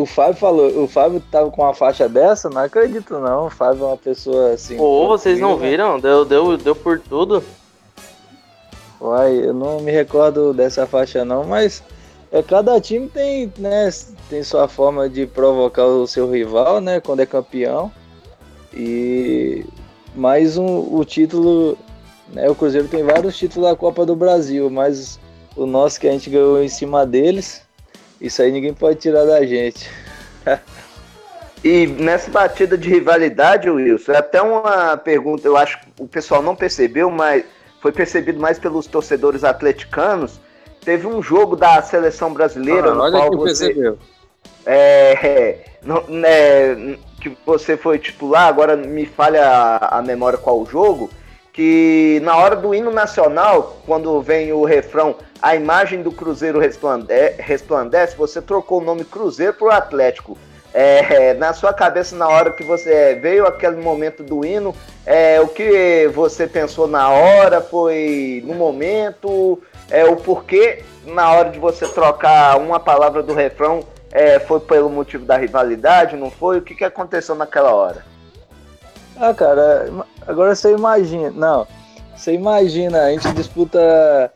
o 0.00 0.06
Fábio 0.06 0.36
falou, 0.36 0.82
o 0.82 0.88
Fábio 0.88 1.22
tava 1.30 1.50
com 1.50 1.62
uma 1.62 1.74
faixa 1.74 2.08
dessa? 2.08 2.48
Não 2.48 2.62
acredito 2.62 3.18
não. 3.18 3.46
O 3.46 3.50
Fábio 3.50 3.84
é 3.84 3.86
uma 3.88 3.96
pessoa 3.96 4.52
assim. 4.52 4.76
Pô, 4.76 5.06
vocês 5.06 5.38
não 5.38 5.50
tranquila. 5.50 5.70
viram? 5.70 6.00
Deu, 6.00 6.24
deu, 6.24 6.56
deu 6.56 6.74
por 6.74 6.98
tudo. 6.98 7.44
Uai, 9.00 9.46
eu 9.46 9.52
não 9.52 9.80
me 9.80 9.90
recordo 9.90 10.54
dessa 10.54 10.86
faixa 10.86 11.24
não, 11.24 11.44
mas 11.44 11.82
é, 12.30 12.42
cada 12.42 12.80
time 12.80 13.08
tem, 13.08 13.52
né, 13.58 13.90
tem 14.30 14.42
sua 14.42 14.68
forma 14.68 15.08
de 15.08 15.26
provocar 15.26 15.84
o 15.84 16.06
seu 16.06 16.30
rival, 16.30 16.80
né, 16.80 17.00
quando 17.00 17.20
é 17.20 17.26
campeão. 17.26 17.92
E 18.72 19.66
mais 20.14 20.56
um, 20.56 20.96
o 20.96 21.04
título, 21.04 21.76
né, 22.32 22.48
o 22.48 22.54
Cruzeiro 22.54 22.88
tem 22.88 23.02
vários 23.02 23.36
títulos 23.36 23.68
da 23.68 23.76
Copa 23.76 24.06
do 24.06 24.16
Brasil, 24.16 24.70
mas 24.70 25.18
o 25.56 25.66
nosso 25.66 26.00
que 26.00 26.08
a 26.08 26.12
gente 26.12 26.30
ganhou 26.30 26.62
em 26.62 26.68
cima 26.68 27.04
deles, 27.04 27.62
isso 28.22 28.40
aí 28.40 28.50
ninguém 28.52 28.72
pode 28.72 28.98
tirar 29.00 29.24
da 29.24 29.44
gente. 29.44 29.90
E 31.64 31.86
nessa 31.86 32.28
batida 32.28 32.76
de 32.76 32.88
rivalidade, 32.88 33.70
Wilson, 33.70 34.10
é 34.10 34.16
até 34.16 34.42
uma 34.42 34.96
pergunta, 34.96 35.46
eu 35.46 35.56
acho 35.56 35.78
que 35.78 35.86
o 36.00 36.08
pessoal 36.08 36.42
não 36.42 36.56
percebeu, 36.56 37.08
mas 37.08 37.44
foi 37.80 37.92
percebido 37.92 38.40
mais 38.40 38.58
pelos 38.58 38.88
torcedores 38.88 39.44
atleticanos. 39.44 40.40
Teve 40.84 41.06
um 41.06 41.22
jogo 41.22 41.54
da 41.54 41.80
seleção 41.80 42.32
brasileira 42.34 42.90
Ah, 42.90 42.94
no 42.94 43.02
olha 43.02 43.16
qual 43.16 43.30
quem 43.30 43.38
você, 43.38 43.66
percebeu. 43.66 43.98
é, 44.66 45.58
não- 45.84 46.02
né, 46.08 46.98
que 47.20 47.36
você 47.46 47.76
foi 47.76 47.96
titular, 48.00 48.48
agora 48.48 48.76
me 48.76 49.06
falha 49.06 49.46
a, 49.46 49.98
a 49.98 50.02
memória 50.02 50.36
qual 50.38 50.60
o 50.60 50.66
jogo, 50.66 51.10
que 51.52 52.20
na 52.22 52.36
hora 52.36 52.56
do 52.56 52.74
hino 52.74 52.90
nacional, 52.90 53.76
quando 53.84 54.20
vem 54.22 54.52
o 54.52 54.64
refrão, 54.64 55.16
a 55.40 55.54
imagem 55.54 56.02
do 56.02 56.10
Cruzeiro 56.10 56.58
resplande- 56.58 57.12
resplandece, 57.38 58.16
você 58.16 58.40
trocou 58.40 58.80
o 58.80 58.84
nome 58.84 59.04
Cruzeiro 59.04 59.52
por 59.54 59.72
Atlético. 59.72 60.38
É, 60.74 61.34
na 61.34 61.52
sua 61.52 61.74
cabeça, 61.74 62.16
na 62.16 62.26
hora 62.26 62.50
que 62.50 62.64
você 62.64 63.14
veio 63.16 63.46
aquele 63.46 63.76
momento 63.76 64.22
do 64.22 64.42
hino, 64.42 64.74
é, 65.04 65.38
o 65.38 65.48
que 65.48 66.10
você 66.14 66.46
pensou 66.46 66.86
na 66.86 67.10
hora 67.10 67.60
foi 67.60 68.42
no 68.46 68.54
momento, 68.54 69.60
é, 69.90 70.06
o 70.06 70.16
porquê 70.16 70.82
na 71.04 71.30
hora 71.32 71.50
de 71.50 71.58
você 71.58 71.86
trocar 71.86 72.56
uma 72.58 72.80
palavra 72.80 73.22
do 73.22 73.34
refrão 73.34 73.80
é, 74.10 74.38
foi 74.38 74.60
pelo 74.60 74.88
motivo 74.88 75.26
da 75.26 75.36
rivalidade, 75.36 76.16
não 76.16 76.30
foi? 76.30 76.58
O 76.58 76.62
que, 76.62 76.74
que 76.74 76.84
aconteceu 76.84 77.34
naquela 77.34 77.74
hora? 77.74 78.02
Ah, 79.16 79.34
cara, 79.34 79.90
agora 80.26 80.54
você 80.54 80.72
imagina. 80.72 81.30
Não, 81.30 81.66
você 82.16 82.32
imagina, 82.32 83.02
a 83.02 83.10
gente 83.10 83.32
disputa 83.32 84.32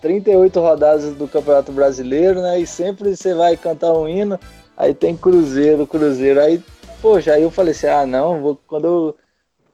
38 0.00 0.60
rodadas 0.60 1.14
do 1.14 1.26
Campeonato 1.26 1.72
Brasileiro, 1.72 2.40
né? 2.40 2.60
E 2.60 2.66
sempre 2.66 3.16
você 3.16 3.34
vai 3.34 3.56
cantar 3.56 3.92
um 3.92 4.08
hino, 4.08 4.38
aí 4.76 4.94
tem 4.94 5.16
Cruzeiro, 5.16 5.86
Cruzeiro. 5.86 6.40
Aí, 6.40 6.62
poxa, 7.00 7.32
aí 7.32 7.42
eu 7.42 7.50
falei 7.50 7.72
assim: 7.72 7.86
ah, 7.86 8.06
não, 8.06 8.40
vou, 8.40 8.58
quando 8.66 8.84
eu. 8.86 9.16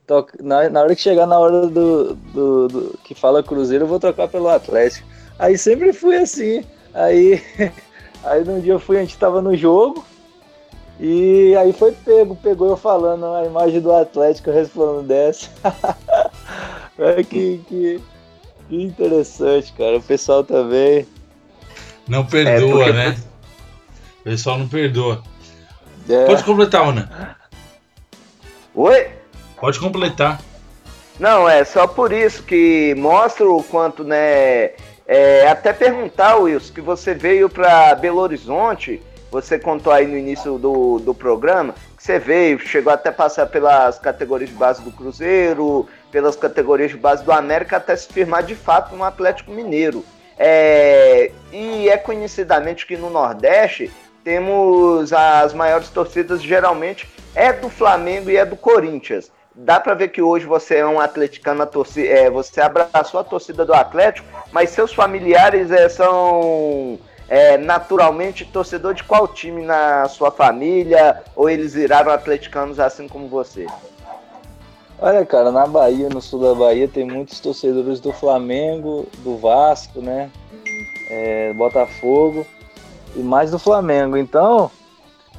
Toco, 0.07 0.33
na, 0.43 0.69
na 0.69 0.83
hora 0.83 0.95
que 0.95 1.01
chegar 1.01 1.27
na 1.27 1.39
hora 1.39 1.67
do, 1.67 2.15
do, 2.15 2.69
do- 2.69 2.99
que 3.03 3.15
fala 3.15 3.43
Cruzeiro, 3.43 3.85
eu 3.85 3.89
vou 3.89 3.99
trocar 3.99 4.29
pelo 4.29 4.51
Atlético. 4.51 5.07
Aí 5.39 5.57
sempre 5.57 5.95
fui 5.95 6.17
assim. 6.19 6.63
Aí, 6.93 7.43
aí 8.23 8.45
num 8.45 8.61
dia 8.61 8.75
eu 8.75 8.79
fui, 8.79 8.99
a 8.99 9.01
gente 9.01 9.17
tava 9.17 9.41
no 9.41 9.57
jogo. 9.57 10.05
E 11.01 11.57
aí 11.57 11.73
foi 11.73 11.93
pego, 11.93 12.37
pegou 12.37 12.69
eu 12.69 12.77
falando 12.77 13.27
a 13.27 13.45
imagem 13.45 13.81
do 13.81 13.93
Atlético 13.93 14.51
resplandece. 14.51 15.51
é 16.99 17.23
que, 17.25 17.59
que, 17.69 18.01
que 18.69 18.83
interessante, 18.83 19.73
cara. 19.73 19.97
O 19.99 20.03
pessoal 20.03 20.45
também. 20.45 21.07
Não 22.07 22.25
perdoa, 22.25 22.85
porque- 22.85 22.93
né? 22.93 23.17
O 24.21 24.25
pessoal 24.25 24.59
não 24.59 24.69
perdoa. 24.69 25.23
É. 26.09 26.27
Pode 26.27 26.45
completar, 26.45 26.87
Ana. 26.87 27.37
Oi? 28.75 29.09
Pode 29.61 29.79
completar. 29.81 30.41
Não, 31.19 31.49
é 31.49 31.65
só 31.65 31.87
por 31.87 32.13
isso 32.13 32.43
que 32.43 32.95
mostra 32.97 33.49
o 33.49 33.63
quanto, 33.63 34.03
né? 34.05 34.73
É, 35.07 35.47
até 35.49 35.73
perguntar, 35.73 36.37
Wilson, 36.37 36.73
que 36.75 36.81
você 36.81 37.15
veio 37.15 37.49
para 37.49 37.95
Belo 37.95 38.21
Horizonte, 38.21 39.01
você 39.35 39.59
contou 39.59 39.93
aí 39.93 40.07
no 40.07 40.17
início 40.17 40.59
do, 40.59 41.01
do 41.01 41.13
programa, 41.13 41.75
que 41.97 42.03
você 42.05 42.21
veio, 42.21 42.57
chegou 42.61 42.93
até 42.93 43.11
passar 43.11 43.47
pelas 43.47 43.99
categorias 43.99 44.49
de 44.49 44.55
base 44.55 44.81
do 44.81 44.93
Cruzeiro, 44.93 45.89
pelas 46.13 46.37
categorias 46.37 46.93
de 46.93 46.97
base 46.97 47.25
do 47.25 47.33
América, 47.33 47.79
até 47.79 47.97
se 47.97 48.07
firmar 48.07 48.45
de 48.45 48.55
fato 48.55 48.95
no 48.95 49.03
Atlético 49.03 49.51
Mineiro. 49.51 50.05
É, 50.39 51.33
e 51.53 51.89
é 51.89 51.97
conhecidamente 51.97 52.87
que 52.87 52.97
no 52.97 53.11
Nordeste 53.11 53.91
temos 54.23 55.13
as 55.13 55.53
maiores 55.53 55.89
torcidas, 55.89 56.41
geralmente 56.41 57.09
é 57.35 57.53
do 57.53 57.69
Flamengo 57.69 58.31
e 58.31 58.37
é 58.37 58.45
do 58.47 58.57
Corinthians. 58.57 59.33
Dá 59.53 59.81
pra 59.81 59.95
ver 59.95 60.09
que 60.09 60.23
hoje 60.23 60.47
você 60.47 60.77
é 60.77 60.87
um 60.87 61.01
atleticano, 61.01 61.67
torci- 61.67 62.07
é, 62.07 62.31
você 62.31 62.61
abraçou 62.61 63.19
a 63.19 63.25
torcida 63.25 63.65
do 63.65 63.75
Atlético, 63.75 64.27
mas 64.53 64.71
seus 64.71 64.93
familiares 64.93 65.73
é, 65.73 65.89
são 65.89 66.99
é, 67.29 67.57
naturalmente 67.57 68.45
torcedor 68.45 68.95
de 68.95 69.03
qual 69.05 69.27
time 69.27 69.63
na 69.63 70.09
sua 70.09 70.31
família? 70.31 71.23
Ou 71.35 71.49
eles 71.49 71.75
viraram 71.75 72.11
atleticanos 72.13 72.79
assim 72.79 73.09
como 73.09 73.29
você? 73.29 73.67
Olha, 74.99 75.25
cara, 75.27 75.51
na 75.51 75.67
Bahia, 75.67 76.09
no 76.09 76.23
sul 76.23 76.41
da 76.41 76.55
Bahia, 76.55 76.89
tem 76.89 77.05
muitos 77.05 77.41
torcedores 77.41 78.01
do 78.01 78.13
Flamengo, 78.13 79.07
do 79.19 79.37
Vasco, 79.37 80.01
né? 80.01 80.31
É, 81.11 81.53
Botafogo 81.55 82.47
e 83.15 83.19
mais 83.19 83.51
do 83.51 83.59
Flamengo. 83.59 84.17
Então, 84.17 84.71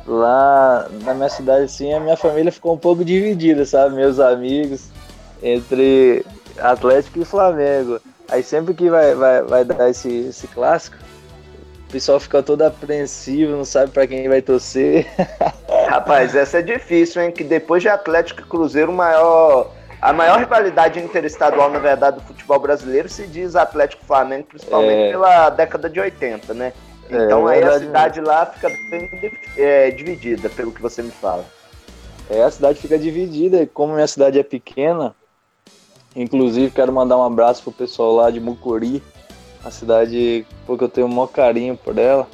lá 0.06 0.88
na 1.04 1.14
minha 1.14 1.30
cidade, 1.30 1.64
assim, 1.64 1.94
a 1.94 2.00
minha 2.00 2.18
família 2.18 2.52
ficou 2.52 2.74
um 2.74 2.78
pouco 2.78 3.04
dividida, 3.04 3.66
sabe? 3.66 3.96
Meus 3.96 4.20
amigos, 4.20 4.90
entre 5.42 6.26
Atlético 6.58 7.22
e 7.22 7.26
Flamengo. 7.26 8.00
Aí 8.30 8.44
sempre 8.44 8.74
que 8.74 8.90
vai, 8.90 9.16
vai, 9.16 9.42
vai 9.44 9.66
dar 9.66 9.90
esse, 9.90 10.10
esse 10.10 10.48
clássico, 10.48 10.98
o 11.88 11.92
pessoal 11.92 12.20
fica 12.20 12.42
todo 12.42 12.62
apreensivo, 12.64 13.56
não 13.56 13.66
sabe 13.66 13.92
para 13.92 14.08
quem 14.08 14.28
vai 14.28 14.42
torcer. 14.42 15.08
Rapaz, 15.88 16.36
essa 16.36 16.60
é 16.60 16.62
difícil, 16.62 17.22
hein? 17.22 17.32
Que 17.32 17.44
depois 17.44 17.82
de 17.82 17.90
Atlético 17.90 18.42
e 18.42 18.44
Cruzeiro, 18.44 18.92
maior, 18.92 19.72
a 20.02 20.12
maior 20.12 20.40
rivalidade 20.40 21.00
interestadual, 21.00 21.70
na 21.70 21.80
verdade, 21.80 22.18
do 22.18 22.24
futebol 22.24 22.60
brasileiro 22.60 23.08
se 23.08 23.28
diz 23.28 23.56
Atlético 23.56 24.04
e 24.04 24.08
Flamengo, 24.08 24.48
principalmente 24.50 25.10
É. 25.10 25.12
pela 25.12 25.50
década 25.52 25.90
de 25.90 26.00
80, 26.00 26.54
né? 26.54 26.74
É, 27.10 27.26
Então 27.26 27.46
aí 27.48 27.64
a 27.64 27.80
cidade 27.80 28.20
lá 28.20 28.46
fica 28.48 28.68
bem 28.90 29.10
é, 29.56 29.92
dividida, 29.92 30.50
pelo 30.50 30.72
que 30.72 30.82
você 30.82 31.04
me 31.04 31.12
fala. 31.12 31.46
É, 32.30 32.42
a 32.42 32.50
cidade 32.50 32.80
fica 32.80 32.98
dividida, 32.98 33.62
e 33.62 33.68
como 33.68 33.94
minha 33.94 34.08
cidade 34.08 34.40
é 34.40 34.44
pequena, 34.44 35.16
inclusive 36.16 36.72
quero 36.72 36.92
mandar 36.92 37.18
um 37.18 37.24
abraço 37.24 37.62
pro 37.62 37.72
pessoal 37.72 38.16
lá 38.16 38.32
de 38.32 38.40
Mucuri, 38.40 39.04
a 39.66 39.72
cidade, 39.72 40.46
porque 40.68 40.84
eu 40.84 40.90
tenho 40.90 41.08
o 41.08 41.10
maior 41.10 41.28
carinho 41.28 41.76
por 41.76 41.98
ela. 41.98 42.28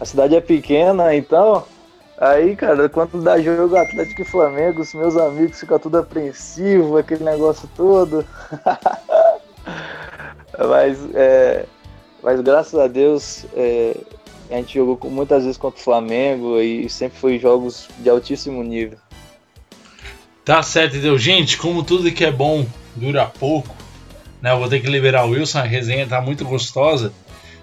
A 0.00 0.04
cidade 0.04 0.36
é 0.36 0.40
pequena, 0.40 1.14
então, 1.14 1.64
aí, 2.16 2.54
cara, 2.54 2.88
quando 2.88 3.20
dá 3.20 3.40
jogo 3.40 3.76
Atlético 3.76 4.22
e 4.22 4.24
Flamengo, 4.24 4.80
os 4.80 4.94
meus 4.94 5.16
amigos 5.16 5.58
ficam 5.58 5.78
tudo 5.78 5.98
apreensivos, 5.98 6.96
aquele 6.96 7.24
negócio 7.24 7.68
todo. 7.76 8.24
mas, 10.56 10.98
é, 11.14 11.66
mas 12.22 12.40
graças 12.40 12.78
a 12.78 12.86
Deus, 12.86 13.44
é, 13.54 13.96
a 14.48 14.54
gente 14.54 14.74
jogou 14.74 15.10
muitas 15.10 15.42
vezes 15.42 15.58
contra 15.58 15.80
o 15.80 15.82
Flamengo 15.82 16.60
e 16.60 16.88
sempre 16.88 17.18
foi 17.18 17.40
jogos 17.40 17.88
de 17.98 18.08
altíssimo 18.08 18.62
nível. 18.62 18.98
Tá 20.44 20.62
certo, 20.62 20.96
então, 20.96 21.18
gente, 21.18 21.58
como 21.58 21.82
tudo 21.82 22.12
que 22.12 22.24
é 22.24 22.30
bom 22.30 22.64
dura 22.94 23.26
pouco, 23.26 23.74
né? 24.46 24.52
Eu 24.52 24.60
vou 24.60 24.68
ter 24.68 24.78
que 24.78 24.86
liberar 24.86 25.24
o 25.24 25.30
Wilson, 25.30 25.58
a 25.58 25.62
resenha 25.62 26.06
tá 26.06 26.20
muito 26.20 26.44
gostosa, 26.44 27.12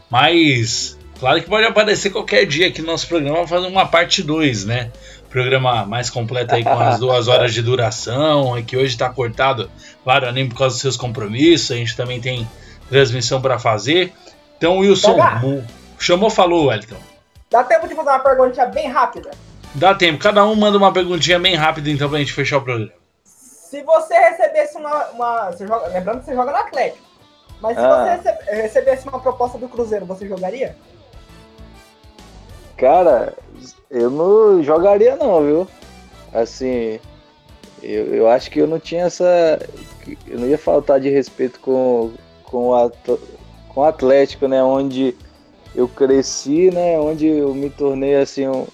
mas 0.10 1.00
claro 1.18 1.42
que 1.42 1.48
pode 1.48 1.66
aparecer 1.66 2.10
qualquer 2.10 2.46
dia 2.46 2.68
aqui 2.68 2.82
no 2.82 2.88
nosso 2.88 3.08
programa 3.08 3.48
fazer 3.48 3.68
uma 3.68 3.86
parte 3.86 4.22
2, 4.22 4.66
né? 4.66 4.92
Programa 5.30 5.86
mais 5.86 6.10
completo 6.10 6.54
aí 6.54 6.62
com 6.62 6.78
as 6.78 7.00
duas 7.00 7.30
horas 7.30 7.54
de 7.54 7.62
duração, 7.62 8.60
e 8.60 8.64
que 8.64 8.76
hoje 8.76 8.98
tá 8.98 9.10
cortado, 9.10 9.72
claro, 10.04 10.30
nem 10.34 10.50
por 10.50 10.58
causa 10.58 10.76
dos 10.76 10.82
seus 10.82 10.98
compromissos, 10.98 11.72
a 11.72 11.76
gente 11.76 11.96
também 11.96 12.20
tem 12.20 12.46
transmissão 12.90 13.42
para 13.42 13.58
fazer. 13.58 14.12
Então, 14.58 14.80
Wilson, 14.80 15.18
chamou, 15.98 16.30
falou, 16.30 16.66
Wellington. 16.66 16.98
Dá 17.50 17.64
tempo 17.64 17.88
de 17.88 17.96
fazer 17.96 18.10
uma 18.10 18.20
perguntinha 18.20 18.66
bem 18.66 18.90
rápida? 18.90 19.32
Dá 19.74 19.96
tempo, 19.96 20.20
cada 20.20 20.46
um 20.46 20.54
manda 20.54 20.78
uma 20.78 20.92
perguntinha 20.92 21.40
bem 21.40 21.56
rápida 21.56 21.90
então 21.90 22.10
pra 22.10 22.20
gente 22.20 22.34
fechar 22.34 22.58
o 22.58 22.62
programa. 22.62 23.03
Se 23.74 23.82
você 23.82 24.14
recebesse 24.14 24.78
uma. 24.78 25.06
uma 25.08 25.46
você 25.52 25.66
joga- 25.66 25.88
lembrando 25.88 26.20
que 26.20 26.26
você 26.26 26.36
joga 26.36 26.52
no 26.52 26.58
Atlético. 26.60 27.04
Mas 27.60 27.76
se 27.76 27.84
Ah. 27.84 28.20
você 28.22 28.30
recebe- 28.30 28.62
recebesse 28.62 29.08
uma 29.08 29.20
proposta 29.20 29.58
do 29.58 29.68
Cruzeiro, 29.68 30.06
você 30.06 30.28
jogaria? 30.28 30.76
Cara, 32.78 33.34
eu 33.90 34.12
não 34.12 34.62
jogaria 34.62 35.16
não, 35.16 35.42
viu? 35.44 35.68
Assim, 36.32 37.00
eu, 37.82 38.14
eu 38.14 38.28
acho 38.30 38.52
que 38.52 38.60
eu 38.60 38.68
não 38.68 38.80
tinha 38.80 39.06
essa. 39.06 39.58
Eu 40.28 40.38
não 40.38 40.48
ia 40.48 40.58
faltar 40.60 41.00
de 41.00 41.10
respeito 41.10 41.60
com, 41.60 42.12
com, 42.44 42.70
o 42.70 42.92
com 43.70 43.82
o 43.82 43.86
Atlético, 43.86 44.48
né? 44.48 44.64
Onde 44.64 45.18
eu 45.74 45.88
cresci, 45.88 46.70
né? 46.70 47.00
Onde 47.00 47.26
eu 47.26 47.56
me 47.56 47.72
tornei 47.72 48.18
assim 48.18 48.48
um, 48.48 48.68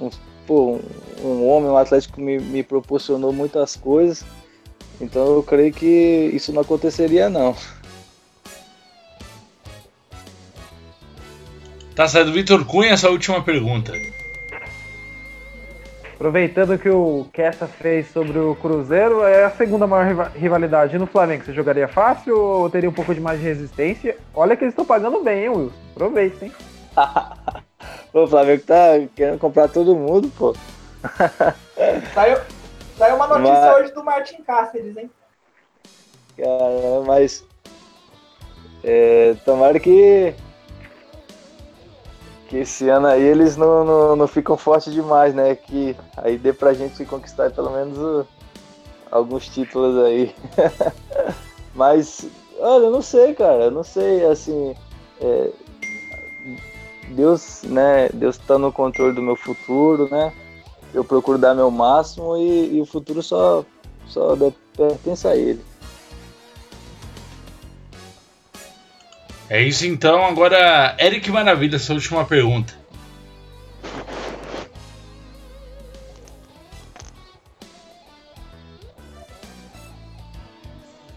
um, 0.00 0.08
pô, 0.46 0.78
um, 1.22 1.26
um 1.26 1.46
homem, 1.46 1.68
um 1.68 1.76
Atlético 1.76 2.22
me, 2.22 2.38
me 2.38 2.62
proporcionou 2.62 3.34
muitas 3.34 3.76
coisas. 3.76 4.24
Então 5.00 5.34
eu 5.36 5.42
creio 5.42 5.72
que 5.72 6.30
isso 6.32 6.52
não 6.52 6.62
aconteceria 6.62 7.28
não. 7.28 7.54
Tá 11.94 12.06
certo, 12.06 12.32
Vitor 12.32 12.64
Cunha, 12.66 12.92
essa 12.92 13.08
última 13.08 13.42
pergunta. 13.42 13.92
Aproveitando 16.14 16.78
que 16.78 16.88
o 16.88 17.26
Kessa 17.32 17.66
fez 17.66 18.10
sobre 18.10 18.38
o 18.38 18.54
Cruzeiro, 18.54 19.22
é 19.22 19.44
a 19.44 19.50
segunda 19.50 19.86
maior 19.86 20.06
riva- 20.06 20.32
rivalidade 20.34 20.98
no 20.98 21.06
Flamengo. 21.06 21.44
Você 21.44 21.52
jogaria 21.52 21.86
fácil 21.88 22.38
ou 22.38 22.70
teria 22.70 22.88
um 22.88 22.92
pouco 22.92 23.14
de 23.14 23.20
mais 23.20 23.38
de 23.38 23.44
resistência? 23.44 24.16
Olha 24.34 24.56
que 24.56 24.64
eles 24.64 24.72
estão 24.72 24.84
pagando 24.84 25.22
bem, 25.22 25.42
hein, 25.44 25.48
Wilson? 25.50 25.72
Aproveita, 25.94 26.44
hein? 26.44 26.52
O 28.12 28.26
Flamengo 28.26 28.62
tá 28.62 28.98
querendo 29.14 29.38
comprar 29.38 29.68
todo 29.68 29.94
mundo, 29.94 30.32
pô. 30.38 30.56
Saiu, 32.14 32.38
saiu 32.96 33.16
uma 33.16 33.26
notícia 33.26 33.52
Mas- 33.60 33.76
hoje 33.76 33.92
do 33.92 34.04
Martin 34.04 34.42
Cáceres, 34.42 34.96
hein? 34.96 35.10
Cara, 36.36 37.00
mas. 37.06 37.44
É, 38.84 39.34
tomara 39.44 39.78
que. 39.80 40.34
Que 42.48 42.58
esse 42.58 42.88
ano 42.88 43.08
aí 43.08 43.22
eles 43.22 43.56
não, 43.56 43.84
não, 43.84 44.16
não 44.16 44.28
ficam 44.28 44.56
fortes 44.56 44.92
demais, 44.92 45.34
né? 45.34 45.54
Que 45.56 45.96
aí 46.16 46.38
dê 46.38 46.52
pra 46.52 46.72
gente 46.74 47.04
conquistar 47.04 47.50
pelo 47.50 47.70
menos 47.70 47.98
o- 47.98 48.26
alguns 49.10 49.48
títulos 49.48 50.04
aí. 50.04 50.34
mas, 51.74 52.26
olha, 52.60 52.84
eu 52.84 52.90
não 52.90 53.02
sei, 53.02 53.34
cara. 53.34 53.64
Eu 53.64 53.70
não 53.72 53.82
sei, 53.82 54.24
assim. 54.26 54.76
é, 55.20 55.50
Deus, 57.08 57.62
né? 57.62 58.08
Deus 58.12 58.36
tá 58.38 58.58
no 58.58 58.72
controle 58.72 59.14
do 59.14 59.22
meu 59.22 59.36
futuro, 59.36 60.08
né? 60.10 60.32
Eu 60.94 61.04
procuro 61.04 61.38
dar 61.38 61.54
meu 61.54 61.70
máximo 61.70 62.36
e, 62.36 62.76
e 62.76 62.80
o 62.80 62.86
futuro 62.86 63.22
só, 63.22 63.64
só 64.06 64.36
pertence 64.76 65.26
a 65.28 65.36
ele. 65.36 65.62
É 69.48 69.62
isso 69.62 69.86
então, 69.86 70.24
agora, 70.24 70.96
Eric 70.98 71.30
Maravilha, 71.30 71.76
essa 71.76 71.92
última 71.92 72.24
pergunta. 72.24 72.74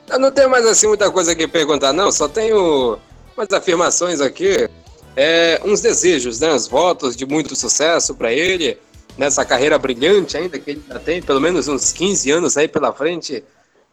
Eu 0.08 0.20
não 0.20 0.32
tenho 0.32 0.50
mais 0.50 0.66
assim 0.66 0.88
muita 0.88 1.10
coisa 1.12 1.36
que 1.36 1.48
perguntar, 1.48 1.94
não. 1.94 2.12
Só 2.12 2.28
tenho 2.28 3.00
umas 3.36 3.52
afirmações 3.52 4.22
aqui, 4.22 4.70
é, 5.16 5.62
uns 5.64 5.82
desejos, 5.82 6.40
né? 6.40 6.52
Os 6.52 6.68
votos 6.68 7.16
de 7.16 7.26
muito 7.26 7.56
sucesso 7.56 8.14
para 8.16 8.32
ele 8.32 8.78
nessa 9.18 9.44
carreira 9.44 9.78
brilhante 9.78 10.38
ainda 10.38 10.58
que 10.60 10.72
ele 10.72 10.84
ainda 10.88 11.00
tem, 11.00 11.22
pelo 11.22 11.42
menos 11.42 11.68
uns 11.68 11.92
15 11.92 12.32
anos 12.32 12.58
aí 12.58 12.68
pela 12.68 12.94
frente, 12.94 13.44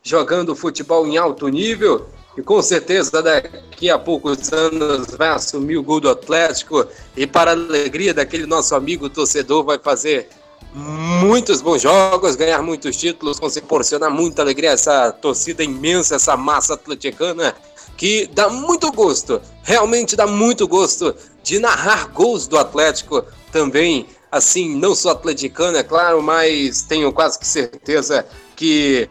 jogando 0.03 0.55
futebol 0.55 1.07
em 1.07 1.17
alto 1.17 1.49
nível. 1.49 2.07
E 2.37 2.43
com 2.43 2.61
certeza 2.61 3.23
daqui 3.23 3.89
a 3.89 3.99
poucos 3.99 4.53
anos 4.53 5.07
vai 5.17 5.31
assumir 5.31 5.79
o 5.79 5.83
gol 5.83 6.01
do 6.01 6.11
Atlético 6.11 6.87
e 7.17 7.27
para 7.27 7.53
a 7.53 7.55
alegria 7.55 8.13
daquele 8.13 8.45
nosso 8.45 8.75
amigo 8.75 9.09
torcedor 9.09 9.65
vai 9.65 9.79
fazer 9.79 10.29
muitos 10.75 11.63
bons 11.63 11.81
jogos, 11.81 12.37
ganhar 12.37 12.63
muitos 12.63 12.97
títulos, 12.97 13.41
proporcionar 13.41 14.11
muita 14.11 14.43
alegria 14.43 14.71
a 14.71 14.75
essa 14.75 15.11
torcida 15.13 15.65
imensa, 15.65 16.17
essa 16.17 16.37
massa 16.37 16.75
atleticana 16.75 17.55
que 17.97 18.29
dá 18.35 18.51
muito 18.51 18.93
gosto, 18.93 19.41
realmente 19.63 20.15
dá 20.15 20.27
muito 20.27 20.69
gosto 20.69 21.15
de 21.43 21.59
narrar 21.59 22.09
gols 22.09 22.47
do 22.47 22.59
Atlético 22.59 23.25
também. 23.51 24.07
Assim, 24.31 24.77
não 24.77 24.95
sou 24.95 25.11
atleticano, 25.11 25.79
é 25.79 25.83
claro, 25.83 26.23
mas 26.23 26.83
tenho 26.83 27.13
quase 27.13 27.39
que 27.39 27.47
certeza 27.47 28.27
que 28.55 29.09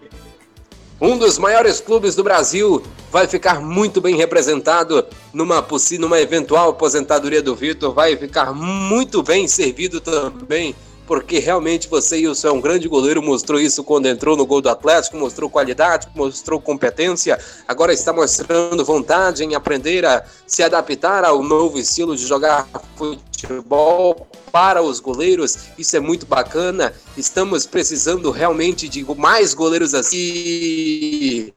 um 1.00 1.18
dos 1.18 1.38
maiores 1.38 1.80
clubes 1.80 2.16
do 2.16 2.24
Brasil 2.24 2.82
vai 3.12 3.28
ficar 3.28 3.62
muito 3.62 4.02
bem 4.02 4.16
representado 4.16 5.06
numa 5.34 5.62
possível, 5.62 6.02
numa 6.02 6.20
eventual 6.20 6.70
aposentadoria 6.70 7.42
do 7.42 7.56
Vitor, 7.56 7.94
vai 7.94 8.16
ficar 8.18 8.54
muito 8.54 9.24
bem 9.24 9.48
servido 9.48 10.02
também, 10.02 10.76
porque 11.08 11.40
realmente 11.40 11.88
você, 11.88 12.16
Wilson, 12.16 12.48
é 12.48 12.52
um 12.52 12.62
grande 12.62 12.88
goleiro, 12.88 13.22
mostrou 13.22 13.60
isso 13.60 13.84
quando 13.84 14.08
entrou 14.08 14.36
no 14.36 14.46
gol 14.46 14.62
do 14.62 14.70
Atlético, 14.70 15.18
mostrou 15.18 15.50
qualidade, 15.50 16.08
mostrou 16.16 16.60
competência, 16.60 17.40
agora 17.68 17.94
está 17.94 18.12
mostrando 18.12 18.84
vontade 18.84 19.44
em 19.44 19.56
aprender 19.56 20.06
a 20.06 20.24
se 20.48 20.64
adaptar 20.64 21.24
ao 21.24 21.44
novo 21.44 21.78
estilo 21.78 22.16
de 22.16 22.26
jogar 22.26 22.68
futebol 22.96 24.28
para 24.52 24.82
os 24.82 25.00
goleiros, 25.00 25.58
isso 25.78 25.98
é 25.98 26.00
muito 26.00 26.26
bacana. 26.26 26.94
Estamos 27.18 27.66
precisando 27.66 28.32
realmente 28.32 28.88
de 28.88 29.06
mais 29.16 29.54
goleiros 29.54 29.94
assim. 29.94 31.52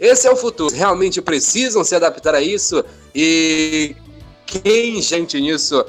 Esse 0.00 0.26
é 0.26 0.30
o 0.30 0.36
futuro. 0.36 0.74
Realmente 0.74 1.20
precisam 1.20 1.84
se 1.84 1.94
adaptar 1.94 2.34
a 2.34 2.40
isso 2.40 2.82
e 3.14 3.94
quem 4.46 5.02
gente 5.02 5.38
nisso 5.38 5.84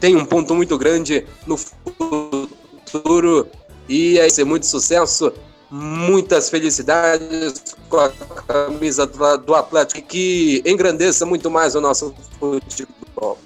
tem 0.00 0.16
um 0.16 0.24
ponto 0.24 0.54
muito 0.54 0.76
grande 0.78 1.26
no 1.46 1.56
futuro 1.56 3.48
e 3.88 4.18
é 4.18 4.28
ser 4.28 4.44
muito 4.44 4.66
sucesso 4.66 5.32
muitas 5.70 6.48
felicidades 6.48 7.76
com 7.88 7.98
a 7.98 8.10
camisa 8.46 9.06
do, 9.06 9.54
Atlético 9.54 10.02
que 10.02 10.62
engrandeça 10.64 11.26
muito 11.26 11.50
mais 11.50 11.74
o 11.74 11.80
nosso 11.80 12.14
futebol. 12.38 13.38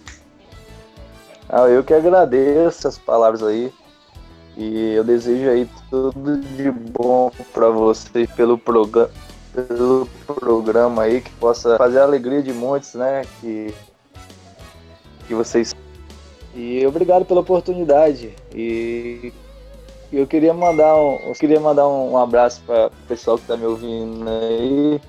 Ah, 1.49 1.69
eu 1.69 1.83
que 1.83 1.95
agradeço 1.95 2.87
as 2.87 2.99
palavras 2.99 3.43
aí. 3.43 3.73
E 4.57 4.95
eu 4.95 5.03
desejo 5.03 5.49
aí 5.49 5.69
tudo 5.89 6.39
de 6.39 6.71
bom 6.71 7.33
para 7.53 7.71
vocês 7.71 8.31
pelo, 8.33 8.59
pelo 8.59 10.09
programa 10.27 11.03
aí, 11.03 11.21
que 11.21 11.31
possa 11.33 11.77
fazer 11.77 12.01
a 12.01 12.03
alegria 12.03 12.43
de 12.43 12.53
muitos, 12.53 12.95
né? 12.95 13.23
Que, 13.41 13.75
que 15.27 15.35
vocês. 15.35 15.75
E 16.61 16.87
obrigado 16.87 17.25
pela 17.25 17.41
oportunidade. 17.41 18.35
E 18.55 19.33
eu 20.13 20.27
queria 20.27 20.53
mandar 20.53 20.95
um, 20.95 21.15
eu 21.27 21.33
queria 21.33 21.59
mandar 21.59 21.89
um, 21.89 22.19
abraço 22.19 22.61
para 22.67 22.89
o 22.89 23.09
pessoal 23.09 23.39
que 23.39 23.45
está 23.45 23.57
me 23.57 23.65
ouvindo 23.65 24.29
aí, 24.29 25.01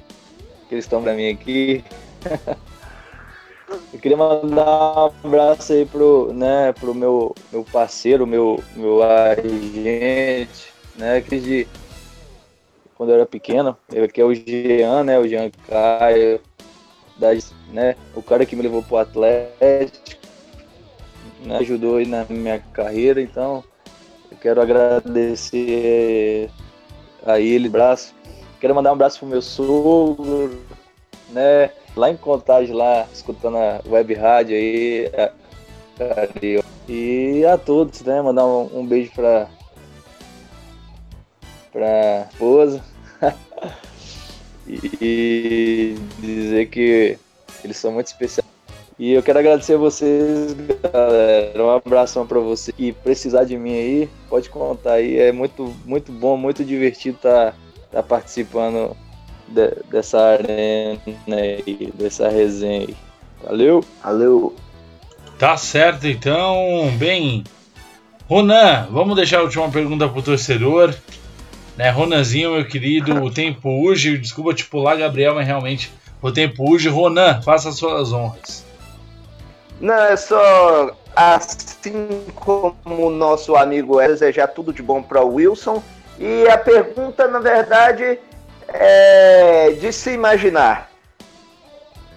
que 0.70 0.76
eles 0.76 0.86
estão 0.86 1.04
para 1.04 1.14
mim 1.14 1.30
aqui. 1.30 1.84
Eu 3.94 4.00
queria 4.00 4.18
mandar 4.18 5.12
um 5.24 5.28
abraço 5.28 5.72
aí 5.72 5.86
pro, 5.86 6.34
né, 6.34 6.74
pro 6.74 6.94
meu, 6.94 7.34
meu 7.54 7.64
parceiro, 7.64 8.28
meu, 8.28 8.62
meu 8.76 9.02
agente, 9.02 10.74
né, 10.98 11.22
que 11.22 11.40
de 11.40 11.68
quando 12.98 13.12
eu 13.12 13.16
era 13.16 13.26
pequeno, 13.26 13.78
ele 13.92 14.10
que 14.10 14.20
é 14.20 14.26
o 14.26 14.34
Jean, 14.34 15.06
né, 15.06 15.18
o 15.18 15.26
Jean 15.26 15.50
Caio, 15.70 16.42
da, 17.18 17.30
né, 17.72 17.96
o 18.14 18.22
cara 18.22 18.46
que 18.46 18.58
me 18.58 18.62
levou 18.62 18.84
pro 18.84 18.98
Atlético, 18.98 20.21
ajudou 21.60 21.98
aí 21.98 22.06
na 22.06 22.26
minha 22.30 22.60
carreira, 22.74 23.22
então 23.22 23.64
eu 24.32 24.38
quero 24.38 24.62
agradecer 24.62 26.50
a 27.26 27.40
ele, 27.40 27.68
abraço. 27.68 28.14
Quero 28.60 28.76
mandar 28.76 28.92
um 28.92 28.94
abraço 28.94 29.20
pro 29.20 29.28
meu 29.28 29.42
sogro, 29.42 30.62
né, 31.30 31.72
lá 31.96 32.10
em 32.10 32.18
Contagem, 32.18 32.76
lá, 32.76 33.08
escutando 33.14 33.58
a 33.58 33.82
web 33.88 34.14
rádio 34.14 34.56
aí. 34.56 35.12
E 36.88 37.46
a 37.46 37.58
todos, 37.58 38.02
né? 38.02 38.22
Mandar 38.22 38.46
um, 38.46 38.80
um 38.80 38.86
beijo 38.86 39.12
pra, 39.14 39.48
pra 41.72 42.28
esposa. 42.32 42.84
e 44.68 45.96
dizer 46.20 46.70
que 46.70 47.18
eles 47.64 47.78
são 47.78 47.92
muito 47.92 48.08
especiais. 48.08 48.41
E 49.02 49.14
eu 49.14 49.24
quero 49.24 49.40
agradecer 49.40 49.74
a 49.74 49.78
vocês, 49.80 50.56
galera. 50.94 51.66
Um 51.66 51.72
abração 51.72 52.28
para 52.28 52.40
você. 52.40 52.72
E 52.78 52.92
precisar 52.92 53.46
de 53.46 53.58
mim 53.58 53.74
aí, 53.74 54.10
pode 54.30 54.48
contar 54.48 54.94
aí. 54.94 55.18
É 55.18 55.32
muito, 55.32 55.74
muito 55.88 56.12
bom, 56.12 56.38
muito 56.38 56.64
divertido 56.64 57.16
estar 57.16 57.54
tá, 57.54 57.58
tá 57.94 58.04
participando 58.04 58.96
de, 59.48 59.72
dessa 59.90 60.20
arena 60.20 61.02
aí, 61.36 61.92
dessa 61.96 62.30
resenha 62.30 62.82
aí. 62.82 62.96
Valeu? 63.44 63.84
Valeu. 64.04 64.56
Tá 65.40 65.58
certo 65.58 66.06
então. 66.06 66.94
Bem, 67.00 67.44
Ronan, 68.30 68.88
vamos 68.92 69.16
deixar 69.16 69.40
a 69.40 69.44
última 69.44 69.68
pergunta 69.72 70.08
pro 70.08 70.22
torcedor. 70.22 70.94
Né, 71.76 71.90
Ronanzinho, 71.90 72.52
meu 72.52 72.68
querido, 72.68 73.16
o 73.24 73.32
tempo 73.32 73.68
urge. 73.68 74.20
Desculpa 74.20 74.54
te 74.54 74.66
pular, 74.66 74.96
Gabriel, 74.96 75.34
mas 75.34 75.48
realmente 75.48 75.92
o 76.22 76.32
tempo 76.32 76.70
urge. 76.70 76.88
Ronan, 76.88 77.42
faça 77.42 77.70
as 77.70 77.78
suas 77.78 78.14
honras. 78.14 78.70
Não, 79.82 79.96
é 79.96 80.16
só 80.16 80.96
assim 81.16 82.26
como 82.36 82.76
o 82.88 83.10
nosso 83.10 83.56
amigo 83.56 84.00
é 84.00 84.08
desejar 84.08 84.48
tudo 84.48 84.72
de 84.72 84.82
bom 84.82 85.02
para 85.02 85.24
o 85.24 85.36
Wilson. 85.36 85.82
E 86.20 86.48
a 86.48 86.58
pergunta, 86.58 87.28
na 87.28 87.40
verdade, 87.40 88.20
é, 88.68 89.72
de 89.72 89.92
se 89.92 90.12
imaginar. 90.12 90.90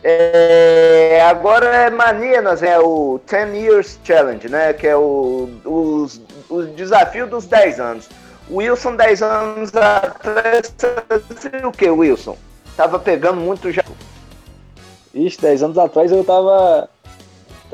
É, 0.07 1.25
agora 1.27 1.67
é 1.75 1.91
mania, 1.91 2.37
é 2.37 2.79
o 2.79 3.19
10 3.27 3.55
Years 3.55 3.99
Challenge, 4.05 4.47
né? 4.51 4.75
Que 4.75 4.89
é 4.89 4.97
o, 4.97 5.49
os, 5.65 6.21
o 6.51 6.63
desafio 6.65 7.27
dos 7.27 7.47
10 7.47 7.81
anos. 7.81 8.09
O 8.51 8.57
Wilson, 8.57 8.97
10 8.97 9.23
anos 9.23 9.75
atrás, 9.75 10.75
o 11.65 11.73
que, 11.73 11.89
Wilson? 11.89 12.37
Tava 12.77 12.99
pegando 12.99 13.41
muito 13.41 13.73
já. 13.73 13.83
Ixi, 15.15 15.41
10 15.41 15.63
anos 15.63 15.79
atrás 15.79 16.13
eu 16.13 16.23
tava. 16.23 16.91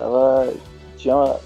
Tava. 0.01 0.53
Tinha, 0.96 1.14
uma, 1.14 1.40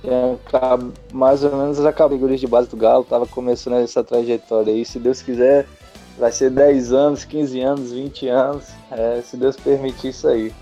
tinha 0.00 0.78
mais 1.12 1.44
ou 1.44 1.54
menos 1.54 1.84
a 1.84 1.92
categoria 1.92 2.38
de 2.38 2.46
base 2.46 2.70
do 2.70 2.76
Galo, 2.76 3.04
tava 3.04 3.26
começando 3.26 3.74
essa 3.74 4.02
trajetória 4.02 4.72
aí. 4.72 4.84
Se 4.84 4.98
Deus 4.98 5.20
quiser, 5.20 5.66
Vai 6.18 6.30
ser 6.30 6.50
10 6.50 6.92
anos, 6.92 7.24
15 7.24 7.60
anos, 7.60 7.92
20 7.92 8.28
anos, 8.28 8.66
é, 8.90 9.22
se 9.22 9.36
Deus 9.36 9.56
permitir 9.56 10.08
isso 10.08 10.28
aí. 10.28 10.52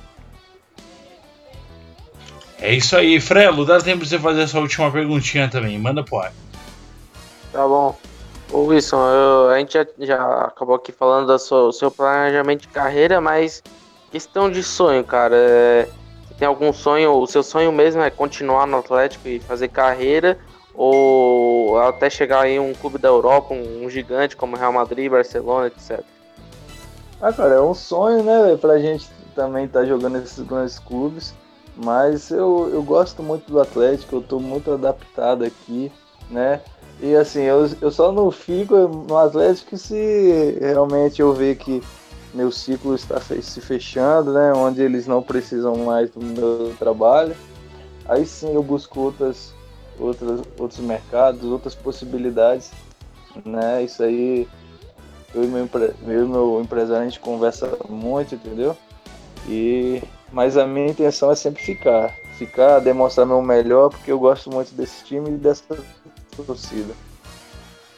É 2.61 2.74
isso 2.74 2.97
aí, 2.97 3.20
Frelo. 3.20 3.64
Dá 3.64 3.81
tempo 3.81 4.05
de 4.05 4.09
você 4.09 4.18
fazer 4.18 4.43
essa 4.43 4.61
última 4.61 4.91
perguntinha 4.91 5.49
também. 5.49 5.78
Manda 5.78 6.05
pro 6.05 6.18
ar. 6.18 6.33
Tá 7.53 7.66
bom. 7.66 7.97
Ô 8.53 8.64
Wilson, 8.64 9.09
eu, 9.09 9.49
a 9.49 9.59
gente 9.59 9.72
já, 9.72 9.87
já, 9.99 10.45
acabou 10.45 10.76
aqui 10.76 10.93
falando 10.93 11.26
do 11.26 11.39
seu, 11.39 11.72
seu, 11.72 11.91
planejamento 11.91 12.62
de 12.62 12.68
carreira, 12.68 13.20
mas 13.20 13.62
questão 14.11 14.51
de 14.51 14.62
sonho, 14.62 15.03
cara. 15.03 15.35
É, 15.37 15.89
tem 16.41 16.49
algum 16.49 16.72
sonho? 16.72 17.12
O 17.12 17.26
seu 17.26 17.45
sonho 17.45 17.70
mesmo 17.70 18.03
é 18.03 18.11
continuar 18.11 18.66
no 18.66 18.78
Atlético 18.78 19.28
e 19.28 19.38
fazer 19.38 19.68
carreira? 19.68 20.36
ou 20.74 21.78
até 21.78 22.09
chegar 22.09 22.49
em 22.49 22.59
um 22.59 22.72
clube 22.72 22.97
da 22.97 23.09
Europa, 23.09 23.53
um, 23.53 23.84
um 23.84 23.91
gigante 23.91 24.34
como 24.34 24.57
Real 24.57 24.72
Madrid, 24.72 25.11
Barcelona, 25.11 25.66
etc. 25.66 26.03
Ah, 27.20 27.32
cara, 27.32 27.57
é 27.57 27.61
um 27.61 27.74
sonho, 27.74 28.22
né, 28.22 28.57
pra 28.57 28.78
gente 28.78 29.07
também 29.34 29.66
estar 29.66 29.80
tá 29.80 29.86
jogando 29.86 30.18
nesses 30.18 30.43
grandes 30.43 30.78
clubes, 30.78 31.34
mas 31.76 32.30
eu, 32.30 32.70
eu 32.72 32.82
gosto 32.82 33.22
muito 33.22 33.51
do 33.51 33.61
Atlético, 33.61 34.16
eu 34.16 34.22
tô 34.22 34.41
muito 34.41 34.72
adaptado 34.72 35.45
aqui, 35.45 35.93
né, 36.30 36.62
e 36.99 37.14
assim, 37.14 37.43
eu, 37.43 37.68
eu 37.82 37.91
só 37.91 38.11
não 38.11 38.30
fico 38.30 38.74
no 38.76 39.18
Atlético 39.18 39.76
se 39.76 40.57
realmente 40.61 41.20
eu 41.20 41.34
ver 41.34 41.57
que 41.57 41.82
meu 42.33 42.51
ciclo 42.51 42.95
está 42.95 43.20
se 43.20 43.61
fechando, 43.61 44.33
né, 44.33 44.53
onde 44.53 44.83
eles 44.83 45.07
não 45.07 45.22
precisam 45.22 45.76
mais 45.76 46.11
do 46.11 46.24
meu 46.24 46.74
trabalho, 46.78 47.37
aí 48.07 48.24
sim 48.24 48.55
eu 48.55 48.62
busco 48.62 49.01
outras 49.01 49.53
outros, 50.01 50.43
outros 50.59 50.81
mercados, 50.81 51.45
outras 51.45 51.74
possibilidades, 51.74 52.72
né? 53.45 53.83
Isso 53.83 54.03
aí, 54.03 54.49
eu 55.35 55.45
e 55.45 55.47
meu, 55.47 55.68
eu 56.07 56.24
e 56.24 56.28
meu 56.28 56.61
empresário, 56.61 57.03
a 57.03 57.09
gente 57.09 57.20
conversa 57.20 57.76
muito, 57.89 58.35
entendeu? 58.35 58.76
E, 59.47 60.03
mas 60.33 60.57
a 60.57 60.66
minha 60.66 60.89
intenção 60.89 61.31
é 61.31 61.35
sempre 61.35 61.62
ficar, 61.62 62.14
ficar, 62.39 62.81
demonstrar 62.81 63.26
meu 63.26 63.43
melhor, 63.43 63.91
porque 63.91 64.11
eu 64.11 64.18
gosto 64.18 64.51
muito 64.51 64.74
desse 64.74 65.05
time 65.05 65.31
e 65.31 65.37
dessa 65.37 65.76
torcida. 66.47 66.95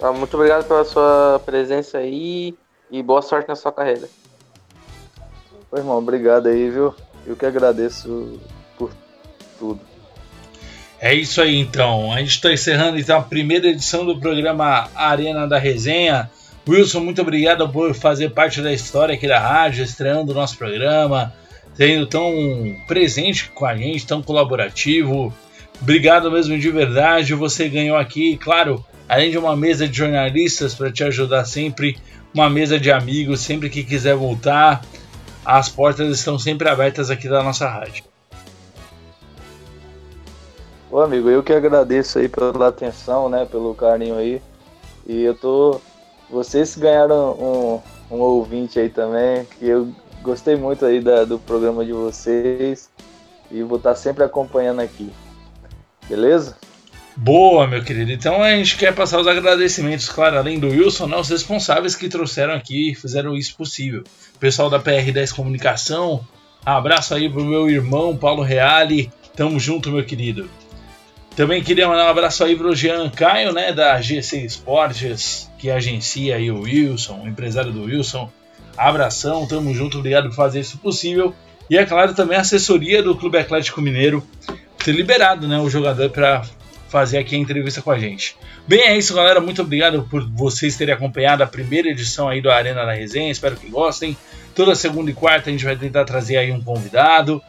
Ah, 0.00 0.12
muito 0.12 0.34
obrigado 0.34 0.66
pela 0.66 0.84
sua 0.84 1.40
presença 1.44 1.98
aí 1.98 2.56
e 2.90 3.02
boa 3.02 3.22
sorte 3.22 3.48
na 3.48 3.54
sua 3.54 3.72
carreira. 3.72 4.08
Oi, 5.72 5.80
irmão, 5.80 5.96
obrigado 5.96 6.48
aí, 6.48 6.68
viu? 6.68 6.94
Eu 7.26 7.34
que 7.34 7.46
agradeço 7.46 8.38
por 8.76 8.92
tudo. 9.58 9.80
É 11.00 11.14
isso 11.14 11.40
aí 11.40 11.56
então. 11.56 12.12
A 12.12 12.18
gente 12.18 12.32
está 12.32 12.52
encerrando 12.52 12.98
então 12.98 13.18
a 13.18 13.22
primeira 13.22 13.68
edição 13.68 14.04
do 14.04 14.20
programa 14.20 14.90
Arena 14.94 15.48
da 15.48 15.58
Resenha. 15.58 16.30
Wilson, 16.68 17.00
muito 17.00 17.22
obrigado 17.22 17.66
por 17.70 17.94
fazer 17.94 18.32
parte 18.32 18.60
da 18.60 18.70
história 18.70 19.14
aqui 19.14 19.26
da 19.26 19.38
rádio, 19.38 19.82
estreando 19.82 20.32
o 20.32 20.34
nosso 20.34 20.58
programa, 20.58 21.32
sendo 21.72 22.06
tão 22.06 22.30
presente 22.86 23.48
com 23.48 23.64
a 23.64 23.74
gente, 23.74 24.06
tão 24.06 24.22
colaborativo. 24.22 25.32
Obrigado 25.80 26.30
mesmo 26.30 26.58
de 26.58 26.70
verdade. 26.70 27.32
Você 27.32 27.66
ganhou 27.70 27.96
aqui, 27.96 28.36
claro, 28.36 28.84
além 29.08 29.30
de 29.30 29.38
uma 29.38 29.56
mesa 29.56 29.88
de 29.88 29.96
jornalistas 29.96 30.74
para 30.74 30.92
te 30.92 31.02
ajudar 31.02 31.46
sempre, 31.46 31.96
uma 32.34 32.50
mesa 32.50 32.78
de 32.78 32.92
amigos 32.92 33.40
sempre 33.40 33.70
que 33.70 33.82
quiser 33.82 34.14
voltar. 34.14 34.82
As 35.44 35.68
portas 35.68 36.08
estão 36.08 36.38
sempre 36.38 36.68
abertas 36.68 37.10
aqui 37.10 37.28
da 37.28 37.42
nossa 37.42 37.68
rádio. 37.68 38.04
Ô 40.90 41.00
amigo, 41.00 41.30
eu 41.30 41.42
que 41.42 41.52
agradeço 41.52 42.18
aí 42.18 42.28
pela 42.28 42.68
atenção, 42.68 43.28
né, 43.28 43.46
pelo 43.46 43.74
carinho 43.74 44.16
aí. 44.16 44.42
E 45.06 45.22
eu 45.22 45.34
tô. 45.34 45.80
Vocês 46.30 46.76
ganharam 46.76 47.32
um, 47.32 47.80
um 48.14 48.20
ouvinte 48.20 48.78
aí 48.78 48.88
também, 48.88 49.44
que 49.58 49.66
eu 49.66 49.92
gostei 50.22 50.54
muito 50.54 50.84
aí 50.84 51.00
da, 51.00 51.24
do 51.24 51.38
programa 51.38 51.84
de 51.84 51.92
vocês. 51.92 52.90
E 53.50 53.62
vou 53.62 53.78
estar 53.78 53.94
sempre 53.94 54.22
acompanhando 54.22 54.80
aqui. 54.80 55.12
Beleza? 56.08 56.56
Boa, 57.16 57.66
meu 57.66 57.82
querido. 57.82 58.10
Então 58.10 58.42
a 58.42 58.50
gente 58.56 58.76
quer 58.76 58.94
passar 58.94 59.20
os 59.20 59.26
agradecimentos, 59.26 60.08
claro, 60.08 60.38
além 60.38 60.58
do 60.58 60.68
Wilson, 60.68 61.06
né, 61.06 61.16
os 61.16 61.28
responsáveis 61.28 61.94
que 61.94 62.08
trouxeram 62.08 62.54
aqui 62.54 62.92
e 62.92 62.94
fizeram 62.94 63.36
isso 63.36 63.54
possível. 63.54 64.02
Pessoal 64.40 64.70
da 64.70 64.80
PR10 64.80 65.34
Comunicação, 65.34 66.26
abraço 66.64 67.14
aí 67.14 67.28
pro 67.28 67.44
meu 67.44 67.68
irmão 67.68 68.16
Paulo 68.16 68.42
Reale. 68.42 69.12
Tamo 69.36 69.60
junto, 69.60 69.90
meu 69.90 70.04
querido. 70.04 70.48
Também 71.36 71.62
queria 71.62 71.88
mandar 71.88 72.06
um 72.06 72.10
abraço 72.10 72.44
aí 72.44 72.56
pro 72.56 72.74
Jean 72.74 73.08
Caio, 73.10 73.52
né, 73.52 73.72
da 73.72 74.00
GC 74.00 74.44
Esportes, 74.44 75.50
que 75.58 75.70
agencia 75.70 76.36
aí 76.36 76.50
o 76.50 76.62
Wilson, 76.62 77.22
o 77.24 77.28
empresário 77.28 77.72
do 77.72 77.84
Wilson. 77.84 78.30
Abração, 78.76 79.46
tamo 79.46 79.72
junto, 79.74 79.98
obrigado 79.98 80.28
por 80.28 80.34
fazer 80.34 80.60
isso 80.60 80.78
possível. 80.78 81.34
E 81.70 81.76
é 81.76 81.84
claro 81.84 82.14
também 82.14 82.36
a 82.36 82.40
assessoria 82.40 83.02
do 83.02 83.16
Clube 83.16 83.38
Atlético 83.38 83.80
Mineiro 83.80 84.26
ter 84.82 84.92
liberado, 84.92 85.46
né, 85.46 85.58
o 85.58 85.70
jogador 85.70 86.10
para 86.10 86.42
fazer 86.92 87.16
aqui 87.16 87.34
a 87.34 87.38
entrevista 87.38 87.80
com 87.80 87.90
a 87.90 87.98
gente. 87.98 88.36
Bem, 88.68 88.82
é 88.82 88.98
isso, 88.98 89.14
galera. 89.14 89.40
Muito 89.40 89.62
obrigado 89.62 90.06
por 90.10 90.28
vocês 90.28 90.76
terem 90.76 90.94
acompanhado 90.94 91.42
a 91.42 91.46
primeira 91.46 91.88
edição 91.88 92.28
aí 92.28 92.42
do 92.42 92.50
Arena 92.50 92.84
da 92.84 92.92
Resenha. 92.92 93.32
Espero 93.32 93.56
que 93.56 93.66
gostem. 93.68 94.14
Toda 94.54 94.74
segunda 94.74 95.10
e 95.10 95.14
quarta 95.14 95.48
a 95.48 95.52
gente 95.52 95.64
vai 95.64 95.74
tentar 95.74 96.04
trazer 96.04 96.36
aí 96.36 96.52
um 96.52 96.60
convidado 96.60 97.42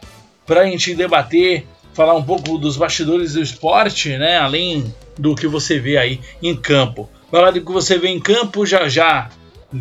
para 0.46 0.62
a 0.62 0.64
gente 0.64 0.94
debater 0.94 1.66
falar 1.92 2.14
um 2.14 2.22
pouco 2.22 2.56
dos 2.56 2.78
bastidores 2.78 3.34
do 3.34 3.42
esporte, 3.42 4.16
né? 4.16 4.38
Além 4.38 4.92
do 5.18 5.34
que 5.34 5.46
você 5.46 5.78
vê 5.78 5.98
aí 5.98 6.20
em 6.42 6.56
campo. 6.56 7.08
Falar 7.30 7.50
do 7.50 7.60
que 7.60 7.70
você 7.70 7.98
vê 7.98 8.08
em 8.08 8.18
campo 8.18 8.64
já 8.64 8.88
já. 8.88 9.28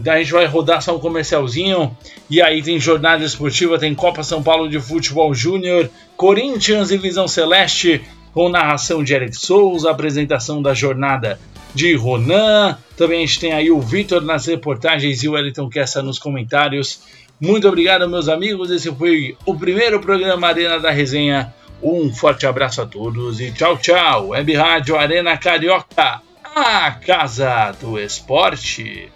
A 0.05 0.17
gente 0.17 0.33
vai 0.33 0.45
rodar 0.45 0.81
só 0.81 0.93
um 0.93 0.99
comercialzinho. 0.99 1.95
E 2.29 2.41
aí 2.41 2.61
tem 2.61 2.77
jornada 2.79 3.23
esportiva, 3.23 3.79
tem 3.79 3.95
Copa 3.95 4.23
São 4.23 4.43
Paulo 4.43 4.67
de 4.67 4.79
Futebol 4.79 5.33
Júnior, 5.33 5.89
Corinthians 6.17 6.91
e 6.91 6.97
Visão 6.97 7.29
Celeste, 7.29 8.01
com 8.33 8.49
narração 8.49 9.03
de 9.03 9.13
Eric 9.13 9.35
Souza, 9.37 9.91
apresentação 9.91 10.61
da 10.61 10.73
jornada 10.73 11.39
de 11.73 11.95
Ronan. 11.95 12.77
Também 12.97 13.23
a 13.23 13.25
gente 13.25 13.39
tem 13.39 13.53
aí 13.53 13.71
o 13.71 13.79
Vitor 13.79 14.21
nas 14.21 14.45
reportagens 14.45 15.23
e 15.23 15.29
o 15.29 15.33
Wellington 15.33 15.69
Kessa 15.69 16.01
nos 16.01 16.19
comentários. 16.19 17.01
Muito 17.39 17.67
obrigado, 17.67 18.09
meus 18.09 18.27
amigos. 18.27 18.71
Esse 18.71 18.93
foi 18.93 19.37
o 19.45 19.55
primeiro 19.55 19.99
programa 19.99 20.47
Arena 20.47 20.79
da 20.79 20.91
Resenha 20.91 21.53
um 21.83 22.13
forte 22.13 22.47
abraço 22.47 22.81
a 22.81 22.85
todos 22.85 23.41
e 23.41 23.51
tchau, 23.51 23.77
tchau. 23.77 24.29
Web 24.29 24.53
Rádio 24.53 24.95
Arena 24.95 25.37
Carioca, 25.37 26.21
a 26.55 26.91
casa 26.91 27.75
do 27.81 27.99
esporte. 27.99 29.11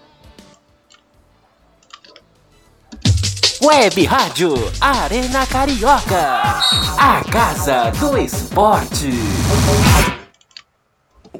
Web 3.62 4.06
Rádio 4.06 4.54
Arena 4.80 5.46
Carioca, 5.48 6.62
a 6.98 7.24
casa 7.32 7.90
do 7.92 8.16
esporte. 8.18 9.10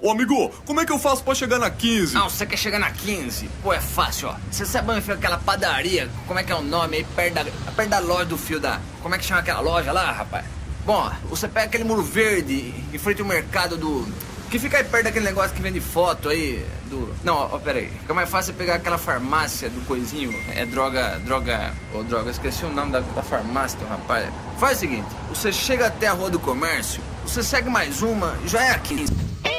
Ô 0.02 0.10
amigo, 0.12 0.50
como 0.66 0.82
é 0.82 0.86
que 0.86 0.92
eu 0.92 0.98
faço 0.98 1.24
pra 1.24 1.36
chegar 1.36 1.60
na 1.60 1.70
15? 1.70 2.16
Não, 2.16 2.30
você 2.30 2.46
quer 2.46 2.58
chegar 2.58 2.80
na 2.80 2.90
15? 2.90 3.48
Pô, 3.62 3.72
é 3.72 3.80
fácil, 3.80 4.30
ó. 4.30 4.36
Você 4.50 4.66
sabe 4.66 4.92
onde 4.92 5.02
fica 5.02 5.14
aquela 5.14 5.38
padaria? 5.38 6.10
Como 6.26 6.40
é 6.40 6.44
que 6.44 6.52
é 6.52 6.56
o 6.56 6.62
nome 6.62 6.98
aí? 6.98 7.04
Perto 7.04 7.34
da, 7.36 7.46
perto 7.76 7.90
da 7.90 8.00
loja 8.00 8.26
do 8.26 8.38
fio 8.38 8.60
da. 8.60 8.80
Como 9.04 9.14
é 9.14 9.18
que 9.18 9.26
chama 9.26 9.42
aquela 9.42 9.60
loja 9.60 9.92
lá, 9.92 10.12
rapaz? 10.12 10.46
Bom, 10.86 11.12
você 11.30 11.48
pega 11.48 11.68
aquele 11.68 11.84
muro 11.84 12.02
verde 12.02 12.74
em 12.92 12.98
frente 12.98 13.22
ao 13.22 13.28
mercado 13.28 13.78
do. 13.78 14.08
Que 14.50 14.58
fica 14.58 14.78
aí 14.78 14.84
perto 14.84 15.06
daquele 15.06 15.26
negócio 15.26 15.54
que 15.54 15.62
vende 15.62 15.82
foto 15.82 16.30
aí. 16.30 16.66
Do. 16.90 17.14
Não, 17.24 17.36
ó, 17.36 17.60
pera 17.60 17.80
aí. 17.80 17.90
Fica 17.90 18.14
mais 18.14 18.30
fácil 18.30 18.54
pegar 18.54 18.76
aquela 18.76 18.98
farmácia 18.98 19.70
do 19.70 19.86
coisinho. 19.86 20.34
É 20.56 20.66
droga. 20.66 21.20
Droga. 21.26 21.74
Ô, 21.94 22.00
oh, 22.00 22.04
droga, 22.04 22.32
esqueci 22.32 22.64
o 22.66 22.70
nome 22.70 22.94
da, 22.94 23.02
da 23.02 23.22
farmácia, 23.22 23.78
rapaz. 23.88 24.32
Faz 24.58 24.78
o 24.78 24.80
seguinte: 24.80 25.08
você 25.30 25.52
chega 25.52 25.88
até 25.88 26.08
a 26.08 26.14
rua 26.14 26.30
do 26.30 26.40
comércio, 26.40 27.02
você 27.26 27.44
segue 27.44 27.70
mais 27.70 28.02
uma 28.02 28.38
e 28.46 28.48
já 28.48 28.64
é 28.64 28.72
aqui. 28.72 29.06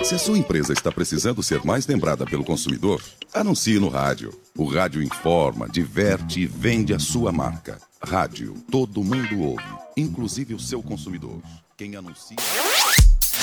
Se 0.04 0.14
a 0.14 0.18
sua 0.18 0.38
empresa 0.38 0.72
está 0.72 0.90
precisando 0.90 1.42
ser 1.42 1.64
mais 1.64 1.86
lembrada 1.86 2.24
pelo 2.24 2.44
consumidor, 2.44 3.02
anuncie 3.34 3.78
no 3.78 3.88
rádio. 3.88 4.32
O 4.56 4.64
rádio 4.64 5.02
informa, 5.02 5.68
diverte 5.68 6.40
e 6.40 6.46
vende 6.46 6.94
a 6.94 6.98
sua 6.98 7.32
marca. 7.32 7.78
Rádio, 8.02 8.54
todo 8.70 9.02
mundo 9.02 9.40
ouve, 9.40 9.64
inclusive 9.96 10.54
o 10.54 10.60
seu 10.60 10.82
consumidor. 10.82 11.42
Quem 11.76 11.96
anuncia. 11.96 12.36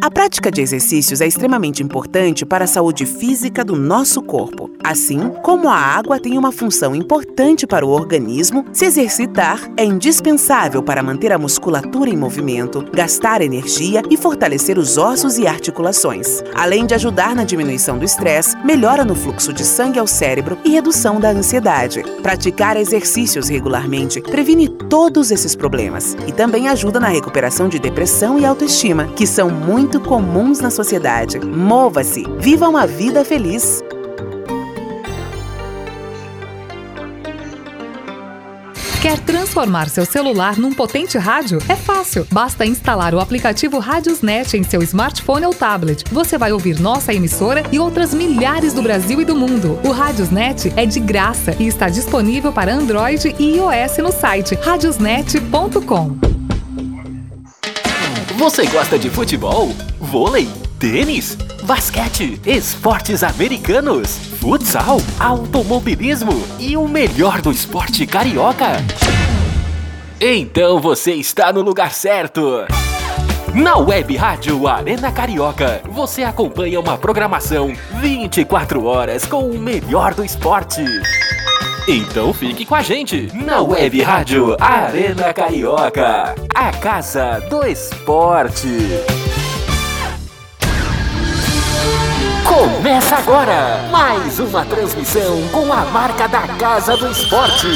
A 0.00 0.08
prática 0.12 0.48
de 0.48 0.60
exercícios 0.60 1.20
é 1.20 1.26
extremamente 1.26 1.82
importante 1.82 2.46
para 2.46 2.64
a 2.64 2.68
saúde 2.68 3.04
física 3.04 3.64
do 3.64 3.74
nosso 3.74 4.22
corpo. 4.22 4.70
Assim 4.84 5.30
como 5.42 5.68
a 5.68 5.74
água 5.74 6.20
tem 6.20 6.38
uma 6.38 6.52
função 6.52 6.94
importante 6.94 7.66
para 7.66 7.84
o 7.84 7.88
organismo, 7.88 8.64
se 8.72 8.84
exercitar 8.84 9.60
é 9.76 9.84
indispensável 9.84 10.84
para 10.84 11.02
manter 11.02 11.32
a 11.32 11.38
musculatura 11.38 12.08
em 12.08 12.16
movimento, 12.16 12.84
gastar 12.92 13.42
energia 13.42 14.00
e 14.08 14.16
fortalecer 14.16 14.78
os 14.78 14.96
ossos 14.96 15.36
e 15.36 15.48
articulações. 15.48 16.44
Além 16.54 16.86
de 16.86 16.94
ajudar 16.94 17.34
na 17.34 17.42
diminuição 17.42 17.98
do 17.98 18.04
estresse, 18.04 18.56
melhora 18.64 19.04
no 19.04 19.16
fluxo 19.16 19.52
de 19.52 19.64
sangue 19.64 19.98
ao 19.98 20.06
cérebro 20.06 20.58
e 20.64 20.70
redução 20.70 21.18
da 21.18 21.30
ansiedade. 21.30 22.04
Praticar 22.22 22.76
exercícios 22.76 23.48
regularmente 23.48 24.20
previne 24.20 24.68
todos 24.68 25.32
esses 25.32 25.56
problemas 25.56 26.16
e 26.26 26.32
também 26.32 26.68
ajuda 26.68 27.00
na 27.00 27.08
recuperação 27.08 27.68
de 27.68 27.80
depressão 27.80 28.38
e 28.38 28.46
autoestima, 28.46 29.08
que 29.16 29.26
são 29.26 29.50
muito 29.50 29.87
muito 29.88 30.00
comuns 30.02 30.60
na 30.60 30.70
sociedade. 30.70 31.40
Mova-se, 31.40 32.22
viva 32.38 32.68
uma 32.68 32.86
vida 32.86 33.24
feliz. 33.24 33.82
Quer 39.00 39.18
transformar 39.20 39.88
seu 39.88 40.04
celular 40.04 40.58
num 40.58 40.74
potente 40.74 41.16
rádio? 41.16 41.58
É 41.70 41.74
fácil. 41.74 42.26
Basta 42.30 42.66
instalar 42.66 43.14
o 43.14 43.20
aplicativo 43.20 43.78
Radiosnet 43.78 44.58
em 44.58 44.62
seu 44.62 44.82
smartphone 44.82 45.46
ou 45.46 45.54
tablet. 45.54 46.04
Você 46.12 46.36
vai 46.36 46.52
ouvir 46.52 46.78
nossa 46.78 47.14
emissora 47.14 47.62
e 47.72 47.78
outras 47.78 48.12
milhares 48.12 48.74
do 48.74 48.82
Brasil 48.82 49.22
e 49.22 49.24
do 49.24 49.34
mundo. 49.34 49.80
O 49.82 49.90
Radiosnet 49.90 50.70
é 50.76 50.84
de 50.84 51.00
graça 51.00 51.56
e 51.58 51.66
está 51.66 51.88
disponível 51.88 52.52
para 52.52 52.74
Android 52.74 53.34
e 53.38 53.56
iOS 53.56 53.96
no 54.02 54.12
site 54.12 54.54
radiosnet.com. 54.54 56.27
Você 58.38 58.64
gosta 58.66 58.96
de 58.96 59.10
futebol, 59.10 59.74
vôlei, 59.98 60.48
tênis, 60.78 61.34
basquete, 61.64 62.40
esportes 62.46 63.24
americanos, 63.24 64.16
futsal, 64.38 64.98
automobilismo? 65.18 66.46
E 66.56 66.76
o 66.76 66.86
melhor 66.86 67.42
do 67.42 67.50
esporte 67.50 68.06
carioca? 68.06 68.76
Então 70.20 70.80
você 70.80 71.14
está 71.14 71.52
no 71.52 71.62
lugar 71.62 71.92
certo. 71.92 72.64
Na 73.52 73.76
Web 73.76 74.16
Rádio 74.16 74.68
Arena 74.68 75.10
Carioca, 75.10 75.82
você 75.90 76.22
acompanha 76.22 76.78
uma 76.78 76.96
programação 76.96 77.74
24 78.00 78.84
horas 78.84 79.26
com 79.26 79.50
o 79.50 79.58
melhor 79.58 80.14
do 80.14 80.24
esporte. 80.24 80.84
Então 81.90 82.34
fique 82.34 82.66
com 82.66 82.74
a 82.74 82.82
gente 82.82 83.30
na 83.32 83.62
Web 83.62 84.02
Rádio 84.02 84.54
Arena 84.60 85.32
Carioca, 85.32 86.34
a 86.54 86.70
casa 86.70 87.40
do 87.48 87.64
esporte. 87.64 88.68
Começa 92.44 93.16
agora 93.16 93.88
mais 93.90 94.38
uma 94.38 94.66
transmissão 94.66 95.48
com 95.50 95.72
a 95.72 95.86
marca 95.86 96.28
da 96.28 96.42
Casa 96.58 96.94
do 96.94 97.10
Esporte. 97.10 97.68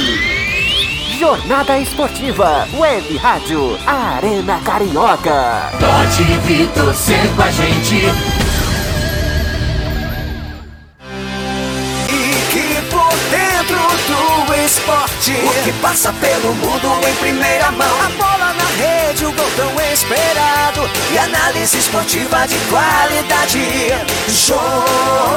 Jornada 1.18 1.78
Esportiva, 1.78 2.68
Web 2.78 3.16
Rádio 3.16 3.78
Arena 3.86 4.60
Carioca. 4.62 5.70
Pode 5.80 6.24
vir 6.46 6.68
torcer 6.74 7.34
com 7.34 7.42
a 7.44 7.50
gente. 7.50 8.41
Esporte. 14.64 15.32
O 15.32 15.64
que 15.64 15.72
passa 15.80 16.12
pelo 16.14 16.54
mundo 16.54 16.88
em 17.08 17.14
primeira 17.16 17.70
mão. 17.72 18.00
A 18.00 18.08
bola 18.10 18.52
na 18.54 18.64
rede, 18.82 19.26
o 19.26 19.32
gol 19.32 19.50
tão 19.56 19.80
esperado. 19.92 20.88
E 21.12 21.18
análise 21.18 21.78
esportiva 21.78 22.46
de 22.46 22.58
qualidade. 22.70 23.92
Jornada 24.28 25.32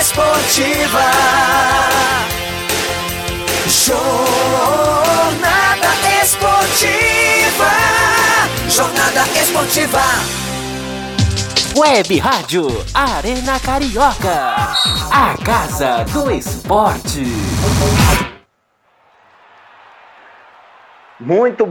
esportiva. 0.00 1.10
Jornada 3.66 5.04
esportiva. 6.22 7.70
Jornada 8.68 9.24
esportiva. 9.42 10.43
Web 11.76 12.18
Rádio 12.20 12.68
Arena 12.94 13.58
Carioca, 13.58 14.54
a 15.10 15.36
casa 15.44 16.04
do 16.04 16.30
esporte. 16.30 17.24
Muito 21.18 21.66